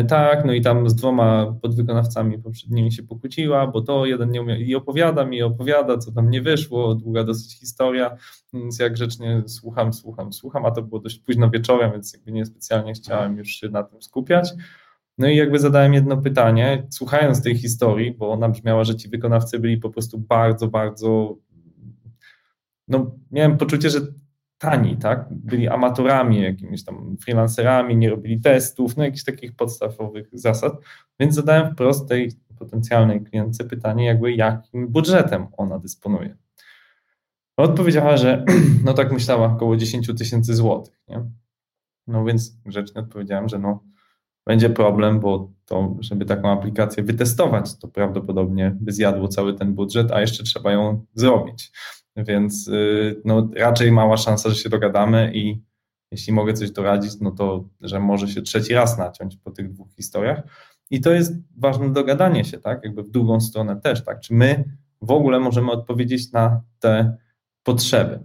tak, 0.07 0.45
no 0.45 0.53
i 0.53 0.61
tam 0.61 0.89
z 0.89 0.95
dwoma 0.95 1.55
podwykonawcami 1.61 2.39
poprzednimi 2.39 2.91
się 2.91 3.03
pokłóciła, 3.03 3.67
bo 3.67 3.81
to 3.81 4.05
jeden 4.05 4.31
nie 4.31 4.41
umiał 4.41 4.57
i 4.57 4.75
opowiada 4.75 5.25
mi, 5.25 5.41
opowiada, 5.41 5.97
co 5.97 6.11
tam 6.11 6.29
nie 6.29 6.41
wyszło, 6.41 6.95
długa 6.95 7.23
dosyć 7.23 7.59
historia, 7.59 8.17
więc 8.53 8.79
jak 8.79 8.93
grzecznie 8.93 9.43
słucham, 9.47 9.93
słucham, 9.93 10.33
słucham, 10.33 10.65
a 10.65 10.71
to 10.71 10.81
było 10.81 11.01
dość 11.01 11.19
późno 11.19 11.49
wieczorem, 11.49 11.91
więc 11.91 12.13
jakby 12.13 12.31
nie 12.31 12.45
specjalnie 12.45 12.93
chciałem 12.93 13.37
już 13.37 13.47
się 13.47 13.69
na 13.69 13.83
tym 13.83 14.01
skupiać. 14.01 14.49
No 15.17 15.27
i 15.27 15.35
jakby 15.35 15.59
zadałem 15.59 15.93
jedno 15.93 16.17
pytanie, 16.17 16.87
słuchając 16.89 17.43
tej 17.43 17.57
historii, 17.57 18.11
bo 18.11 18.31
ona 18.31 18.49
brzmiała, 18.49 18.83
że 18.83 18.95
ci 18.95 19.09
wykonawcy 19.09 19.59
byli 19.59 19.77
po 19.77 19.89
prostu 19.89 20.17
bardzo, 20.17 20.67
bardzo. 20.67 21.37
No, 22.87 23.15
miałem 23.31 23.57
poczucie, 23.57 23.89
że 23.89 23.99
tani, 24.61 24.97
tak? 24.97 25.25
Byli 25.31 25.67
amatorami, 25.67 26.41
jakimiś 26.41 26.85
tam 26.85 27.17
freelancerami, 27.17 27.97
nie 27.97 28.09
robili 28.09 28.41
testów, 28.41 28.97
no 28.97 29.03
jakichś 29.03 29.23
takich 29.23 29.55
podstawowych 29.55 30.29
zasad, 30.33 30.73
więc 31.19 31.35
zadałem 31.35 31.73
wprost 31.73 32.09
tej 32.09 32.31
potencjalnej 32.59 33.23
klientce 33.23 33.63
pytanie, 33.63 34.05
jakby 34.05 34.33
jakim 34.33 34.87
budżetem 34.87 35.47
ona 35.57 35.79
dysponuje. 35.79 36.37
Odpowiedziała, 37.57 38.17
że 38.17 38.45
no 38.85 38.93
tak 38.93 39.11
myślała, 39.11 39.53
około 39.53 39.77
10 39.77 40.07
tysięcy 40.17 40.55
złotych, 40.55 41.01
nie? 41.07 41.23
No 42.07 42.25
więc 42.25 42.57
grzecznie 42.65 43.01
odpowiedziałem, 43.01 43.49
że 43.49 43.59
no 43.59 43.83
będzie 44.45 44.69
problem, 44.69 45.19
bo 45.19 45.51
to, 45.65 45.95
żeby 45.99 46.25
taką 46.25 46.51
aplikację 46.51 47.03
wytestować, 47.03 47.77
to 47.77 47.87
prawdopodobnie 47.87 48.77
by 48.79 48.91
zjadło 48.91 49.27
cały 49.27 49.53
ten 49.53 49.73
budżet, 49.73 50.11
a 50.11 50.21
jeszcze 50.21 50.43
trzeba 50.43 50.71
ją 50.71 51.05
zrobić. 51.13 51.71
Więc 52.15 52.67
y, 52.67 53.21
no, 53.25 53.49
raczej 53.55 53.91
mała 53.91 54.17
szansa, 54.17 54.49
że 54.49 54.55
się 54.55 54.69
dogadamy 54.69 55.31
i 55.33 55.61
jeśli 56.11 56.33
mogę 56.33 56.53
coś 56.53 56.71
doradzić, 56.71 57.11
no 57.21 57.31
to, 57.31 57.69
że 57.81 57.99
może 57.99 58.27
się 58.27 58.41
trzeci 58.41 58.73
raz 58.73 58.97
naciąć 58.97 59.37
po 59.37 59.51
tych 59.51 59.73
dwóch 59.73 59.91
historiach. 59.95 60.43
I 60.89 61.01
to 61.01 61.11
jest 61.11 61.33
ważne 61.57 61.93
dogadanie 61.93 62.45
się, 62.45 62.57
tak? 62.57 62.83
Jakby 62.83 63.03
w 63.03 63.09
drugą 63.09 63.41
stronę 63.41 63.81
też, 63.81 64.03
tak? 64.03 64.19
Czy 64.19 64.33
my 64.33 64.63
w 65.01 65.11
ogóle 65.11 65.39
możemy 65.39 65.71
odpowiedzieć 65.71 66.31
na 66.31 66.61
te 66.79 67.17
potrzeby? 67.63 68.19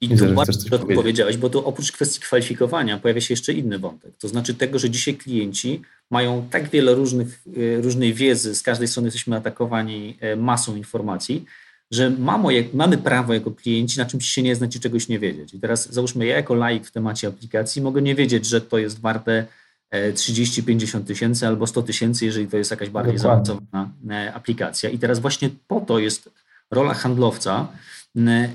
I 0.00 0.08
tu 0.08 0.34
bardzo 0.34 0.78
powiedziałeś, 0.78 1.36
bo 1.36 1.50
tu 1.50 1.66
oprócz 1.66 1.92
kwestii 1.92 2.20
kwalifikowania 2.20 2.98
pojawia 2.98 3.20
się 3.20 3.32
jeszcze 3.32 3.52
inny 3.52 3.78
wątek. 3.78 4.16
To 4.16 4.28
znaczy 4.28 4.54
tego, 4.54 4.78
że 4.78 4.90
dzisiaj 4.90 5.14
klienci 5.14 5.82
mają 6.10 6.48
tak 6.50 6.68
wiele 6.68 6.94
różnych, 6.94 7.42
y, 7.56 7.82
różnej 7.82 8.14
wiedzy, 8.14 8.54
z 8.54 8.62
każdej 8.62 8.88
strony 8.88 9.06
jesteśmy 9.06 9.36
atakowani 9.36 10.18
y, 10.32 10.36
masą 10.36 10.76
informacji, 10.76 11.44
że 11.90 12.12
jak, 12.48 12.74
mamy 12.74 12.98
prawo 12.98 13.34
jako 13.34 13.50
klienci 13.50 13.98
na 13.98 14.06
czymś 14.06 14.26
się 14.28 14.42
nie 14.42 14.56
znać 14.56 14.76
i 14.76 14.80
czegoś 14.80 15.08
nie 15.08 15.18
wiedzieć. 15.18 15.54
I 15.54 15.60
teraz 15.60 15.92
załóżmy, 15.92 16.26
ja 16.26 16.36
jako 16.36 16.54
laik 16.54 16.86
w 16.86 16.90
temacie 16.90 17.28
aplikacji 17.28 17.82
mogę 17.82 18.02
nie 18.02 18.14
wiedzieć, 18.14 18.46
że 18.46 18.60
to 18.60 18.78
jest 18.78 19.00
warte 19.00 19.46
30-50 19.92 20.98
e, 20.98 21.00
tysięcy 21.00 21.46
albo 21.46 21.66
100 21.66 21.82
tysięcy, 21.82 22.24
jeżeli 22.24 22.48
to 22.48 22.56
jest 22.56 22.70
jakaś 22.70 22.90
bardziej 22.90 23.18
zaawansowana 23.18 23.90
e, 24.10 24.34
aplikacja. 24.34 24.90
I 24.90 24.98
teraz 24.98 25.18
właśnie 25.18 25.50
po 25.68 25.80
to 25.80 25.98
jest 25.98 26.30
rola 26.70 26.94
handlowca, 26.94 27.68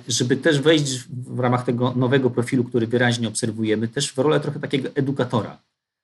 żeby 0.07 0.37
też 0.37 0.59
wejść 0.59 0.99
w 1.09 1.39
ramach 1.39 1.65
tego 1.65 1.93
nowego 1.95 2.29
profilu, 2.29 2.63
który 2.63 2.87
wyraźnie 2.87 3.27
obserwujemy, 3.27 3.87
też 3.87 4.13
w 4.13 4.17
rolę 4.17 4.39
trochę 4.39 4.59
takiego 4.59 4.89
edukatora. 4.95 5.57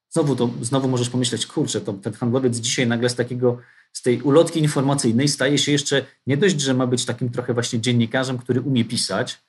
Znowu, 0.09 0.35
to, 0.35 0.49
znowu 0.61 0.87
możesz 0.87 1.09
pomyśleć, 1.09 1.47
kurczę, 1.47 1.81
to 1.81 1.93
ten 1.93 2.13
handlowiec 2.13 2.57
dzisiaj 2.57 2.87
nagle 2.87 3.09
z 3.09 3.15
takiego 3.15 3.57
z 3.93 4.01
tej 4.01 4.21
ulotki 4.21 4.59
informacyjnej 4.59 5.27
staje 5.27 5.57
się 5.57 5.71
jeszcze 5.71 6.05
nie 6.27 6.37
dość, 6.37 6.61
że 6.61 6.73
ma 6.73 6.87
być 6.87 7.05
takim 7.05 7.29
trochę 7.29 7.53
właśnie 7.53 7.79
dziennikarzem, 7.79 8.37
który 8.37 8.61
umie 8.61 8.85
pisać, 8.85 9.39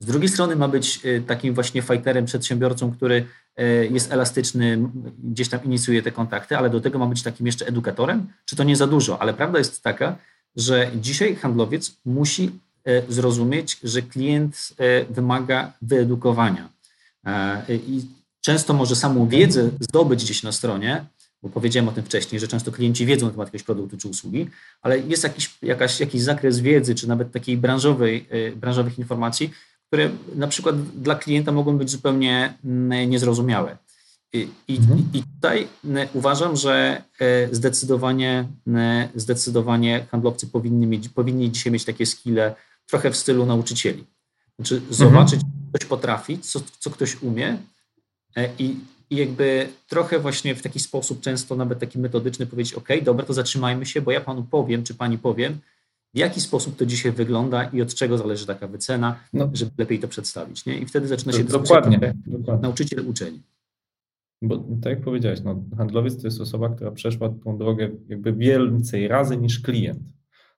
z 0.00 0.06
drugiej 0.06 0.28
strony 0.28 0.56
ma 0.56 0.68
być 0.68 1.00
e, 1.04 1.20
takim 1.20 1.54
właśnie 1.54 1.82
fighterem, 1.82 2.24
przedsiębiorcą, 2.24 2.92
który 2.92 3.26
e, 3.56 3.86
jest 3.86 4.12
elastyczny, 4.12 4.78
gdzieś 5.24 5.48
tam 5.48 5.64
inicjuje 5.64 6.02
te 6.02 6.12
kontakty, 6.12 6.56
ale 6.56 6.70
do 6.70 6.80
tego 6.80 6.98
ma 6.98 7.06
być 7.06 7.22
takim 7.22 7.46
jeszcze 7.46 7.66
edukatorem? 7.66 8.26
Czy 8.44 8.56
to 8.56 8.64
nie 8.64 8.76
za 8.76 8.86
dużo? 8.86 9.22
Ale 9.22 9.34
prawda 9.34 9.58
jest 9.58 9.82
taka, 9.82 10.16
że 10.56 10.90
dzisiaj 10.94 11.36
handlowiec 11.36 11.96
musi 12.04 12.50
e, 12.84 13.02
zrozumieć, 13.08 13.78
że 13.84 14.02
klient 14.02 14.74
wymaga 15.10 15.72
wyedukowania. 15.82 16.68
I 17.68 18.06
często 18.40 18.74
może 18.74 18.96
samą 18.96 19.28
wiedzę 19.28 19.70
zdobyć 19.80 20.24
gdzieś 20.24 20.42
na 20.42 20.52
stronie, 20.52 21.04
bo 21.42 21.48
powiedziałem 21.48 21.88
o 21.88 21.92
tym 21.92 22.04
wcześniej, 22.04 22.40
że 22.40 22.48
często 22.48 22.72
klienci 22.72 23.06
wiedzą 23.06 23.26
na 23.26 23.32
temat 23.32 23.48
jakiegoś 23.48 23.62
produktu 23.62 23.96
czy 23.96 24.08
usługi, 24.08 24.50
ale 24.82 24.98
jest 24.98 25.22
jakiś, 25.22 25.58
jakaś, 25.62 26.00
jakiś 26.00 26.22
zakres 26.22 26.60
wiedzy, 26.60 26.94
czy 26.94 27.08
nawet 27.08 27.32
takiej 27.32 27.56
branżowej, 27.56 28.26
e, 28.30 28.56
branżowych 28.56 28.98
informacji, 28.98 29.50
które 29.86 30.10
na 30.34 30.48
przykład 30.48 30.82
dla 30.92 31.14
klienta 31.14 31.52
mogą 31.52 31.78
być 31.78 31.90
zupełnie 31.90 32.54
mm, 32.64 33.10
niezrozumiałe. 33.10 33.76
I, 34.32 34.48
mhm. 34.68 35.08
i 35.12 35.22
tutaj 35.22 35.68
uważam, 36.14 36.56
że 36.56 37.02
e, 37.20 37.54
zdecydowanie, 37.54 38.48
zdecydowanie 39.14 40.06
handlowcy 40.10 40.46
powinni, 40.46 40.86
mieć, 40.86 41.08
powinni 41.08 41.50
dzisiaj 41.50 41.72
mieć 41.72 41.84
takie 41.84 42.06
skille 42.06 42.54
trochę 42.86 43.10
w 43.10 43.16
stylu 43.16 43.46
nauczycieli. 43.46 44.04
Znaczy 44.56 44.74
mhm. 44.74 44.94
zobaczyć, 44.94 45.34
mhm. 45.34 45.52
co 45.52 45.78
ktoś 45.78 45.88
potrafi, 45.88 46.38
co, 46.38 46.60
co 46.78 46.90
ktoś 46.90 47.22
umie 47.22 47.58
e, 48.36 48.48
i 48.58 48.76
i 49.10 49.16
jakby 49.16 49.68
trochę 49.88 50.18
właśnie 50.18 50.54
w 50.54 50.62
taki 50.62 50.80
sposób, 50.80 51.20
często 51.20 51.56
nawet 51.56 51.78
taki 51.78 51.98
metodyczny, 51.98 52.46
powiedzieć: 52.46 52.74
OK, 52.74 52.88
dobra, 53.02 53.26
to 53.26 53.32
zatrzymajmy 53.32 53.86
się, 53.86 54.02
bo 54.02 54.10
ja 54.10 54.20
panu 54.20 54.42
powiem, 54.42 54.82
czy 54.82 54.94
pani 54.94 55.18
powiem, 55.18 55.58
w 56.14 56.18
jaki 56.18 56.40
sposób 56.40 56.76
to 56.76 56.86
dzisiaj 56.86 57.12
wygląda 57.12 57.64
i 57.64 57.82
od 57.82 57.94
czego 57.94 58.18
zależy 58.18 58.46
taka 58.46 58.66
wycena, 58.68 59.20
no. 59.32 59.50
żeby 59.52 59.70
lepiej 59.78 59.98
to 59.98 60.08
przedstawić. 60.08 60.66
Nie? 60.66 60.78
I 60.78 60.86
wtedy 60.86 61.08
zaczyna 61.08 61.32
się 61.32 61.44
dokładnie, 61.44 62.14
dokładnie. 62.26 62.62
nauczyciel 62.62 63.08
uczeni. 63.08 63.42
Bo 64.42 64.56
tak 64.56 64.90
jak 64.90 65.00
powiedziałeś, 65.00 65.40
no, 65.44 65.62
handlowiec 65.76 66.20
to 66.20 66.26
jest 66.26 66.40
osoba, 66.40 66.68
która 66.68 66.90
przeszła 66.90 67.28
tą 67.44 67.58
drogę 67.58 67.90
jakby 68.08 68.32
więcej 68.32 69.08
razy 69.08 69.36
niż 69.36 69.60
klient. 69.60 70.00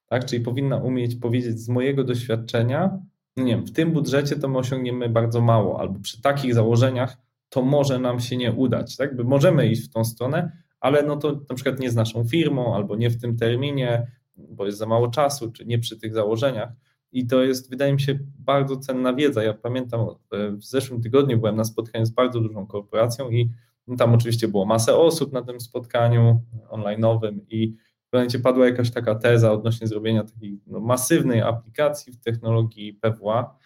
Tak? 0.07 0.24
Czyli 0.24 0.44
powinna 0.44 0.76
umieć 0.76 1.14
powiedzieć 1.14 1.61
z 1.61 1.68
mojego 1.68 2.05
doświadczenia, 2.05 2.98
nie 3.36 3.46
wiem, 3.46 3.66
w 3.66 3.72
tym 3.72 3.92
budżecie 3.92 4.36
to 4.36 4.48
my 4.48 4.59
osiągniemy 4.59 5.09
bardzo 5.09 5.40
mało, 5.40 5.80
albo 5.80 6.00
przy 6.00 6.22
takich 6.22 6.55
założeniach 6.55 7.16
to 7.53 7.62
może 7.62 7.98
nam 7.98 8.20
się 8.20 8.36
nie 8.36 8.53
udać. 8.53 8.96
Tak? 8.96 9.16
By 9.16 9.24
możemy 9.24 9.66
iść 9.66 9.84
w 9.84 9.92
tą 9.92 10.05
stronę, 10.05 10.53
ale 10.80 11.03
no 11.03 11.16
to 11.16 11.40
na 11.48 11.55
przykład 11.55 11.80
nie 11.80 11.90
z 11.90 11.94
naszą 11.94 12.24
firmą, 12.24 12.74
albo 12.74 12.96
nie 12.96 13.11
w 13.11 13.20
tym 13.20 13.36
terminie, 13.36 14.07
bo 14.36 14.66
jest 14.66 14.78
za 14.78 14.86
mało 14.86 15.09
czasu, 15.09 15.53
czy 15.53 15.66
nie 15.66 15.78
przy 15.78 15.96
tych 15.96 16.14
założeniach. 16.14 16.72
I 17.12 17.26
to 17.26 17.42
jest, 17.42 17.70
wydaje 17.70 17.92
mi 17.92 18.00
się, 18.00 18.18
bardzo 18.38 18.76
cenna 18.76 19.14
wiedza. 19.14 19.42
Ja 19.42 19.55
pamiętam, 19.55 20.00
e, 20.32 20.50
w 20.50 20.64
zeszłym 20.64 21.03
tygodniu 21.03 21.38
byłem 21.38 21.57
na 21.57 21.64
spotkaniu 21.64 22.07
z 22.07 22.11
bardzo 22.11 22.40
dużą 22.40 22.66
korporacją 22.66 23.30
i 23.30 23.50
tam 23.98 24.14
oczywiście 24.14 24.48
było 24.48 24.66
masę 24.66 24.96
osób 24.96 25.32
na 25.32 25.42
tym 25.42 25.61
spotkaniu 25.61 26.42
online'owym 26.70 27.38
i 27.48 27.76
w 28.11 28.12
momencie 28.12 28.38
padła 28.38 28.66
jakaś 28.66 28.90
taka 28.90 29.14
teza 29.14 29.53
odnośnie 29.53 29.86
zrobienia 29.86 30.24
takiej 30.24 30.61
no, 30.66 30.80
masywnej 30.80 31.40
aplikacji 31.40 32.12
w 32.12 32.20
technologii 32.20 32.94
PWA, 32.94 33.57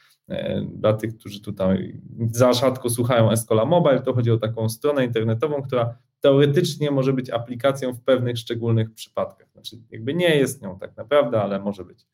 dla 0.69 0.93
tych, 0.93 1.19
którzy 1.19 1.41
tutaj 1.41 2.01
za 2.31 2.53
rzadko 2.53 2.91
słuchają 2.91 3.31
Escola 3.31 3.65
Mobile, 3.65 4.01
to 4.01 4.15
chodzi 4.15 4.31
o 4.31 4.39
taką 4.39 4.69
stronę 4.69 5.05
internetową, 5.05 5.63
która 5.63 5.99
teoretycznie 6.21 6.91
może 6.91 7.13
być 7.13 7.31
aplikacją 7.31 7.93
w 7.93 8.01
pewnych 8.01 8.39
szczególnych 8.39 8.95
przypadkach. 8.95 9.49
Znaczy, 9.53 9.77
jakby 9.91 10.15
nie 10.15 10.37
jest 10.37 10.63
nią 10.63 10.79
tak 10.79 10.97
naprawdę, 10.97 11.43
ale 11.43 11.61
może 11.61 11.85
być. 11.85 12.07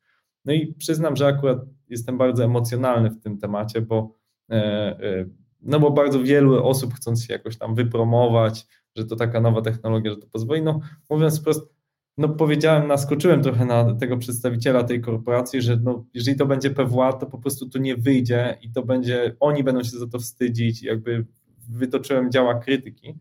No 0.45 0.53
i 0.53 0.75
przyznam, 0.75 1.17
że 1.17 1.27
akurat 1.27 1.59
jestem 1.89 2.19
bardzo 2.19 2.45
emocjonalny 2.45 3.11
w 3.11 3.21
tym 3.21 3.39
temacie, 3.39 3.81
bo, 3.81 4.15
e, 4.51 4.55
e, 4.55 5.27
no 5.61 5.81
bo 5.81 5.91
bardzo 5.91 6.23
wielu 6.23 6.67
osób 6.67 6.95
chcąc 6.95 7.25
się 7.25 7.33
jakoś 7.33 7.59
tam 7.59 7.75
wypromować, 7.75 8.67
że 8.97 9.05
to 9.05 9.17
taka 9.17 9.41
nowa 9.41 9.63
technologia, 9.63 10.11
że 10.11 10.17
to 10.17 10.27
pozwoli, 10.27 10.63
no 10.63 10.81
mówiąc 11.11 11.41
wprost, 11.41 11.75
no 12.19 12.29
powiedziałem, 12.29 12.89
naskoczyłem 12.89 13.43
trochę 13.43 13.65
na 13.65 13.95
tego 13.95 14.17
przedstawiciela 14.17 14.85
tej 14.85 15.01
korporacji, 15.01 15.63
że 15.63 15.77
no, 15.77 16.05
jeżeli 16.15 16.37
to 16.37 16.47
będzie 16.47 16.71
PWA, 16.71 17.13
to 17.13 17.27
po 17.27 17.39
prostu 17.39 17.69
to 17.69 17.79
nie 17.79 17.97
wyjdzie 17.97 18.59
i 18.63 18.71
to 18.71 18.83
będzie, 18.83 19.37
oni 19.41 19.65
będą 19.65 19.83
się 19.83 19.99
za 19.99 20.07
to 20.07 20.19
wstydzić, 20.19 20.83
jakby 20.83 21.27
wytoczyłem 21.69 22.33
działa 22.33 22.59
krytyki, 22.59 23.19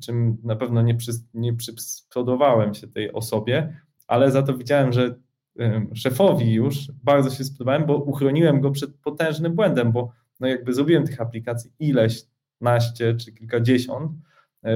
czym 0.00 0.36
na 0.42 0.56
pewno 0.56 0.82
nie, 0.82 0.94
przy, 0.94 1.12
nie 1.34 1.56
się 2.74 2.88
tej 2.88 3.12
osobie, 3.12 3.76
ale 4.06 4.30
za 4.30 4.42
to 4.42 4.58
widziałem, 4.58 4.92
że 4.92 5.14
szefowi 5.94 6.52
już 6.52 6.92
bardzo 7.04 7.30
się 7.30 7.44
spodobałem, 7.44 7.86
bo 7.86 7.96
uchroniłem 7.96 8.60
go 8.60 8.70
przed 8.70 8.94
potężnym 8.94 9.54
błędem, 9.54 9.92
bo 9.92 10.12
no 10.40 10.48
jakby 10.48 10.74
zrobiłem 10.74 11.06
tych 11.06 11.20
aplikacji 11.20 11.70
ileś, 11.78 12.24
naście 12.60 13.14
czy 13.14 13.32
kilkadziesiąt, 13.32 14.12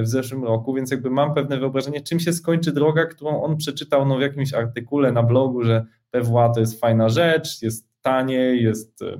w 0.01 0.07
zeszłym 0.07 0.43
roku, 0.43 0.73
więc 0.73 0.91
jakby 0.91 1.09
mam 1.09 1.33
pewne 1.33 1.57
wyobrażenie, 1.57 2.01
czym 2.01 2.19
się 2.19 2.33
skończy 2.33 2.71
droga, 2.71 3.05
którą 3.05 3.43
on 3.43 3.57
przeczytał 3.57 4.05
no, 4.05 4.17
w 4.17 4.21
jakimś 4.21 4.53
artykule 4.53 5.11
na 5.11 5.23
blogu, 5.23 5.63
że 5.63 5.85
PWA 6.11 6.49
to 6.49 6.59
jest 6.59 6.79
fajna 6.79 7.09
rzecz, 7.09 7.61
jest 7.61 7.89
taniej, 8.01 8.63
jest 8.63 9.01
e, 9.01 9.17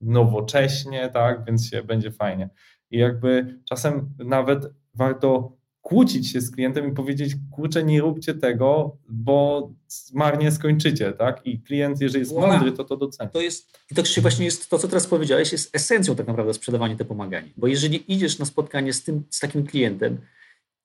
nowocześnie, 0.00 1.08
tak, 1.08 1.44
więc 1.44 1.70
się 1.70 1.82
będzie 1.82 2.10
fajnie. 2.10 2.50
I 2.90 2.98
jakby 2.98 3.58
czasem 3.68 4.14
nawet 4.18 4.66
warto 4.94 5.56
kłócić 5.82 6.32
się 6.32 6.40
z 6.40 6.50
klientem 6.50 6.88
i 6.88 6.94
powiedzieć, 6.94 7.36
kurczę, 7.50 7.84
nie 7.84 8.00
róbcie 8.00 8.34
tego, 8.34 8.96
bo 9.08 9.70
marnie 10.12 10.52
skończycie, 10.52 11.12
tak? 11.12 11.46
I 11.46 11.60
klient, 11.60 12.00
jeżeli 12.00 12.20
jest 12.20 12.34
mądry, 12.34 12.72
to 12.72 12.84
to 12.84 12.96
doceni. 12.96 13.30
To 13.30 13.40
jest, 13.40 13.78
i 13.90 13.94
to 13.94 14.02
właśnie 14.20 14.44
jest 14.44 14.70
to, 14.70 14.78
co 14.78 14.88
teraz 14.88 15.06
powiedziałeś, 15.06 15.52
jest 15.52 15.76
esencją 15.76 16.16
tak 16.16 16.26
naprawdę 16.26 16.54
sprzedawania 16.54 16.96
te 16.96 17.04
pomagania. 17.04 17.48
Bo 17.56 17.66
jeżeli 17.66 18.12
idziesz 18.12 18.38
na 18.38 18.44
spotkanie 18.44 18.92
z, 18.92 19.02
tym, 19.02 19.22
z 19.30 19.40
takim 19.40 19.66
klientem 19.66 20.18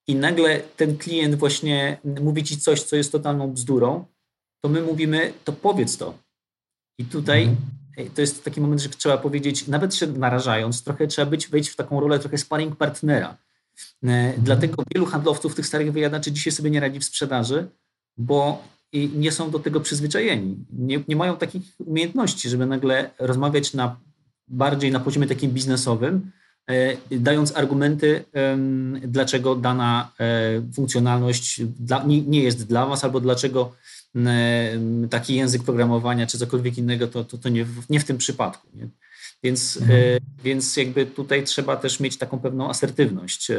i 0.08 0.16
nagle 0.16 0.60
ten 0.78 0.98
klient 0.98 1.36
właśnie 1.36 1.98
mówi 2.22 2.43
ci 2.43 2.58
coś, 2.58 2.84
co 2.84 2.95
jest 2.95 3.12
totalną 3.12 3.52
bzdurą, 3.52 4.06
to 4.62 4.70
my 4.70 4.82
mówimy, 4.82 5.34
to 5.43 5.54
powiedz 5.54 5.98
to. 5.98 6.18
I 7.00 7.06
tutaj 7.06 7.43
mhm. 7.43 8.10
to 8.16 8.22
jest 8.22 8.43
taki 8.43 8.62
moment, 8.62 8.82
że 8.82 8.89
trzeba 8.89 9.18
powiedzieć, 9.18 9.68
nawet 9.68 9.95
się 9.95 10.08
narażając, 10.08 10.84
trochę 10.84 11.08
trzeba 11.08 11.32
być, 11.32 11.48
wejść 11.48 11.70
w 11.70 11.76
taką 11.76 12.00
rolę 12.00 12.20
trochę 12.20 12.38
sparring 12.38 12.76
partnera. 12.76 13.38
Dlatego 14.38 14.84
wielu 14.94 15.06
handlowców 15.06 15.56
tych 15.56 15.68
starych 15.68 15.92
wyjadaczy 15.92 16.32
dzisiaj 16.32 16.54
sobie 16.54 16.70
nie 16.70 16.80
radzi 16.80 17.00
w 17.00 17.06
sprzedaży, 17.06 17.68
bo 18.18 18.64
nie 18.94 19.32
są 19.32 19.52
do 19.52 19.60
tego 19.60 19.80
przyzwyczajeni. 19.82 20.58
Nie, 20.72 21.04
nie 21.08 21.16
mają 21.16 21.38
takich 21.38 21.62
umiejętności, 21.80 22.50
żeby 22.50 22.66
nagle 22.66 23.10
rozmawiać 23.20 23.74
na 23.74 24.00
bardziej 24.48 24.92
na 24.92 25.00
poziomie 25.00 25.28
takim 25.28 25.52
biznesowym, 25.52 26.32
dając 27.12 27.58
argumenty, 27.58 28.26
dlaczego 29.02 29.56
dana 29.56 30.12
funkcjonalność 30.74 31.62
nie 32.28 32.44
jest 32.44 32.68
dla 32.68 32.86
Was, 32.86 33.04
albo 33.04 33.20
dlaczego 33.20 33.76
taki 35.10 35.36
język 35.36 35.64
programowania 35.64 36.28
czy 36.28 36.38
cokolwiek 36.38 36.78
innego, 36.78 37.08
to, 37.08 37.24
to, 37.24 37.38
to 37.38 37.50
nie, 37.50 37.66
w, 37.66 37.90
nie 37.90 38.00
w 38.00 38.06
tym 38.06 38.18
przypadku. 38.18 38.68
Nie? 38.74 38.88
Więc, 39.44 39.78
mhm. 39.78 40.20
więc 40.44 40.78
jakby 40.78 41.06
tutaj 41.06 41.44
trzeba 41.44 41.78
też 41.78 42.00
mieć 42.00 42.18
taką 42.18 42.40
pewną 42.40 42.70
asertywność 42.70 43.52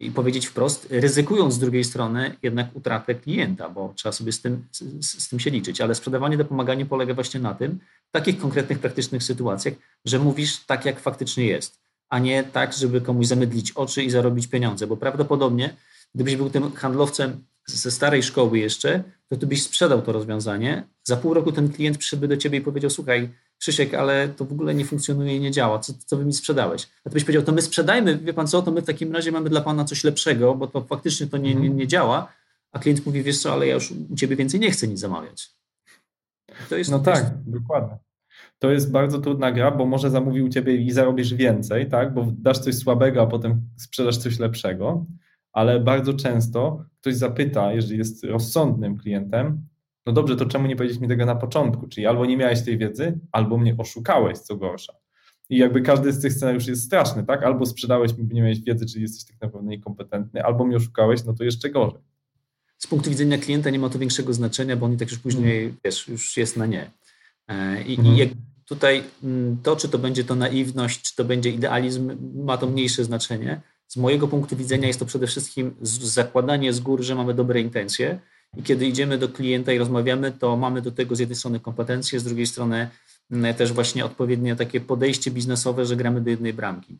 i 0.00 0.10
powiedzieć 0.10 0.46
wprost, 0.46 0.86
ryzykując 0.90 1.54
z 1.54 1.58
drugiej 1.58 1.84
strony 1.84 2.36
jednak 2.42 2.66
utratę 2.74 3.14
klienta, 3.14 3.68
bo 3.68 3.92
trzeba 3.96 4.12
sobie 4.12 4.32
z 4.32 4.40
tym, 4.40 4.64
z, 4.72 5.06
z, 5.22 5.28
tym 5.28 5.40
się 5.40 5.50
liczyć. 5.50 5.80
Ale 5.80 5.94
sprzedawanie 5.94 6.36
dopomaganie 6.36 6.86
polega 6.86 7.14
właśnie 7.14 7.40
na 7.40 7.54
tym, 7.54 7.78
w 8.08 8.10
takich 8.12 8.38
konkretnych, 8.38 8.78
praktycznych 8.78 9.22
sytuacjach, 9.22 9.74
że 10.04 10.18
mówisz 10.18 10.64
tak, 10.64 10.84
jak 10.84 11.00
faktycznie 11.00 11.46
jest, 11.46 11.78
a 12.08 12.18
nie 12.18 12.44
tak, 12.44 12.72
żeby 12.72 13.00
komuś 13.00 13.26
zamydlić 13.26 13.72
oczy 13.72 14.02
i 14.02 14.10
zarobić 14.10 14.46
pieniądze, 14.46 14.86
bo 14.86 14.96
prawdopodobnie, 14.96 15.76
gdybyś 16.14 16.36
był 16.36 16.50
tym 16.50 16.72
handlowcem 16.72 17.44
ze 17.66 17.90
starej 17.90 18.22
szkoły 18.22 18.58
jeszcze, 18.58 19.02
to 19.28 19.36
ty 19.36 19.46
byś 19.46 19.62
sprzedał 19.62 20.02
to 20.02 20.12
rozwiązanie. 20.12 20.84
Za 21.04 21.16
pół 21.16 21.34
roku 21.34 21.52
ten 21.52 21.72
klient 21.72 21.98
przyszedłby 21.98 22.28
do 22.28 22.36
ciebie 22.36 22.58
i 22.58 22.60
powiedział, 22.60 22.90
słuchaj, 22.90 23.28
Krzysiek, 23.60 23.94
ale 23.94 24.28
to 24.28 24.44
w 24.44 24.52
ogóle 24.52 24.74
nie 24.74 24.84
funkcjonuje 24.84 25.36
i 25.36 25.40
nie 25.40 25.50
działa. 25.50 25.78
Co, 25.78 25.92
co 26.06 26.16
wy 26.16 26.24
mi 26.24 26.32
sprzedałeś? 26.32 26.88
A 27.04 27.10
ty 27.10 27.14
byś 27.14 27.24
powiedział, 27.24 27.42
to 27.42 27.52
my 27.52 27.62
sprzedajmy, 27.62 28.18
wie 28.18 28.34
pan 28.34 28.46
co, 28.46 28.62
to 28.62 28.70
my 28.70 28.82
w 28.82 28.86
takim 28.86 29.12
razie 29.12 29.32
mamy 29.32 29.50
dla 29.50 29.60
pana 29.60 29.84
coś 29.84 30.04
lepszego, 30.04 30.54
bo 30.54 30.66
to 30.66 30.80
faktycznie 30.80 31.26
to 31.26 31.36
nie, 31.36 31.54
nie, 31.54 31.70
nie 31.70 31.86
działa. 31.86 32.32
A 32.72 32.78
klient 32.78 33.06
mówi, 33.06 33.22
wiesz 33.22 33.38
co, 33.38 33.52
ale 33.52 33.66
ja 33.66 33.74
już 33.74 33.92
u 34.10 34.16
ciebie 34.16 34.36
więcej 34.36 34.60
nie 34.60 34.70
chcę 34.70 34.88
nic 34.88 34.98
zamawiać. 34.98 35.50
no 36.90 36.98
tak, 36.98 37.34
dokładnie. 37.46 37.98
To 38.58 38.70
jest 38.70 38.90
bardzo 38.90 39.18
trudna 39.18 39.52
gra, 39.52 39.70
bo 39.70 39.86
może 39.86 40.10
zamówił 40.10 40.46
u 40.46 40.48
ciebie 40.48 40.76
i 40.76 40.90
zarobisz 40.90 41.34
więcej, 41.34 41.88
tak? 41.88 42.14
Bo 42.14 42.26
dasz 42.38 42.58
coś 42.58 42.74
słabego, 42.74 43.22
a 43.22 43.26
potem 43.26 43.60
sprzedasz 43.76 44.16
coś 44.16 44.38
lepszego. 44.38 45.06
Ale 45.52 45.80
bardzo 45.80 46.14
często 46.14 46.84
ktoś 47.00 47.14
zapyta, 47.14 47.72
jeżeli 47.72 47.98
jest 47.98 48.24
rozsądnym 48.24 48.96
klientem, 48.96 49.68
no 50.06 50.12
dobrze, 50.12 50.36
to 50.36 50.46
czemu 50.46 50.66
nie 50.66 50.76
powiedzieć 50.76 51.00
mi 51.00 51.08
tego 51.08 51.26
na 51.26 51.34
początku? 51.34 51.88
Czyli 51.88 52.06
albo 52.06 52.26
nie 52.26 52.36
miałeś 52.36 52.62
tej 52.62 52.78
wiedzy, 52.78 53.18
albo 53.32 53.58
mnie 53.58 53.74
oszukałeś, 53.78 54.38
co 54.38 54.56
gorsza. 54.56 54.92
I 55.48 55.58
jakby 55.58 55.80
każdy 55.80 56.12
z 56.12 56.20
tych 56.22 56.32
scenariuszy 56.32 56.70
jest 56.70 56.84
straszny, 56.84 57.24
tak? 57.26 57.42
Albo 57.42 57.66
sprzedałeś 57.66 58.16
mi, 58.16 58.24
bo 58.24 58.34
nie 58.34 58.42
miałeś 58.42 58.60
wiedzy, 58.60 58.86
czyli 58.86 59.02
jesteś 59.02 59.24
tak 59.24 59.36
naprawdę 59.40 59.68
niekompetentny, 59.68 60.44
albo 60.44 60.64
mnie 60.64 60.76
oszukałeś, 60.76 61.24
no 61.24 61.32
to 61.32 61.44
jeszcze 61.44 61.70
gorzej. 61.70 62.00
Z 62.78 62.86
punktu 62.86 63.10
widzenia 63.10 63.38
klienta 63.38 63.70
nie 63.70 63.78
ma 63.78 63.88
to 63.88 63.98
większego 63.98 64.32
znaczenia, 64.32 64.76
bo 64.76 64.86
on 64.86 64.92
i 64.92 64.96
tak 64.96 65.10
już 65.10 65.18
później, 65.18 65.62
mm. 65.62 65.76
wiesz, 65.84 66.08
już 66.08 66.36
jest 66.36 66.56
na 66.56 66.66
nie. 66.66 66.90
E, 67.48 67.82
I, 67.82 68.00
mm. 68.00 68.16
i 68.16 68.30
tutaj 68.64 69.02
to, 69.62 69.76
czy 69.76 69.88
to 69.88 69.98
będzie 69.98 70.24
to 70.24 70.34
naiwność, 70.34 71.02
czy 71.02 71.16
to 71.16 71.24
będzie 71.24 71.50
idealizm, 71.50 72.16
ma 72.44 72.58
to 72.58 72.66
mniejsze 72.66 73.04
znaczenie. 73.04 73.60
Z 73.86 73.96
mojego 73.96 74.28
punktu 74.28 74.56
widzenia 74.56 74.86
jest 74.88 74.98
to 74.98 75.06
przede 75.06 75.26
wszystkim 75.26 75.74
zakładanie 75.82 76.72
z 76.72 76.80
góry, 76.80 77.02
że 77.02 77.14
mamy 77.14 77.34
dobre 77.34 77.60
intencje, 77.60 78.20
i 78.56 78.62
kiedy 78.62 78.86
idziemy 78.86 79.18
do 79.18 79.28
klienta 79.28 79.72
i 79.72 79.78
rozmawiamy, 79.78 80.32
to 80.32 80.56
mamy 80.56 80.82
do 80.82 80.92
tego 80.92 81.16
z 81.16 81.18
jednej 81.18 81.36
strony 81.36 81.60
kompetencje, 81.60 82.20
z 82.20 82.24
drugiej 82.24 82.46
strony 82.46 82.88
mm, 83.30 83.54
też 83.54 83.72
właśnie 83.72 84.04
odpowiednie 84.04 84.56
takie 84.56 84.80
podejście 84.80 85.30
biznesowe, 85.30 85.86
że 85.86 85.96
gramy 85.96 86.20
do 86.20 86.30
jednej 86.30 86.52
bramki. 86.52 86.98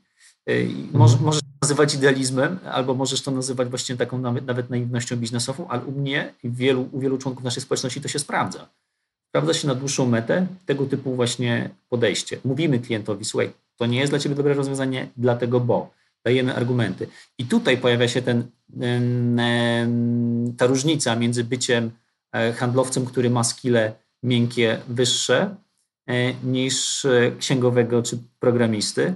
Y, 0.51 0.53
mhm. 0.53 0.89
Może, 0.93 1.17
możesz 1.17 1.43
to 1.43 1.49
nazywać 1.63 1.95
idealizmem, 1.95 2.59
albo 2.65 2.95
możesz 2.95 3.23
to 3.23 3.31
nazywać 3.31 3.69
właśnie 3.69 3.97
taką 3.97 4.19
nawet, 4.19 4.47
nawet 4.47 4.71
naiwnością 4.71 5.17
biznesową, 5.17 5.69
ale 5.69 5.85
u 5.85 5.93
mnie 5.93 6.35
i 6.43 6.51
wielu, 6.51 6.89
u 6.93 7.01
wielu 7.01 7.19
członków 7.19 7.45
naszej 7.45 7.63
społeczności 7.63 8.01
to 8.01 8.09
się 8.09 8.19
sprawdza. 8.19 8.69
Sprawdza 9.29 9.55
się 9.55 9.69
na 9.69 9.75
dłuższą 9.75 10.07
metę 10.07 10.47
tego 10.67 10.87
typu 10.87 11.15
właśnie 11.15 11.71
podejście. 11.89 12.39
Mówimy 12.45 12.79
klientowi, 12.79 13.25
słuchaj, 13.25 13.51
to 13.77 13.87
nie 13.87 13.99
jest 13.99 14.13
dla 14.13 14.19
ciebie 14.19 14.35
dobre 14.35 14.55
rozwiązanie, 14.55 15.09
dlatego 15.17 15.61
bo 15.61 15.91
dajemy 16.25 16.55
argumenty. 16.55 17.07
I 17.39 17.45
tutaj 17.45 17.79
pojawia 17.79 18.09
się 18.09 18.23
ten, 18.23 18.51
ta 20.57 20.67
różnica 20.67 21.17
między 21.17 21.45
byciem 21.45 21.91
e, 22.33 22.53
handlowcem, 22.53 23.07
który 23.07 23.31
ma 23.31 23.45
skille 23.45 23.93
miękkie 24.23 24.79
wyższe 24.89 25.57
e, 26.07 26.35
niż 26.35 27.05
e, 27.05 27.33
księgowego 27.39 28.03
czy 28.03 28.19
programisty, 28.39 29.15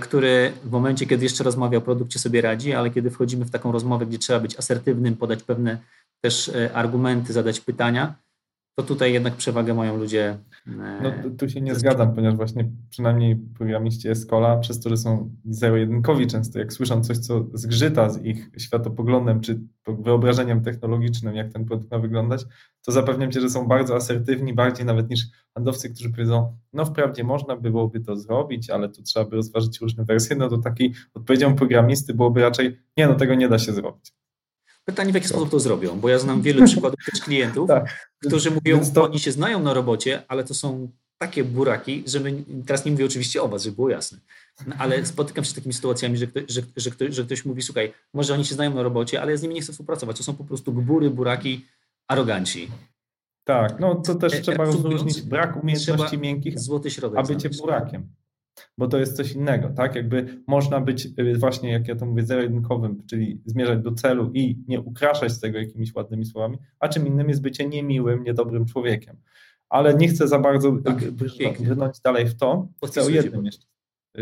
który 0.00 0.52
w 0.64 0.70
momencie, 0.70 1.06
kiedy 1.06 1.24
jeszcze 1.24 1.44
rozmawia 1.44 1.78
o 1.78 1.80
produkcie 1.80 2.18
sobie 2.18 2.40
radzi, 2.40 2.72
ale 2.72 2.90
kiedy 2.90 3.10
wchodzimy 3.10 3.44
w 3.44 3.50
taką 3.50 3.72
rozmowę, 3.72 4.06
gdzie 4.06 4.18
trzeba 4.18 4.40
być 4.40 4.58
asertywnym, 4.58 5.16
podać 5.16 5.42
pewne 5.42 5.78
też 6.20 6.50
argumenty, 6.74 7.32
zadać 7.32 7.60
pytania, 7.60 8.14
to 8.78 8.82
tutaj 8.82 9.12
jednak 9.12 9.34
przewagę 9.34 9.74
mają 9.74 9.96
ludzie. 9.96 10.38
No 11.02 11.12
tu 11.38 11.48
się 11.48 11.60
nie 11.60 11.74
zgadzam, 11.74 12.14
ponieważ 12.14 12.36
właśnie 12.36 12.70
przynajmniej 12.90 13.36
programiści 13.36 14.08
Escola, 14.08 14.56
przez 14.56 14.80
to, 14.80 14.90
że 14.90 14.96
są 14.96 15.30
zero-jedynkowi 15.44 16.26
często, 16.26 16.58
jak 16.58 16.72
słyszą 16.72 17.04
coś, 17.04 17.18
co 17.18 17.46
zgrzyta 17.54 18.10
z 18.10 18.24
ich 18.24 18.50
światopoglądem 18.58 19.40
czy 19.40 19.60
wyobrażeniem 19.86 20.62
technologicznym, 20.62 21.34
jak 21.34 21.52
ten 21.52 21.64
produkt 21.64 21.90
ma 21.90 21.98
wyglądać, 21.98 22.44
to 22.84 22.92
zapewniam 22.92 23.32
Cię, 23.32 23.40
że 23.40 23.50
są 23.50 23.68
bardzo 23.68 23.96
asertywni, 23.96 24.54
bardziej 24.54 24.86
nawet 24.86 25.10
niż 25.10 25.26
handlowcy, 25.54 25.90
którzy 25.90 26.10
powiedzą, 26.10 26.56
no 26.72 26.84
wprawdzie 26.84 27.24
można 27.24 27.56
byłoby 27.56 28.00
to 28.00 28.16
zrobić, 28.16 28.70
ale 28.70 28.88
tu 28.88 29.02
trzeba 29.02 29.26
by 29.30 29.36
rozważyć 29.36 29.80
różne 29.80 30.04
wersje, 30.04 30.36
no 30.36 30.48
to 30.48 30.58
taki 30.58 30.94
odpowiedzią 31.14 31.54
programisty 31.54 32.14
byłoby 32.14 32.40
raczej, 32.40 32.78
nie 32.96 33.06
no 33.06 33.14
tego 33.14 33.34
nie 33.34 33.48
da 33.48 33.58
się 33.58 33.72
zrobić. 33.72 34.12
Pytanie, 34.88 35.12
w 35.12 35.14
jaki 35.14 35.28
sposób 35.28 35.50
to 35.50 35.60
zrobią, 35.60 36.00
bo 36.00 36.08
ja 36.08 36.18
znam 36.18 36.42
wiele 36.42 36.66
przykładów 36.66 37.00
też 37.12 37.20
klientów, 37.20 37.68
tak. 37.74 38.10
którzy 38.26 38.50
mówią, 38.50 38.80
to... 38.94 39.04
oni 39.04 39.18
się 39.18 39.32
znają 39.32 39.62
na 39.62 39.74
robocie, 39.74 40.22
ale 40.28 40.44
to 40.44 40.54
są 40.54 40.88
takie 41.18 41.44
buraki, 41.44 42.04
że 42.06 42.20
my, 42.20 42.44
teraz 42.66 42.84
nie 42.84 42.92
mówię 42.92 43.04
oczywiście 43.04 43.42
o 43.42 43.48
was, 43.48 43.62
żeby 43.62 43.76
było 43.76 43.90
jasne, 43.90 44.18
no, 44.66 44.76
ale 44.78 45.06
spotykam 45.06 45.44
się 45.44 45.50
z 45.50 45.54
takimi 45.54 45.74
sytuacjami, 45.74 46.16
że, 46.16 46.26
że, 46.48 46.62
że, 46.76 46.90
ktoś, 46.90 47.14
że 47.14 47.24
ktoś 47.24 47.44
mówi, 47.44 47.62
słuchaj, 47.62 47.92
może 48.14 48.34
oni 48.34 48.44
się 48.44 48.54
znają 48.54 48.74
na 48.74 48.82
robocie, 48.82 49.22
ale 49.22 49.32
ja 49.32 49.38
z 49.38 49.42
nimi 49.42 49.54
nie 49.54 49.60
chcę 49.60 49.72
współpracować, 49.72 50.16
to 50.16 50.22
są 50.22 50.34
po 50.34 50.44
prostu 50.44 50.72
gbury, 50.72 51.10
buraki, 51.10 51.66
aroganci. 52.08 52.70
Tak, 53.44 53.80
no 53.80 53.94
to 53.94 54.14
też 54.14 54.34
e, 54.34 54.40
trzeba 54.40 54.64
rozróżnić 54.64 55.22
brak 55.22 55.62
umiejętności 55.62 56.18
miękkich, 56.18 56.60
złoty 56.60 56.90
środek 56.90 57.18
a 57.18 57.22
bycie 57.22 57.50
burakiem 57.50 58.08
bo 58.78 58.88
to 58.88 58.98
jest 58.98 59.16
coś 59.16 59.32
innego, 59.32 59.68
tak? 59.68 59.94
Jakby 59.94 60.42
można 60.46 60.80
być 60.80 61.06
y, 61.06 61.38
właśnie, 61.38 61.72
jak 61.72 61.88
ja 61.88 61.96
to 61.96 62.06
mówię, 62.06 62.22
zero-jedynkowym, 62.22 63.02
czyli 63.06 63.42
zmierzać 63.46 63.82
do 63.82 63.92
celu 63.92 64.30
i 64.34 64.64
nie 64.68 64.80
ukraszać 64.80 65.32
z 65.32 65.40
tego 65.40 65.58
jakimiś 65.58 65.94
ładnymi 65.94 66.24
słowami, 66.24 66.58
a 66.80 66.88
czym 66.88 67.06
innym 67.06 67.28
jest 67.28 67.42
bycie 67.42 67.68
niemiłym, 67.68 68.24
niedobrym 68.24 68.66
człowiekiem. 68.66 69.16
Ale 69.68 69.94
nie 69.94 70.08
chcę 70.08 70.28
za 70.28 70.38
bardzo 70.38 70.76
tak, 70.84 71.10
brnąć 71.60 72.00
dalej 72.00 72.26
w 72.26 72.36
to. 72.36 72.68
Chcę 72.86 73.02
o 73.02 73.08
jednym 73.08 73.44
jeszcze 73.44 73.66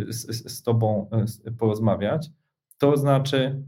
z, 0.08 0.52
z 0.52 0.62
Tobą 0.62 1.10
y, 1.46 1.52
porozmawiać. 1.52 2.30
To 2.78 2.96
znaczy, 2.96 3.62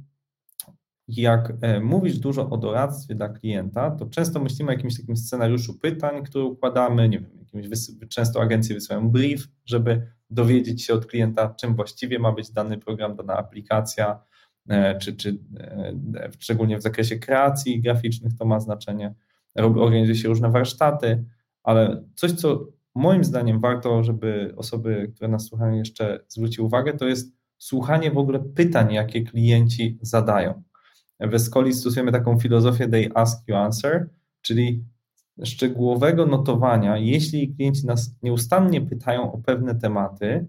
jak 1.08 1.52
e, 1.60 1.80
mówisz 1.80 2.18
dużo 2.18 2.50
o 2.50 2.56
doradztwie 2.56 3.14
dla 3.14 3.28
klienta, 3.28 3.90
to 3.90 4.06
często 4.06 4.40
myślimy 4.40 4.70
o 4.70 4.72
jakimś 4.72 4.96
takim 5.00 5.16
scenariuszu 5.16 5.78
pytań, 5.78 6.24
które 6.24 6.44
układamy, 6.44 7.08
nie 7.08 7.18
wiem, 7.20 7.30
jakimś, 7.38 7.68
często 8.08 8.42
agencje 8.42 8.74
wysyłają 8.74 9.10
brief, 9.10 9.48
żeby 9.64 10.06
dowiedzieć 10.30 10.84
się 10.84 10.94
od 10.94 11.06
klienta, 11.06 11.54
czym 11.60 11.76
właściwie 11.76 12.18
ma 12.18 12.32
być 12.32 12.50
dany 12.50 12.78
program, 12.78 13.16
dana 13.16 13.36
aplikacja, 13.36 14.20
e, 14.68 14.98
czy, 14.98 15.16
czy 15.16 15.38
e, 15.60 16.30
szczególnie 16.38 16.78
w 16.78 16.82
zakresie 16.82 17.18
kreacji 17.18 17.80
graficznych 17.80 18.36
to 18.38 18.44
ma 18.44 18.60
znaczenie. 18.60 19.14
Organizuje 19.54 20.16
się 20.16 20.28
różne 20.28 20.50
warsztaty, 20.50 21.24
ale 21.62 22.04
coś, 22.14 22.32
co 22.32 22.66
moim 22.94 23.24
zdaniem 23.24 23.60
warto, 23.60 24.02
żeby 24.02 24.54
osoby, 24.56 25.12
które 25.14 25.28
nas 25.28 25.46
słuchają, 25.46 25.74
jeszcze 25.74 26.20
zwróciły 26.28 26.66
uwagę, 26.66 26.92
to 26.92 27.08
jest 27.08 27.36
słuchanie 27.58 28.10
w 28.10 28.18
ogóle 28.18 28.38
pytań, 28.40 28.92
jakie 28.92 29.22
klienci 29.22 29.98
zadają. 30.02 30.62
W 31.20 31.34
Escoli 31.34 31.72
stosujemy 31.72 32.12
taką 32.12 32.38
filozofię 32.38 32.88
they 32.88 33.08
ask 33.14 33.48
you 33.48 33.54
answer, 33.54 34.08
czyli 34.40 34.84
szczegółowego 35.44 36.26
notowania, 36.26 36.98
jeśli 36.98 37.54
klienci 37.54 37.86
nas 37.86 38.16
nieustannie 38.22 38.80
pytają 38.80 39.32
o 39.32 39.38
pewne 39.38 39.74
tematy, 39.74 40.46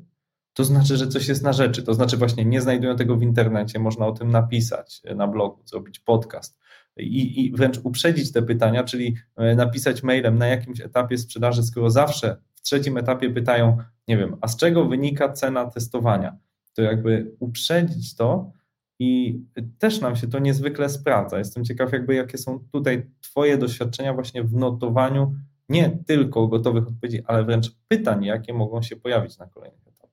to 0.54 0.64
znaczy, 0.64 0.98
że 0.98 1.08
coś 1.08 1.28
jest 1.28 1.44
na 1.44 1.54
rzeczy. 1.54 1.84
To 1.84 1.94
znaczy, 1.94 2.18
właśnie 2.18 2.46
nie 2.46 2.62
znajdują 2.62 2.96
tego 2.96 3.16
w 3.16 3.22
internecie, 3.22 3.80
można 3.80 4.08
o 4.08 4.12
tym 4.12 4.32
napisać 4.32 5.02
na 5.16 5.28
blogu, 5.28 5.62
zrobić 5.66 6.00
podcast 6.00 6.60
i, 6.98 7.46
i 7.46 7.52
wręcz 7.52 7.80
uprzedzić 7.84 8.32
te 8.32 8.42
pytania, 8.42 8.84
czyli 8.84 9.16
e, 9.36 9.56
napisać 9.56 10.04
mailem 10.04 10.38
na 10.38 10.48
jakimś 10.48 10.82
etapie 10.82 11.18
sprzedaży, 11.18 11.64
skoro 11.64 11.90
zawsze 11.90 12.38
w 12.56 12.62
trzecim 12.62 12.98
etapie 12.98 13.30
pytają, 13.30 13.78
nie 14.08 14.18
wiem, 14.18 14.38
a 14.42 14.48
z 14.48 14.58
czego 14.58 14.86
wynika 14.86 15.30
cena 15.30 15.66
testowania? 15.66 16.38
To 16.74 16.82
jakby 16.82 17.36
uprzedzić 17.40 18.16
to, 18.16 18.52
i 19.00 19.40
też 19.80 20.02
nam 20.02 20.16
się 20.16 20.28
to 20.28 20.40
niezwykle 20.40 20.90
sprawdza. 20.90 21.38
Jestem 21.38 21.66
ciekaw, 21.66 21.94
jakby 21.94 22.16
jakie 22.16 22.38
są 22.38 22.60
tutaj 22.72 23.06
Twoje 23.22 23.58
doświadczenia 23.58 24.14
właśnie 24.14 24.44
w 24.44 24.54
notowaniu 24.54 25.36
nie 25.70 25.98
tylko 26.08 26.48
gotowych 26.48 26.88
odpowiedzi, 26.88 27.22
ale 27.26 27.44
wręcz 27.44 27.72
pytań, 27.88 28.26
jakie 28.26 28.54
mogą 28.54 28.82
się 28.82 28.96
pojawić 28.96 29.38
na 29.38 29.46
kolejnych 29.46 29.88
etapach. 29.88 30.10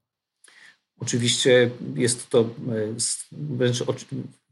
Oczywiście 0.98 1.70
jest 1.94 2.30
to 2.30 2.50
wręcz 3.32 3.84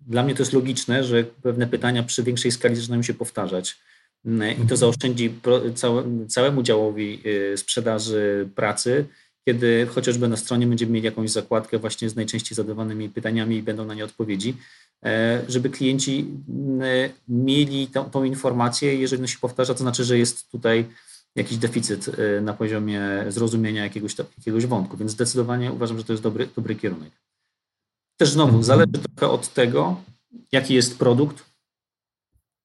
dla 0.06 0.22
mnie 0.22 0.34
to 0.34 0.42
jest 0.42 0.52
logiczne, 0.52 1.04
że 1.04 1.24
pewne 1.24 1.66
pytania 1.66 2.02
przy 2.02 2.22
większej 2.22 2.52
skali 2.52 2.76
zaczynają 2.76 3.02
się 3.02 3.14
powtarzać. 3.14 3.78
I 4.24 4.28
to 4.28 4.44
mhm. 4.44 4.76
zaoszczędzi 4.76 5.34
całemu 6.28 6.62
działowi 6.62 7.22
y, 7.26 7.56
sprzedaży 7.56 8.48
pracy 8.54 9.06
kiedy 9.44 9.86
chociażby 9.86 10.28
na 10.28 10.36
stronie 10.36 10.66
będziemy 10.66 10.92
mieli 10.92 11.04
jakąś 11.04 11.30
zakładkę 11.30 11.78
właśnie 11.78 12.10
z 12.10 12.16
najczęściej 12.16 12.56
zadawanymi 12.56 13.08
pytaniami 13.08 13.56
i 13.56 13.62
będą 13.62 13.84
na 13.84 13.94
nie 13.94 14.04
odpowiedzi, 14.04 14.56
e, 15.04 15.42
żeby 15.48 15.70
klienci 15.70 16.26
e, 16.80 17.10
mieli 17.28 17.86
tą, 17.86 18.10
tą 18.10 18.24
informację. 18.24 18.94
Jeżeli 18.94 19.28
się 19.28 19.38
powtarza, 19.38 19.74
to 19.74 19.80
znaczy, 19.80 20.04
że 20.04 20.18
jest 20.18 20.50
tutaj 20.50 20.84
jakiś 21.36 21.58
deficyt 21.58 22.08
e, 22.08 22.40
na 22.40 22.52
poziomie 22.52 23.02
zrozumienia 23.28 23.82
jakiegoś, 23.82 24.14
jakiegoś 24.38 24.66
wątku, 24.66 24.96
więc 24.96 25.10
zdecydowanie 25.10 25.72
uważam, 25.72 25.98
że 25.98 26.04
to 26.04 26.12
jest 26.12 26.22
dobry, 26.22 26.48
dobry 26.56 26.76
kierunek. 26.76 27.10
Też 28.16 28.30
znowu 28.30 28.48
mhm. 28.48 28.64
zależy 28.64 28.92
trochę 28.92 29.32
od 29.32 29.54
tego, 29.54 30.00
jaki 30.52 30.74
jest 30.74 30.98
produkt 30.98 31.44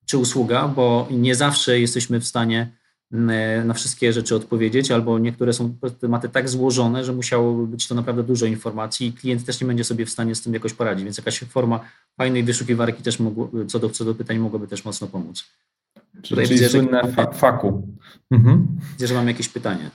czy 0.05 0.17
usługa, 0.17 0.67
bo 0.67 1.07
nie 1.11 1.36
zawsze 1.36 1.80
jesteśmy 1.80 2.19
w 2.19 2.28
stanie 2.28 2.71
na 3.12 3.74
wszystkie 3.74 4.14
rzeczy 4.14 4.36
odpowiedzieć, 4.36 4.91
albo 4.91 5.20
niektóre 5.20 5.53
są 5.53 5.78
tematy 5.99 6.30
tak 6.30 6.49
złożone, 6.49 7.03
że 7.03 7.14
musiałoby 7.14 7.68
być 7.68 7.88
to 7.88 7.95
naprawdę 7.95 8.24
dużo 8.24 8.45
informacji 8.45 9.08
i 9.08 9.14
klient 9.14 9.45
też 9.45 9.62
nie 9.62 9.68
będzie 9.68 9.84
sobie 9.84 10.05
w 10.05 10.10
stanie 10.10 10.36
z 10.36 10.41
tym 10.41 10.53
jakoś 10.53 10.74
poradzić, 10.74 11.03
więc 11.03 11.18
jakaś 11.18 11.39
forma 11.39 11.80
fajnej 12.18 12.43
wyszukiwarki 12.43 13.03
też 13.03 13.20
mogło, 13.20 13.51
co, 13.68 13.80
do, 13.80 13.89
co 13.89 14.05
do 14.05 14.16
pytań 14.16 14.38
mogłoby 14.39 14.68
też 14.68 14.86
mocno 14.86 15.08
pomóc. 15.08 15.45
Czyli, 16.22 16.30
Tutaj 16.30 16.47
widzę, 16.47 16.70
słynne 16.70 17.01
że, 17.18 17.28
faku. 17.34 17.88
Mhm. 18.32 18.68
Widzę, 18.93 19.08
że 19.08 19.14
mam 19.14 19.28
jakieś 19.28 19.49
pytanie. 19.49 19.91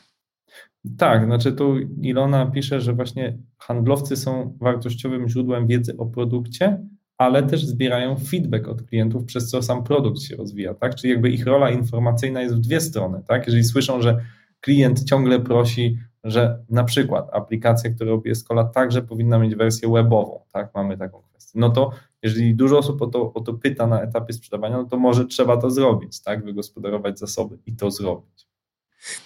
Tak, 0.99 1.25
znaczy 1.25 1.53
tu 1.53 1.79
Ilona 1.79 2.47
pisze, 2.47 2.81
że 2.81 2.93
właśnie 2.93 3.39
handlowcy 3.59 4.17
są 4.17 4.59
wartościowym 4.61 5.29
źródłem 5.29 5.67
wiedzy 5.67 5.97
o 5.97 6.07
produkcie, 6.07 6.79
ale 7.23 7.43
też 7.43 7.67
zbierają 7.67 8.17
feedback 8.17 8.69
od 8.69 8.83
klientów, 8.83 9.25
przez 9.25 9.51
co 9.51 9.63
sam 9.63 9.85
produkt 9.85 10.21
się 10.21 10.37
rozwija, 10.37 10.75
tak? 10.75 10.95
Czyli 10.95 11.13
jakby 11.13 11.31
ich 11.31 11.47
rola 11.47 11.71
informacyjna 11.71 12.43
jest 12.43 12.55
w 12.55 12.61
dwie 12.61 12.81
strony, 12.81 13.23
tak? 13.29 13.47
Jeżeli 13.47 13.65
słyszą, 13.65 14.03
że 14.03 14.19
klient 14.61 15.05
ciągle 15.05 15.41
prosi, 15.41 15.99
że 16.25 16.59
na 16.71 16.85
przykład 16.85 17.29
aplikacja, 17.33 17.91
która 17.91 18.11
robi 18.11 18.31
Escola 18.31 18.65
także 18.65 19.03
powinna 19.03 19.39
mieć 19.39 19.55
wersję 19.55 19.93
webową, 19.93 20.41
tak? 20.53 20.71
Mamy 20.75 20.99
taką 20.99 21.23
kwestię. 21.23 21.59
No 21.61 21.71
to 21.71 21.91
jeżeli 22.23 22.55
dużo 22.55 22.79
osób 22.79 23.03
o 23.03 23.07
to, 23.07 23.33
o 23.33 23.41
to 23.41 23.55
pyta 23.55 23.87
na 23.87 24.03
etapie 24.03 24.33
sprzedawania, 24.33 24.77
no 24.77 24.85
to 24.85 24.97
może 24.97 25.27
trzeba 25.27 25.57
to 25.57 25.71
zrobić, 25.71 26.21
tak? 26.23 26.45
Wygospodarować 26.45 27.19
zasoby 27.19 27.59
i 27.67 27.77
to 27.77 27.91
zrobić. 27.91 28.47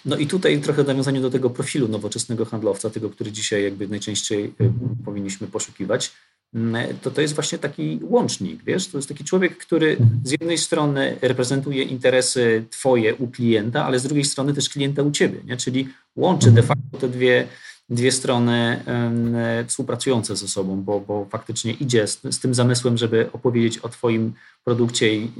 No 0.05 0.17
i 0.17 0.27
tutaj 0.27 0.61
trochę 0.61 0.83
nawiązanie 0.83 1.21
do 1.21 1.29
tego 1.29 1.49
profilu 1.49 1.87
nowoczesnego 1.87 2.45
handlowca, 2.45 2.89
tego, 2.89 3.09
który 3.09 3.31
dzisiaj 3.31 3.63
jakby 3.63 3.87
najczęściej 3.87 4.53
y, 4.61 4.71
powinniśmy 5.05 5.47
poszukiwać 5.47 6.11
to 7.01 7.11
to 7.11 7.21
jest 7.21 7.35
właśnie 7.35 7.57
taki 7.57 7.99
łącznik, 8.03 8.63
wiesz, 8.63 8.87
to 8.87 8.97
jest 8.97 9.07
taki 9.07 9.23
człowiek, 9.23 9.57
który 9.57 9.97
z 10.23 10.31
jednej 10.31 10.57
strony 10.57 11.17
reprezentuje 11.21 11.83
interesy 11.83 12.65
twoje 12.69 13.15
u 13.15 13.27
klienta, 13.27 13.85
ale 13.85 13.99
z 13.99 14.03
drugiej 14.03 14.25
strony 14.25 14.53
też 14.53 14.69
klienta 14.69 15.03
u 15.03 15.11
ciebie, 15.11 15.39
nie? 15.45 15.57
czyli 15.57 15.89
łączy 16.15 16.51
de 16.51 16.63
facto 16.63 16.97
te 16.99 17.09
dwie, 17.09 17.47
dwie 17.89 18.11
strony 18.11 18.83
współpracujące 19.67 20.35
ze 20.35 20.47
sobą, 20.47 20.81
bo, 20.81 20.99
bo 20.99 21.27
faktycznie 21.31 21.71
idzie 21.73 22.07
z, 22.07 22.19
z 22.31 22.39
tym 22.39 22.53
zamysłem, 22.53 22.97
żeby 22.97 23.29
opowiedzieć 23.33 23.77
o 23.77 23.89
twoim 23.89 24.33
produkcie 24.63 25.15
i 25.15 25.31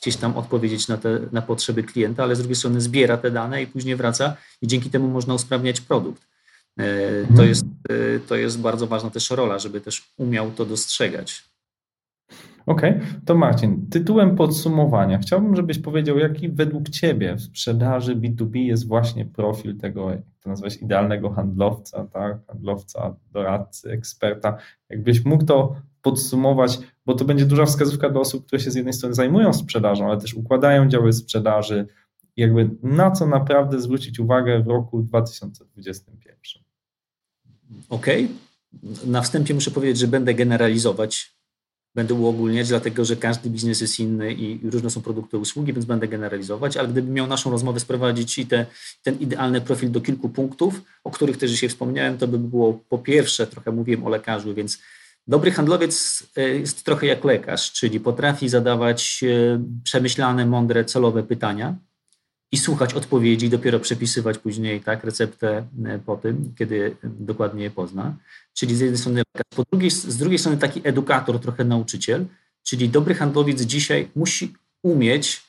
gdzieś 0.00 0.16
tam 0.16 0.36
odpowiedzieć 0.36 0.88
na 0.88 0.96
te 0.96 1.20
na 1.32 1.42
potrzeby 1.42 1.82
klienta, 1.82 2.22
ale 2.22 2.36
z 2.36 2.38
drugiej 2.38 2.56
strony 2.56 2.80
zbiera 2.80 3.16
te 3.16 3.30
dane 3.30 3.62
i 3.62 3.66
później 3.66 3.96
wraca 3.96 4.36
i 4.62 4.66
dzięki 4.66 4.90
temu 4.90 5.08
można 5.08 5.34
usprawniać 5.34 5.80
produkt. 5.80 6.22
E, 6.78 6.84
to 7.36 7.44
jest, 7.44 7.64
e, 7.88 8.18
to 8.28 8.36
jest 8.36 8.60
bardzo 8.60 8.86
ważna 8.86 9.10
też 9.10 9.30
rola, 9.30 9.58
żeby 9.58 9.80
też 9.80 10.12
umiał 10.18 10.50
to 10.50 10.64
dostrzegać. 10.64 11.52
Okej, 12.66 12.90
okay. 12.90 13.02
to 13.24 13.34
Marcin, 13.34 13.86
tytułem 13.90 14.36
podsumowania 14.36 15.18
chciałbym, 15.18 15.56
żebyś 15.56 15.78
powiedział, 15.78 16.18
jaki 16.18 16.48
według 16.48 16.88
Ciebie 16.88 17.36
w 17.36 17.40
sprzedaży 17.40 18.16
B2B 18.16 18.56
jest 18.56 18.88
właśnie 18.88 19.24
profil 19.24 19.78
tego, 19.78 20.10
jak 20.10 20.20
to 20.40 20.50
nazwać, 20.50 20.76
idealnego 20.76 21.30
handlowca, 21.30 22.06
tak? 22.06 22.46
handlowca, 22.46 23.16
doradcy, 23.32 23.90
eksperta. 23.90 24.56
Jakbyś 24.90 25.24
mógł 25.24 25.44
to 25.44 25.76
podsumować, 26.02 26.78
bo 27.06 27.14
to 27.14 27.24
będzie 27.24 27.46
duża 27.46 27.64
wskazówka 27.64 28.10
dla 28.10 28.20
osób, 28.20 28.46
które 28.46 28.62
się 28.62 28.70
z 28.70 28.74
jednej 28.74 28.94
strony 28.94 29.14
zajmują 29.14 29.52
sprzedażą, 29.52 30.06
ale 30.06 30.20
też 30.20 30.34
układają 30.34 30.88
działy 30.88 31.12
sprzedaży, 31.12 31.86
jakby 32.36 32.70
na 32.82 33.10
co 33.10 33.26
naprawdę 33.26 33.80
zwrócić 33.80 34.18
uwagę 34.18 34.62
w 34.62 34.66
roku 34.66 35.02
2021. 35.02 36.62
Okej. 37.88 38.24
Okay. 38.24 39.06
Na 39.06 39.22
wstępie 39.22 39.54
muszę 39.54 39.70
powiedzieć, 39.70 39.98
że 39.98 40.08
będę 40.08 40.34
generalizować, 40.34 41.32
będę 41.94 42.14
uogólniać, 42.14 42.68
dlatego 42.68 43.04
że 43.04 43.16
każdy 43.16 43.50
biznes 43.50 43.80
jest 43.80 44.00
inny 44.00 44.32
i 44.32 44.70
różne 44.70 44.90
są 44.90 45.02
produkty, 45.02 45.38
usługi, 45.38 45.72
więc 45.72 45.84
będę 45.84 46.08
generalizować, 46.08 46.76
ale 46.76 46.88
gdybym 46.88 47.14
miał 47.14 47.26
naszą 47.26 47.50
rozmowę 47.50 47.80
sprowadzić 47.80 48.38
i 48.38 48.46
te, 48.46 48.66
ten 49.02 49.18
idealny 49.18 49.60
profil 49.60 49.90
do 49.90 50.00
kilku 50.00 50.28
punktów, 50.28 50.82
o 51.04 51.10
których 51.10 51.36
też 51.36 51.50
dzisiaj 51.50 51.68
wspomniałem, 51.68 52.18
to 52.18 52.28
by 52.28 52.38
było 52.38 52.80
po 52.88 52.98
pierwsze, 52.98 53.46
trochę 53.46 53.72
mówiłem 53.72 54.04
o 54.04 54.08
lekarzu, 54.08 54.54
więc 54.54 54.78
Dobry 55.26 55.50
handlowiec 55.50 56.26
e, 56.36 56.48
jest 56.48 56.84
trochę 56.84 57.06
jak 57.06 57.24
lekarz, 57.24 57.72
czyli 57.72 58.00
potrafi 58.00 58.48
zadawać 58.48 59.24
e, 59.24 59.64
przemyślane, 59.84 60.46
mądre, 60.46 60.84
celowe 60.84 61.22
pytania, 61.22 61.76
i 62.52 62.58
słuchać 62.58 62.94
odpowiedzi, 62.94 63.50
dopiero 63.50 63.80
przepisywać 63.80 64.38
później 64.38 64.80
tak, 64.80 65.04
receptę 65.04 65.66
e, 65.84 65.98
po 65.98 66.16
tym, 66.16 66.54
kiedy 66.58 66.96
dokładnie 67.04 67.64
je 67.64 67.70
pozna. 67.70 68.16
Czyli 68.54 68.76
z 68.76 68.80
jednej 68.80 68.98
strony 68.98 69.18
lekarz, 69.18 69.56
po 69.56 69.64
drugiej, 69.70 69.90
z 69.90 70.16
drugiej 70.16 70.38
strony 70.38 70.58
taki 70.58 70.80
edukator, 70.84 71.40
trochę 71.40 71.64
nauczyciel, 71.64 72.26
czyli 72.62 72.88
dobry 72.88 73.14
handlowiec 73.14 73.62
dzisiaj 73.62 74.08
musi 74.14 74.54
umieć 74.82 75.42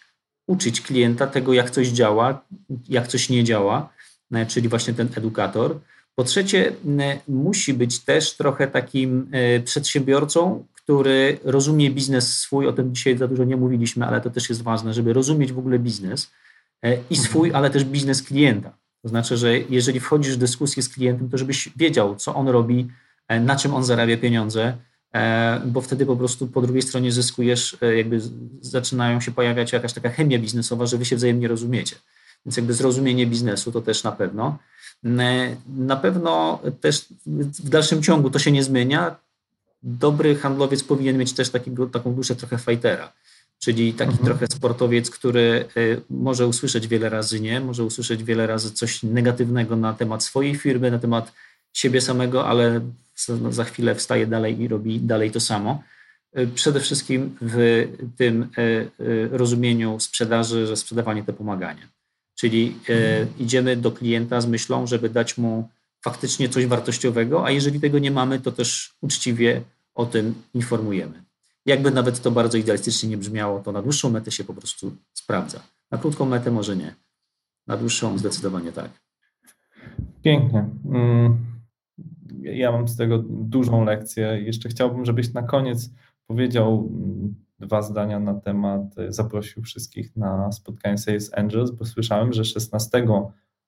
uczyć 0.48 0.82
klienta 0.82 1.28
tego, 1.28 1.54
jak 1.54 1.70
coś 1.70 1.88
działa, 1.88 2.46
jak 2.90 3.08
coś 3.08 3.30
nie 3.30 3.44
działa, 3.44 3.90
e, 4.32 4.46
czyli 4.46 4.70
właśnie 4.70 4.94
ten 4.94 5.10
edukator. 5.16 5.80
Po 6.16 6.24
trzecie, 6.24 6.74
e, 7.00 7.20
musi 7.28 7.74
być 7.74 8.00
też 8.00 8.34
trochę 8.34 8.68
takim 8.68 9.32
przedsiębiorcą, 9.66 10.66
który 10.74 11.40
rozumie 11.44 11.92
biznes 11.92 12.40
swój, 12.40 12.68
o 12.68 12.74
tym 12.74 12.96
dzisiaj 12.96 13.18
za 13.18 13.28
dużo 13.28 13.44
nie 13.44 13.58
mówiliśmy, 13.58 14.06
ale 14.06 14.22
to 14.22 14.30
też 14.30 14.50
jest 14.50 14.62
ważne, 14.62 14.94
żeby 14.94 15.14
rozumieć 15.14 15.54
w 15.54 15.60
ogóle 15.60 15.80
biznes 15.80 16.32
E, 16.32 16.53
i 17.10 17.16
swój, 17.16 17.54
ale 17.54 17.70
też 17.70 17.84
biznes 17.84 18.24
klienta. 18.24 18.78
To 19.02 19.10
znaczy, 19.10 19.38
że 19.38 19.60
jeżeli 19.60 20.00
wchodzisz 20.00 20.36
w 20.36 20.38
dyskusję 20.38 20.84
z 20.84 20.90
klientem, 20.90 21.30
to 21.30 21.38
żebyś 21.38 21.70
wiedział, 21.76 22.16
co 22.16 22.36
on 22.36 22.48
robi, 22.48 22.88
e, 23.28 23.40
na 23.40 23.56
czym 23.56 23.74
on 23.74 23.84
zarabia 23.84 24.18
pieniądze, 24.18 24.78
e, 25.14 25.62
bo 25.66 25.82
wtedy 25.82 26.06
po 26.06 26.16
prostu 26.16 26.48
po 26.48 26.62
drugiej 26.62 26.82
stronie 26.82 27.12
zyskujesz, 27.12 27.78
jakby 27.98 28.22
zaczynają 28.62 29.22
się 29.22 29.32
pojawiać 29.32 29.74
jakaś 29.74 29.94
taka 29.94 30.10
chemia 30.10 30.40
biznesowa, 30.40 30.86
że 30.86 30.98
wy 30.98 31.06
się 31.06 31.16
wzajemnie 31.16 31.48
rozumiecie. 31.48 31.96
Więc 32.46 32.58
jakby 32.58 32.74
zrozumienie 32.74 33.28
biznesu 33.28 33.72
to 33.72 33.82
też 33.82 34.04
na 34.04 34.12
pewno. 34.12 34.58
Na 35.68 35.96
pewno 35.96 36.60
też 36.82 37.06
w 37.26 37.70
dalszym 37.70 38.04
ciągu 38.04 38.30
to 38.30 38.40
się 38.40 38.52
nie 38.52 38.64
zmienia. 38.64 39.16
Dobry 39.84 40.36
handlowiec 40.36 40.84
powinien 40.84 41.18
mieć 41.18 41.34
też 41.34 41.50
takiego, 41.50 41.88
taką 41.88 42.14
duszę 42.14 42.36
trochę 42.36 42.58
fightera 42.58 43.14
czyli 43.64 43.94
taki 43.94 44.12
mhm. 44.12 44.26
trochę 44.26 44.48
sportowiec, 44.48 45.10
który 45.10 45.66
y, 45.78 46.02
może 46.10 46.48
usłyszeć 46.48 46.88
wiele 46.88 47.10
razy 47.10 47.40
nie, 47.40 47.60
może 47.60 47.84
usłyszeć 47.84 48.24
wiele 48.24 48.48
razy 48.48 48.72
coś 48.72 49.04
negatywnego 49.04 49.76
na 49.76 49.94
temat 49.94 50.24
swojej 50.24 50.56
firmy, 50.56 50.92
na 50.92 51.00
temat 51.00 51.32
siebie 51.74 52.02
samego, 52.02 52.48
ale 52.48 52.82
za 53.50 53.64
chwilę 53.64 53.96
wstaje 53.96 54.28
dalej 54.28 54.62
i 54.62 54.68
robi 54.68 55.00
dalej 55.00 55.32
to 55.32 55.40
samo. 55.40 55.84
Y, 56.38 56.48
przede 56.48 56.80
wszystkim 56.80 57.38
w 57.42 57.88
tym 58.18 58.48
y, 58.58 58.90
rozumieniu 59.32 60.00
sprzedaży, 60.00 60.68
że 60.68 60.78
sprzedawanie 60.78 61.24
to 61.24 61.34
pomaganie. 61.34 61.88
Czyli 62.36 62.76
mhm. 62.80 63.28
idziemy 63.40 63.78
do 63.78 63.92
klienta 63.92 64.42
z 64.42 64.48
myślą, 64.48 64.88
żeby 64.88 65.10
dać 65.10 65.38
mu 65.38 65.70
faktycznie 66.02 66.50
coś 66.50 66.66
wartościowego, 66.66 67.46
a 67.46 67.52
jeżeli 67.52 67.80
tego 67.80 68.00
nie 68.00 68.12
mamy, 68.12 68.40
to 68.40 68.52
też 68.52 68.94
uczciwie 69.02 69.62
o 69.96 70.06
tym 70.06 70.34
informujemy. 70.54 71.24
Jakby 71.66 71.92
nawet 71.92 72.22
to 72.22 72.32
bardzo 72.32 72.58
idealistycznie 72.58 73.10
nie 73.10 73.18
brzmiało, 73.18 73.60
to 73.60 73.72
na 73.72 73.82
dłuższą 73.82 74.10
metę 74.10 74.32
się 74.32 74.44
po 74.44 74.54
prostu 74.54 74.96
sprawdza. 75.14 75.60
Na 75.92 75.98
krótką 75.98 76.26
metę 76.26 76.52
może 76.52 76.76
nie. 76.76 76.96
Na 77.68 77.78
dłuższą 77.78 78.18
zdecydowanie 78.18 78.72
tak. 78.72 78.90
Pięknie. 80.22 80.70
Mm, 80.86 81.38
ja 82.42 82.72
mam 82.72 82.88
z 82.88 82.98
tego 82.98 83.24
dużą 83.30 83.86
lekcję. 83.86 84.42
Jeszcze 84.46 84.70
chciałbym, 84.70 85.06
żebyś 85.06 85.34
na 85.34 85.44
koniec 85.44 85.90
powiedział 86.28 86.90
mm, 86.94 87.36
dwa 87.60 87.82
zdania 87.82 88.20
na 88.20 88.34
temat, 88.34 88.82
zaprosił 89.10 89.64
wszystkich 89.64 90.16
na 90.16 90.52
spotkanie 90.52 90.98
Sales 90.98 91.38
Angels, 91.38 91.72
bo 91.72 91.86
słyszałem, 91.86 92.34
że 92.34 92.46
16 92.46 93.06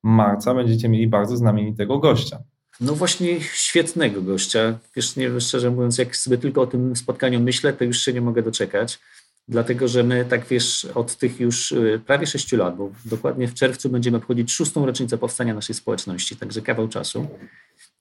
marca 0.04 0.56
będziecie 0.56 0.90
mieli 0.90 1.08
bardzo 1.08 1.38
znamienitego 1.38 2.00
gościa. 2.00 2.44
No 2.82 2.96
właśnie 2.96 3.42
świetnego 3.42 4.22
gościa. 4.22 4.80
Wiesz, 4.96 5.16
nie, 5.16 5.42
szczerze 5.42 5.72
mówiąc, 5.72 5.98
jak 5.98 6.16
sobie 6.16 6.38
tylko 6.38 6.62
o 6.62 6.68
tym 6.68 6.96
spotkaniu 6.96 7.40
myślę, 7.40 7.74
to 7.74 7.84
już 7.84 8.02
się 8.02 8.14
nie 8.14 8.22
mogę 8.22 8.42
doczekać. 8.42 9.00
Dlatego, 9.48 9.88
że 9.88 10.04
my 10.04 10.26
tak 10.26 10.46
wiesz, 10.48 10.86
od 10.86 11.16
tych 11.16 11.40
już 11.40 11.72
y, 11.72 12.02
prawie 12.06 12.28
sześciu 12.28 12.58
lat, 12.58 12.78
bo 12.78 12.92
dokładnie 13.06 13.48
w 13.48 13.54
czerwcu 13.54 13.90
będziemy 13.90 14.18
obchodzić 14.18 14.52
szóstą 14.52 14.86
rocznicę 14.86 15.18
powstania 15.18 15.54
naszej 15.54 15.76
społeczności, 15.76 16.36
także 16.36 16.62
kawał 16.62 16.88
czasu. 16.88 17.28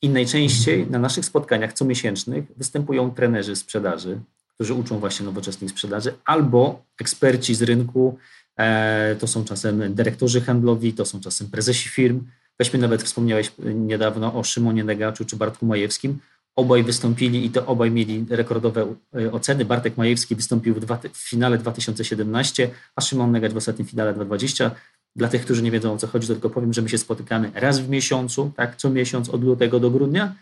I 0.03 0.09
najczęściej 0.09 0.87
na 0.91 0.99
naszych 0.99 1.25
spotkaniach 1.25 1.72
comiesięcznych 1.72 2.45
występują 2.57 3.11
trenerzy 3.11 3.57
sprzedaży, 3.57 4.20
którzy 4.55 4.75
uczą 4.75 4.99
właśnie 4.99 5.27
nowoczesnej 5.27 5.70
sprzedaży, 5.70 6.14
albo 6.25 6.83
eksperci 7.01 7.55
z 7.55 7.62
rynku, 7.62 8.18
e, 8.57 9.16
to 9.18 9.27
są 9.27 9.45
czasem 9.45 9.95
dyrektorzy 9.95 10.41
handlowi, 10.41 10.93
to 10.93 11.05
są 11.05 11.20
czasem 11.20 11.51
prezesi 11.51 11.89
firm, 11.89 12.20
Weźmy 12.59 12.79
nawet, 12.79 13.03
wspomniałeś 13.03 13.53
niedawno 13.59 14.35
o 14.35 14.45
Szymonie 14.45 14.85
Negaczu 14.85 15.25
czy 15.25 15.37
Bartku 15.37 15.67
Majewskim. 15.67 16.19
Obaj 16.57 16.83
wystąpili 16.83 17.47
i 17.47 17.51
to 17.51 17.67
obaj 17.67 17.91
mieli 17.91 18.27
rekordowe 18.31 18.95
e, 19.17 19.33
oceny. 19.33 19.65
Bartek 19.65 19.97
Majewski 19.97 20.35
wystąpił 20.35 20.75
w, 20.75 20.81
dwa, 20.81 20.99
w 21.13 21.17
finale 21.17 21.59
2017, 21.59 22.71
a 22.97 23.01
Szymon 23.01 23.33
Negacz 23.33 23.53
w 23.53 23.57
ostatnim 23.57 23.89
finale 23.89 24.15
2020. 24.15 24.71
Dla 25.17 25.29
tych, 25.29 25.45
którzy 25.45 25.63
nie 25.63 25.71
wiedzą 25.71 25.93
o 25.93 25.99
co 25.99 26.07
chodzi, 26.07 26.29
to 26.29 26.35
tylko 26.35 26.51
powiem, 26.51 26.73
że 26.73 26.83
my 26.83 26.89
się 26.89 26.99
spotykamy 26.99 27.51
raz 27.55 27.81
w 27.81 27.89
miesiącu, 27.89 28.53
tak, 28.57 28.77
co 28.77 28.91
miesiąc 28.91 29.29
od 29.29 29.45
lutego 29.45 29.81
do 29.81 29.91
grudnia 29.91 30.35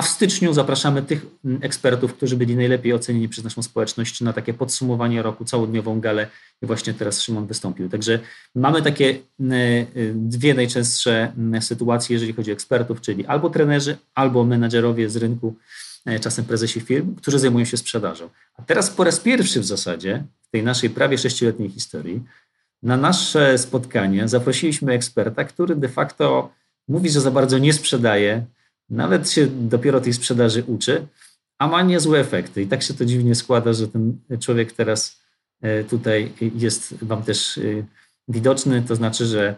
a 0.00 0.02
w 0.02 0.08
styczniu 0.08 0.52
zapraszamy 0.52 1.02
tych 1.02 1.26
mm, 1.44 1.58
ekspertów, 1.62 2.14
którzy 2.14 2.36
byli 2.36 2.56
najlepiej 2.56 2.92
ocenieni 2.92 3.28
przez 3.28 3.44
naszą 3.44 3.62
społeczność 3.62 4.20
na 4.20 4.32
takie 4.32 4.54
podsumowanie 4.54 5.22
roku, 5.22 5.44
całodniową 5.44 6.00
galę 6.00 6.26
i 6.62 6.66
właśnie 6.66 6.94
teraz 6.94 7.20
Szymon 7.22 7.46
wystąpił. 7.46 7.88
Także 7.88 8.18
mamy 8.54 8.82
takie 8.82 9.18
mm, 9.40 9.52
y, 9.96 10.12
dwie 10.14 10.54
najczęstsze 10.54 11.32
mm, 11.36 11.62
sytuacje, 11.62 12.14
jeżeli 12.14 12.32
chodzi 12.32 12.50
o 12.50 12.54
ekspertów, 12.54 13.00
czyli 13.00 13.26
albo 13.26 13.50
trenerzy, 13.50 13.96
albo 14.14 14.44
menadżerowie 14.44 15.10
z 15.10 15.16
rynku, 15.16 15.54
e, 16.06 16.20
czasem 16.20 16.44
prezesi 16.44 16.80
firm, 16.80 17.14
którzy 17.14 17.38
zajmują 17.38 17.64
się 17.64 17.76
sprzedażą. 17.76 18.28
A 18.56 18.62
teraz 18.62 18.90
po 18.90 19.04
raz 19.04 19.20
pierwszy 19.20 19.60
w 19.60 19.64
zasadzie 19.64 20.24
w 20.42 20.50
tej 20.50 20.62
naszej 20.62 20.90
prawie 20.90 21.18
sześcioletniej 21.18 21.70
historii 21.70 22.22
na 22.82 22.96
nasze 22.96 23.58
spotkanie 23.58 24.28
zaprosiliśmy 24.28 24.92
eksperta, 24.92 25.44
który 25.44 25.76
de 25.76 25.88
facto 25.88 26.52
mówi, 26.88 27.10
że 27.10 27.20
za 27.20 27.30
bardzo 27.30 27.58
nie 27.58 27.72
sprzedaje, 27.72 28.46
nawet 28.90 29.30
się 29.30 29.46
dopiero 29.46 30.00
tej 30.00 30.12
sprzedaży 30.12 30.64
uczy, 30.66 31.06
a 31.58 31.68
ma 31.68 31.82
niezłe 31.82 32.20
efekty. 32.20 32.62
I 32.62 32.66
tak 32.66 32.82
się 32.82 32.94
to 32.94 33.04
dziwnie 33.04 33.34
składa, 33.34 33.72
że 33.72 33.88
ten 33.88 34.18
człowiek 34.40 34.72
teraz 34.72 35.20
e, 35.60 35.84
tutaj 35.84 36.32
jest 36.54 37.04
Wam 37.04 37.22
też 37.22 37.58
e, 37.58 37.62
widoczny. 38.28 38.82
To 38.82 38.96
znaczy, 38.96 39.26
że 39.26 39.56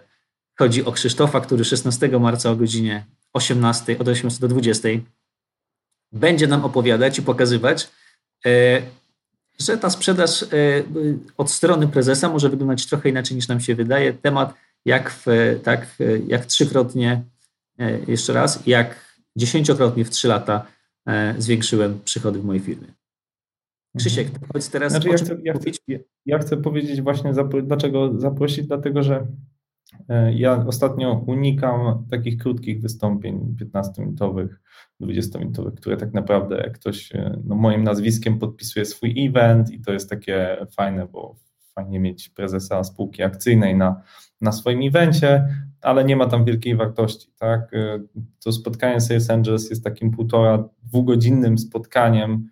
chodzi 0.59 0.85
o 0.85 0.93
Krzysztofa, 0.93 1.41
który 1.41 1.65
16 1.65 2.09
marca 2.09 2.51
o 2.51 2.57
godzinie 2.57 3.07
18, 3.33 3.99
od 3.99 4.09
18 4.09 4.41
do 4.41 4.49
20 4.49 4.89
będzie 6.13 6.47
nam 6.47 6.65
opowiadać 6.65 7.19
i 7.19 7.23
pokazywać, 7.23 7.91
e, 8.47 8.83
że 9.59 9.79
ta 9.79 9.91
sprzedaż 9.91 10.45
od 11.37 11.51
strony 11.51 11.89
prezesa 11.89 12.29
może 12.29 12.49
wyglądać 12.49 12.87
trochę 12.87 13.09
inaczej 13.09 13.37
niż 13.37 13.49
nam 13.49 13.61
się 13.61 13.75
wydaje. 13.75 14.13
Temat 14.13 14.55
jak, 14.85 15.11
w, 15.11 15.27
tak, 15.63 15.87
jak 16.27 16.47
trzykrotnie, 16.47 17.23
jeszcze 18.07 18.33
raz, 18.33 18.67
jak 18.67 19.12
dziesięciokrotnie 19.37 20.05
w 20.05 20.11
trzy 20.11 20.29
lata 20.29 20.67
e, 21.07 21.35
zwiększyłem 21.39 22.01
przychody 22.05 22.39
w 22.39 22.45
mojej 22.45 22.63
firmie. 22.63 22.89
Krzysiek, 23.99 24.27
mhm. 24.27 24.47
powiedz 24.49 24.71
teraz, 24.71 24.93
znaczy, 24.93 25.09
ja, 25.09 25.17
chcę, 25.17 25.37
ja, 25.45 25.55
chcę, 25.55 25.71
ja, 26.27 26.39
chcę, 26.39 26.57
powiedzieć 26.57 27.03
właśnie, 27.03 27.33
dlaczego 27.63 28.21
zaprosić, 28.21 28.67
dlatego 28.67 29.03
że 29.03 29.27
e, 30.09 30.33
ja 30.33 30.67
ostatnio 30.67 31.25
unikam 31.27 32.07
takich 32.11 32.37
krótkich 32.37 32.81
wystąpień 32.81 33.57
15-minutowych, 33.61 34.49
20-minutowych, 35.03 35.75
które 35.75 35.97
tak 35.97 36.13
naprawdę 36.13 36.57
jak 36.57 36.75
ktoś 36.75 37.13
e, 37.15 37.41
no, 37.45 37.55
moim 37.55 37.85
nazwiskiem 37.85 38.39
podpisuje 38.39 38.85
swój 38.85 39.27
event 39.27 39.71
i 39.71 39.81
to 39.81 39.93
jest 39.93 40.11
takie 40.11 40.67
fajne, 40.77 41.09
bo 41.09 41.37
fajnie 41.75 42.01
mieć 42.01 42.29
prezesa 42.29 42.85
spółki 42.85 43.23
akcyjnej 43.23 43.77
na, 43.77 44.03
na 44.41 44.53
swoim 44.53 44.89
evencie, 44.89 45.49
ale 45.81 46.05
nie 46.05 46.17
ma 46.17 46.27
tam 46.27 46.45
wielkiej 46.45 46.77
wartości. 46.77 47.33
Tak? 47.39 47.75
Y, 47.75 48.09
to 48.45 48.53
spotkanie 48.53 49.01
Sales 49.01 49.31
Angels 49.31 49.71
jest 49.71 49.85
takim 49.85 50.11
półtora, 50.11 50.69
dwugodzinnym 50.83 51.59
spotkaniem, 51.59 52.49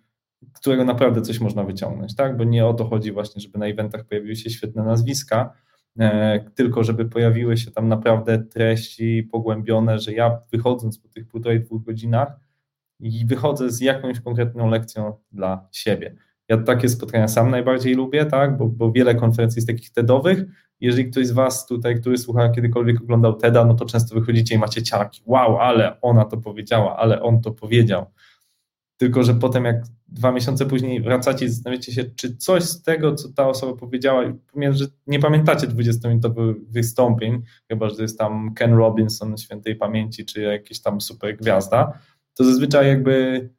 którego 0.53 0.85
naprawdę 0.85 1.21
coś 1.21 1.39
można 1.39 1.63
wyciągnąć, 1.63 2.15
tak? 2.15 2.37
bo 2.37 2.43
nie 2.43 2.65
o 2.65 2.73
to 2.73 2.85
chodzi 2.85 3.11
właśnie, 3.11 3.41
żeby 3.41 3.59
na 3.59 3.65
eventach 3.65 4.05
pojawiły 4.05 4.35
się 4.35 4.49
świetne 4.49 4.83
nazwiska, 4.83 5.53
e, 5.99 6.39
tylko 6.55 6.83
żeby 6.83 7.05
pojawiły 7.05 7.57
się 7.57 7.71
tam 7.71 7.87
naprawdę 7.87 8.39
treści 8.39 9.29
pogłębione, 9.31 9.99
że 9.99 10.13
ja 10.13 10.39
wychodząc 10.51 10.99
po 10.99 11.09
tych 11.09 11.27
półtorej, 11.27 11.59
dwóch 11.59 11.83
godzinach 11.83 12.39
i 12.99 13.25
wychodzę 13.25 13.71
z 13.71 13.81
jakąś 13.81 14.19
konkretną 14.19 14.69
lekcją 14.69 15.13
dla 15.31 15.67
siebie. 15.71 16.15
Ja 16.51 16.57
takie 16.57 16.89
spotkania 16.89 17.27
sam 17.27 17.49
najbardziej 17.49 17.95
lubię, 17.95 18.25
tak, 18.25 18.57
bo, 18.57 18.67
bo 18.67 18.91
wiele 18.91 19.15
konferencji 19.15 19.57
jest 19.57 19.67
takich 19.67 19.91
TEDowych. 19.91 20.43
Jeżeli 20.79 21.11
ktoś 21.11 21.27
z 21.27 21.31
Was 21.31 21.65
tutaj, 21.65 22.01
który 22.01 22.17
słucha, 22.17 22.49
kiedykolwiek 22.49 23.01
oglądał 23.01 23.33
TEDa, 23.33 23.65
no 23.65 23.73
to 23.73 23.85
często 23.85 24.15
wychodzicie 24.15 24.55
i 24.55 24.57
macie 24.57 24.83
ciarki. 24.83 25.21
Wow, 25.25 25.57
ale 25.57 26.01
ona 26.01 26.25
to 26.25 26.37
powiedziała, 26.37 26.97
ale 26.97 27.21
on 27.21 27.41
to 27.41 27.51
powiedział. 27.51 28.05
Tylko, 28.97 29.23
że 29.23 29.33
potem 29.33 29.65
jak 29.65 29.83
dwa 30.07 30.31
miesiące 30.31 30.65
później 30.65 31.01
wracacie 31.01 31.45
i 31.45 31.49
zastanawiacie 31.49 31.91
się, 31.91 32.03
czy 32.03 32.37
coś 32.37 32.63
z 32.63 32.83
tego, 32.83 33.15
co 33.15 33.29
ta 33.29 33.47
osoba 33.47 33.79
powiedziała, 33.79 34.23
że 34.71 34.85
nie 35.07 35.19
pamiętacie 35.19 35.67
20-minutowych 35.67 36.55
wystąpień, 36.69 37.41
chyba, 37.67 37.89
że 37.89 38.01
jest 38.01 38.17
tam 38.19 38.53
Ken 38.53 38.73
Robinson 38.73 39.37
świętej 39.37 39.75
pamięci, 39.75 40.25
czy 40.25 40.41
jakiś 40.41 40.81
tam 40.81 41.01
super 41.01 41.37
gwiazda, 41.37 41.99
to 42.33 42.43
zazwyczaj 42.43 42.87
jakby 42.87 43.49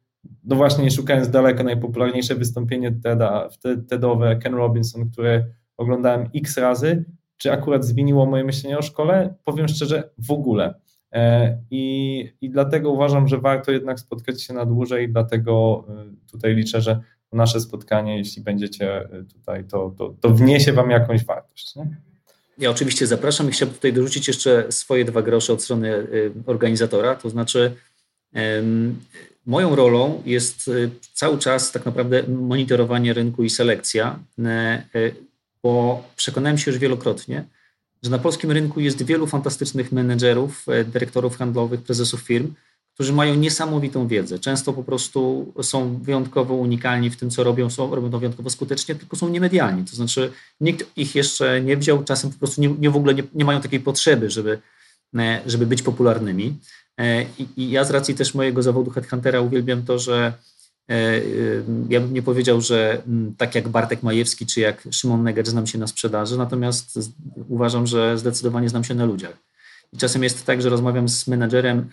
no 0.43 0.55
właśnie 0.55 0.91
szukając 0.91 1.29
daleko 1.29 1.63
najpopularniejsze 1.63 2.35
wystąpienie 2.35 2.91
TEDa, 2.91 3.49
TEDowe 3.89 4.35
Ken 4.35 4.53
Robinson, 4.53 5.09
które 5.09 5.45
oglądałem 5.77 6.29
x 6.35 6.57
razy, 6.57 7.05
czy 7.37 7.51
akurat 7.51 7.85
zmieniło 7.85 8.25
moje 8.25 8.43
myślenie 8.43 8.77
o 8.77 8.81
szkole? 8.81 9.33
Powiem 9.43 9.67
szczerze, 9.67 10.09
w 10.17 10.31
ogóle. 10.31 10.73
E, 11.11 11.57
I, 11.71 12.33
I 12.41 12.49
dlatego 12.49 12.91
uważam, 12.91 13.27
że 13.27 13.37
warto 13.37 13.71
jednak 13.71 13.99
spotkać 13.99 14.43
się 14.43 14.53
na 14.53 14.65
dłużej, 14.65 15.09
dlatego 15.09 15.85
e, 15.89 16.31
tutaj 16.31 16.55
liczę, 16.55 16.81
że 16.81 17.01
nasze 17.31 17.59
spotkanie, 17.59 18.17
jeśli 18.17 18.41
będziecie 18.43 18.97
e, 18.97 19.23
tutaj, 19.33 19.63
to, 19.63 19.93
to, 19.97 20.15
to 20.21 20.29
wniesie 20.29 20.73
Wam 20.73 20.89
jakąś 20.89 21.25
wartość. 21.25 21.75
Nie? 21.75 21.87
Ja 22.57 22.69
oczywiście 22.69 23.07
zapraszam 23.07 23.49
i 23.49 23.51
chciałbym 23.51 23.75
tutaj 23.75 23.93
dorzucić 23.93 24.27
jeszcze 24.27 24.71
swoje 24.71 25.05
dwa 25.05 25.21
grosze 25.21 25.53
od 25.53 25.63
strony 25.63 26.07
organizatora, 26.45 27.15
to 27.15 27.29
znaczy 27.29 27.75
Moją 29.45 29.75
rolą 29.75 30.23
jest 30.25 30.67
y, 30.67 30.89
cały 31.13 31.37
czas 31.37 31.71
tak 31.71 31.85
naprawdę 31.85 32.23
monitorowanie 32.27 33.13
rynku 33.13 33.43
i 33.43 33.49
selekcja, 33.49 34.19
y, 34.39 34.43
y, 34.99 35.15
bo 35.63 36.03
przekonałem 36.15 36.57
się 36.57 36.71
już 36.71 36.79
wielokrotnie, 36.79 37.43
że 38.03 38.09
na 38.09 38.19
polskim 38.19 38.51
rynku 38.51 38.79
jest 38.79 39.03
wielu 39.03 39.27
fantastycznych 39.27 39.91
menedżerów, 39.91 40.65
dyrektorów 40.85 41.37
handlowych, 41.37 41.81
prezesów 41.81 42.21
firm, 42.21 42.53
którzy 42.93 43.13
mają 43.13 43.35
niesamowitą 43.35 44.07
wiedzę. 44.07 44.39
Często 44.39 44.73
po 44.73 44.83
prostu 44.83 45.53
są 45.61 45.97
wyjątkowo 45.97 46.53
unikalni 46.53 47.09
w 47.09 47.17
tym, 47.17 47.29
co 47.29 47.43
robią, 47.43 47.69
są, 47.69 47.95
robią 47.95 48.11
to 48.11 48.19
wyjątkowo 48.19 48.49
skutecznie, 48.49 48.95
tylko 48.95 49.15
są 49.15 49.29
niemedialni. 49.29 49.85
To 49.85 49.95
znaczy 49.95 50.31
nikt 50.61 50.97
ich 50.97 51.15
jeszcze 51.15 51.61
nie 51.61 51.77
wziął, 51.77 52.03
czasem 52.03 52.31
po 52.31 52.39
prostu 52.39 52.61
nie, 52.61 52.69
nie 52.69 52.89
w 52.89 52.95
ogóle 52.95 53.13
nie, 53.13 53.23
nie 53.33 53.45
mają 53.45 53.61
takiej 53.61 53.79
potrzeby, 53.79 54.29
żeby, 54.29 54.59
żeby 55.45 55.65
być 55.65 55.81
popularnymi. 55.81 56.59
E, 56.99 57.25
I, 57.57 57.71
ja 57.71 57.83
z 57.83 57.91
racji 57.91 58.15
też 58.15 58.33
mojego 58.33 58.63
zawodu 58.63 58.91
headhuntera 58.91 59.41
uwielbiam 59.41 59.83
to, 59.83 59.99
że 59.99 60.33
e, 60.89 60.93
e, 60.93 61.21
ja 61.89 61.99
bym 61.99 62.13
nie 62.13 62.21
powiedział, 62.21 62.61
że 62.61 63.01
tak 63.37 63.55
jak 63.55 63.67
Bartek 63.67 64.03
Majewski 64.03 64.45
czy 64.45 64.61
jak 64.61 64.87
Szymon 64.91 65.23
Negecz 65.23 65.47
znam 65.47 65.67
się 65.67 65.77
na 65.77 65.87
sprzedaży, 65.87 66.37
natomiast 66.37 66.99
uważam, 67.49 67.87
że 67.87 68.17
zdecydowanie 68.17 68.69
znam 68.69 68.83
się 68.83 68.95
na 68.95 69.05
ludziach. 69.05 69.37
I 69.93 69.97
czasem 69.97 70.23
jest 70.23 70.45
tak, 70.45 70.61
że 70.61 70.69
rozmawiam 70.69 71.09
z 71.09 71.27
menedżerem 71.27 71.89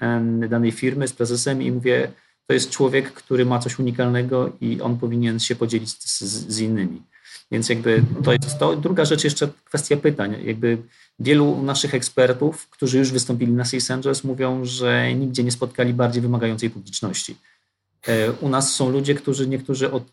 danej 0.49 0.73
firmy, 0.73 1.09
z 1.09 1.13
prezesem 1.13 1.63
i 1.63 1.73
mówię, 1.73 2.13
to 2.47 2.55
jest 2.55 2.71
człowiek, 2.71 3.13
który 3.13 3.45
ma 3.45 3.59
coś 3.59 3.79
unikalnego 3.79 4.53
i 4.61 4.81
on 4.81 4.99
powinien 4.99 5.41
się 5.41 5.57
podzielić 5.57 5.91
z, 5.91 6.21
z 6.23 6.61
innymi. 6.61 7.03
Więc 7.51 7.69
jakby 7.69 8.03
to 8.25 8.33
jest 8.33 8.59
to. 8.59 8.77
Druga 8.77 9.05
rzecz 9.05 9.25
jeszcze 9.25 9.49
kwestia 9.65 9.97
pytań. 9.97 10.37
Jakby 10.45 10.79
wielu 11.19 11.63
naszych 11.63 11.95
ekspertów, 11.95 12.69
którzy 12.69 12.99
już 12.99 13.13
wystąpili 13.13 13.53
na 13.53 13.65
Sales 13.65 13.91
Angels 13.91 14.25
mówią, 14.25 14.65
że 14.65 15.15
nigdzie 15.15 15.45
nie 15.45 15.51
spotkali 15.51 15.95
bardziej 15.95 16.23
wymagającej 16.23 16.71
publiczności. 16.71 17.37
E, 18.07 18.33
u 18.33 18.49
nas 18.49 18.75
są 18.75 18.91
ludzie, 18.91 19.15
którzy 19.15 19.49
niektórzy 19.49 19.93
od 19.93 20.05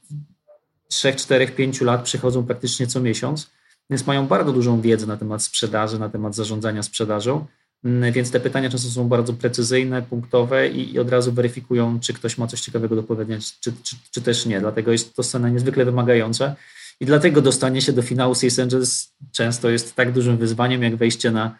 3, 0.87 1.13
4, 1.13 1.47
5 1.47 1.81
lat 1.81 2.03
przychodzą 2.03 2.45
praktycznie 2.45 2.87
co 2.87 2.99
miesiąc, 2.99 3.49
więc 3.89 4.07
mają 4.07 4.27
bardzo 4.27 4.53
dużą 4.53 4.81
wiedzę 4.81 5.07
na 5.07 5.17
temat 5.17 5.43
sprzedaży, 5.43 5.99
na 5.99 6.09
temat 6.09 6.35
zarządzania 6.35 6.83
sprzedażą, 6.83 7.45
mm, 7.83 8.13
więc 8.13 8.31
te 8.31 8.39
pytania 8.39 8.69
często 8.69 8.89
są 8.89 9.07
bardzo 9.07 9.33
precyzyjne, 9.33 10.01
punktowe 10.01 10.69
i, 10.69 10.93
i 10.93 10.99
od 10.99 11.09
razu 11.09 11.31
weryfikują, 11.31 11.99
czy 11.99 12.13
ktoś 12.13 12.37
ma 12.37 12.47
coś 12.47 12.61
ciekawego 12.61 12.95
do 12.95 13.03
powiedzenia, 13.03 13.39
czy, 13.59 13.73
czy, 13.83 13.95
czy 14.11 14.21
też 14.21 14.45
nie. 14.45 14.59
Dlatego 14.59 14.91
jest 14.91 15.15
to 15.15 15.23
scena 15.23 15.49
niezwykle 15.49 15.85
wymagająca 15.85 16.55
i 16.99 17.05
dlatego 17.05 17.41
dostanie 17.41 17.81
się 17.81 17.93
do 17.93 18.01
finału 18.01 18.35
Six 18.35 18.59
Angels 18.59 19.13
często 19.31 19.69
jest 19.69 19.95
tak 19.95 20.11
dużym 20.11 20.37
wyzwaniem, 20.37 20.83
jak 20.83 20.95
wejście 20.95 21.31
na 21.31 21.57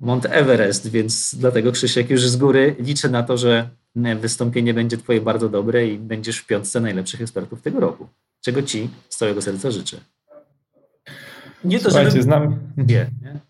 Mount 0.00 0.26
Everest, 0.26 0.90
więc 0.90 1.34
dlatego 1.34 1.72
Krzysiek 1.72 2.10
już 2.10 2.28
z 2.28 2.36
góry 2.36 2.76
liczę 2.78 3.08
na 3.08 3.22
to, 3.22 3.36
że 3.36 3.70
wystąpienie 4.20 4.74
będzie 4.74 4.96
twoje 4.96 5.20
bardzo 5.20 5.48
dobre 5.48 5.86
i 5.86 5.98
będziesz 5.98 6.38
w 6.38 6.46
piątce 6.46 6.80
najlepszych 6.80 7.20
ekspertów 7.20 7.62
tego 7.62 7.80
roku. 7.80 8.08
Czego 8.40 8.62
ci 8.62 8.90
z 9.08 9.16
całego 9.16 9.42
serca 9.42 9.70
życzę. 9.70 9.96
Nie 11.64 11.78
to, 11.78 11.84
Słuchajcie, 11.84 12.10
żeby... 12.10 12.22
z 12.22 12.26
nami... 12.26 12.56
Nie, 12.76 13.06
nie? 13.22 13.40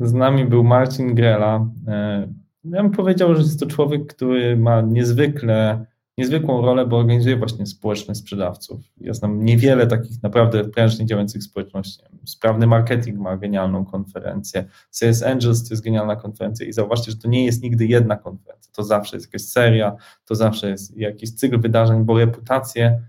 Z 0.08 0.12
nami 0.12 0.44
był 0.44 0.64
Marcin 0.64 1.14
Grela. 1.14 1.66
E, 1.88 2.28
ja 2.64 2.82
bym 2.82 2.90
powiedział, 2.90 3.34
że 3.34 3.42
jest 3.42 3.60
to 3.60 3.66
człowiek, 3.66 4.06
który 4.06 4.56
ma 4.56 4.80
niezwykle 4.80 5.86
niezwykłą 6.18 6.62
rolę, 6.62 6.86
bo 6.86 6.98
organizuje 6.98 7.36
właśnie 7.36 7.66
społeczność 7.66 8.20
sprzedawców. 8.20 8.80
Ja 9.00 9.14
znam 9.14 9.44
niewiele 9.44 9.86
takich 9.86 10.22
naprawdę 10.22 10.64
prężnie 10.64 11.06
działających 11.06 11.42
społeczności. 11.42 12.02
Sprawny 12.24 12.66
marketing 12.66 13.18
ma 13.18 13.36
genialną 13.36 13.84
konferencję. 13.84 14.64
Sales 14.90 15.22
Angels 15.22 15.68
to 15.68 15.74
jest 15.74 15.84
genialna 15.84 16.16
konferencja 16.16 16.66
i 16.66 16.72
zauważcie, 16.72 17.10
że 17.10 17.16
to 17.16 17.28
nie 17.28 17.44
jest 17.44 17.62
nigdy 17.62 17.86
jedna 17.86 18.16
konferencja. 18.16 18.72
To 18.72 18.82
zawsze 18.82 19.16
jest 19.16 19.26
jakaś 19.26 19.42
seria, 19.42 19.96
to 20.24 20.34
zawsze 20.34 20.70
jest 20.70 20.96
jakiś 20.96 21.34
cykl 21.34 21.60
wydarzeń, 21.60 22.04
bo 22.04 22.18
reputację 22.18 23.00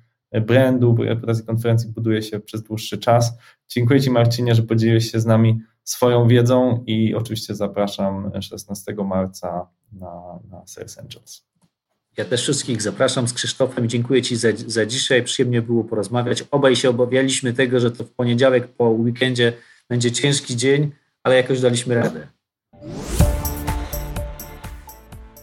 brandu, 0.41 0.93
bo 0.93 1.03
reputację 1.03 1.45
konferencji 1.45 1.89
buduje 1.89 2.21
się 2.21 2.39
przez 2.39 2.63
dłuższy 2.63 2.97
czas. 2.97 3.37
Dziękuję 3.67 4.01
Ci 4.01 4.11
Marcinie, 4.11 4.55
że 4.55 4.63
podzieliłeś 4.63 5.11
się 5.11 5.19
z 5.19 5.25
nami 5.25 5.59
swoją 5.83 6.27
wiedzą 6.27 6.83
i 6.87 7.15
oczywiście 7.15 7.55
zapraszam 7.55 8.31
16 8.41 8.95
marca 9.05 9.67
na, 9.91 10.39
na 10.49 10.67
Sales 10.67 10.99
Angels. 10.99 11.45
Ja 12.17 12.25
też 12.25 12.41
wszystkich 12.41 12.81
zapraszam 12.81 13.27
z 13.27 13.33
Krzysztofem. 13.33 13.89
Dziękuję 13.89 14.21
Ci 14.21 14.35
za, 14.35 14.47
za 14.67 14.85
dzisiaj. 14.85 15.23
Przyjemnie 15.23 15.61
było 15.61 15.83
porozmawiać. 15.83 16.43
Obaj 16.51 16.75
się 16.75 16.89
obawialiśmy 16.89 17.53
tego, 17.53 17.79
że 17.79 17.91
to 17.91 18.03
w 18.03 18.11
poniedziałek 18.11 18.67
po 18.67 18.89
weekendzie 18.89 19.53
będzie 19.89 20.11
ciężki 20.11 20.55
dzień, 20.55 20.91
ale 21.23 21.35
jakoś 21.35 21.61
daliśmy 21.61 21.95
radę. 21.95 22.27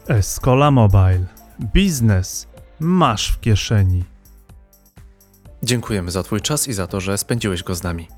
Escola 0.09 0.71
Mobile. 0.71 1.27
Biznes 1.75 2.49
masz 2.81 3.33
w 3.33 3.41
kieszeni. 3.41 4.05
Dziękujemy 5.63 6.11
za 6.11 6.23
Twój 6.23 6.41
czas 6.41 6.69
i 6.69 6.73
za 6.73 6.87
to, 6.87 7.01
że 7.01 7.19
spędziłeś 7.19 7.63
go 7.63 7.75
z 7.75 7.83
nami. 7.83 8.09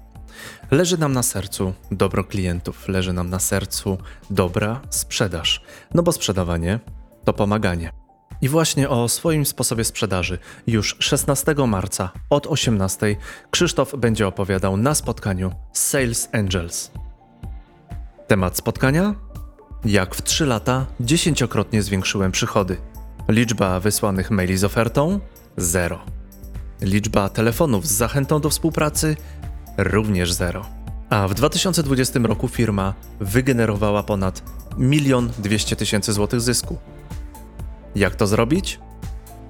Leży 0.70 0.98
nam 0.98 1.12
na 1.12 1.22
sercu 1.22 1.72
dobro 1.90 2.24
klientów, 2.24 2.88
leży 2.88 3.12
nam 3.12 3.30
na 3.30 3.38
sercu 3.38 3.98
dobra 4.30 4.80
sprzedaż, 4.90 5.62
no 5.94 6.02
bo 6.02 6.12
sprzedawanie 6.12 6.80
to 7.24 7.32
pomaganie. 7.32 8.03
I 8.42 8.48
właśnie 8.48 8.88
o 8.88 9.08
swoim 9.08 9.46
sposobie 9.46 9.84
sprzedaży 9.84 10.38
już 10.66 10.96
16 10.98 11.54
marca 11.66 12.10
od 12.30 12.46
18 12.46 13.16
Krzysztof 13.50 13.96
będzie 13.98 14.26
opowiadał 14.26 14.76
na 14.76 14.94
spotkaniu 14.94 15.52
Sales 15.72 16.28
Angels. 16.32 16.90
Temat 18.26 18.56
spotkania? 18.56 19.14
Jak 19.84 20.14
w 20.14 20.22
3 20.22 20.46
lata 20.46 20.86
dziesięciokrotnie 21.00 21.82
zwiększyłem 21.82 22.32
przychody. 22.32 22.76
Liczba 23.28 23.80
wysłanych 23.80 24.30
maili 24.30 24.56
z 24.56 24.64
ofertą? 24.64 25.20
Zero. 25.56 26.00
Liczba 26.80 27.28
telefonów 27.28 27.86
z 27.86 27.92
zachętą 27.92 28.40
do 28.40 28.50
współpracy? 28.50 29.16
Również 29.78 30.32
zero. 30.32 30.66
A 31.10 31.28
w 31.28 31.34
2020 31.34 32.20
roku 32.22 32.48
firma 32.48 32.94
wygenerowała 33.20 34.02
ponad 34.02 34.42
1 34.78 35.30
200 35.38 35.76
tysięcy 35.76 36.12
złotych 36.12 36.40
zysku. 36.40 36.78
Jak 37.94 38.16
to 38.16 38.26
zrobić? 38.26 38.80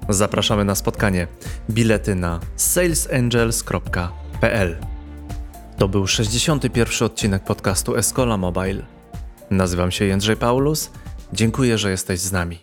Zapraszamy 0.09 0.65
na 0.65 0.75
spotkanie. 0.75 1.27
Bilety 1.69 2.15
na 2.15 2.39
salesangels.pl. 2.55 4.77
To 5.77 5.87
był 5.87 6.07
61 6.07 7.05
odcinek 7.05 7.43
podcastu 7.43 7.95
Escola 7.95 8.37
Mobile. 8.37 8.85
Nazywam 9.51 9.91
się 9.91 10.05
Jędrzej 10.05 10.35
Paulus. 10.35 10.89
Dziękuję, 11.33 11.77
że 11.77 11.91
jesteś 11.91 12.19
z 12.19 12.31
nami. 12.31 12.59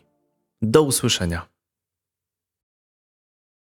Do 0.63 0.83
usłyszenia. 0.83 1.52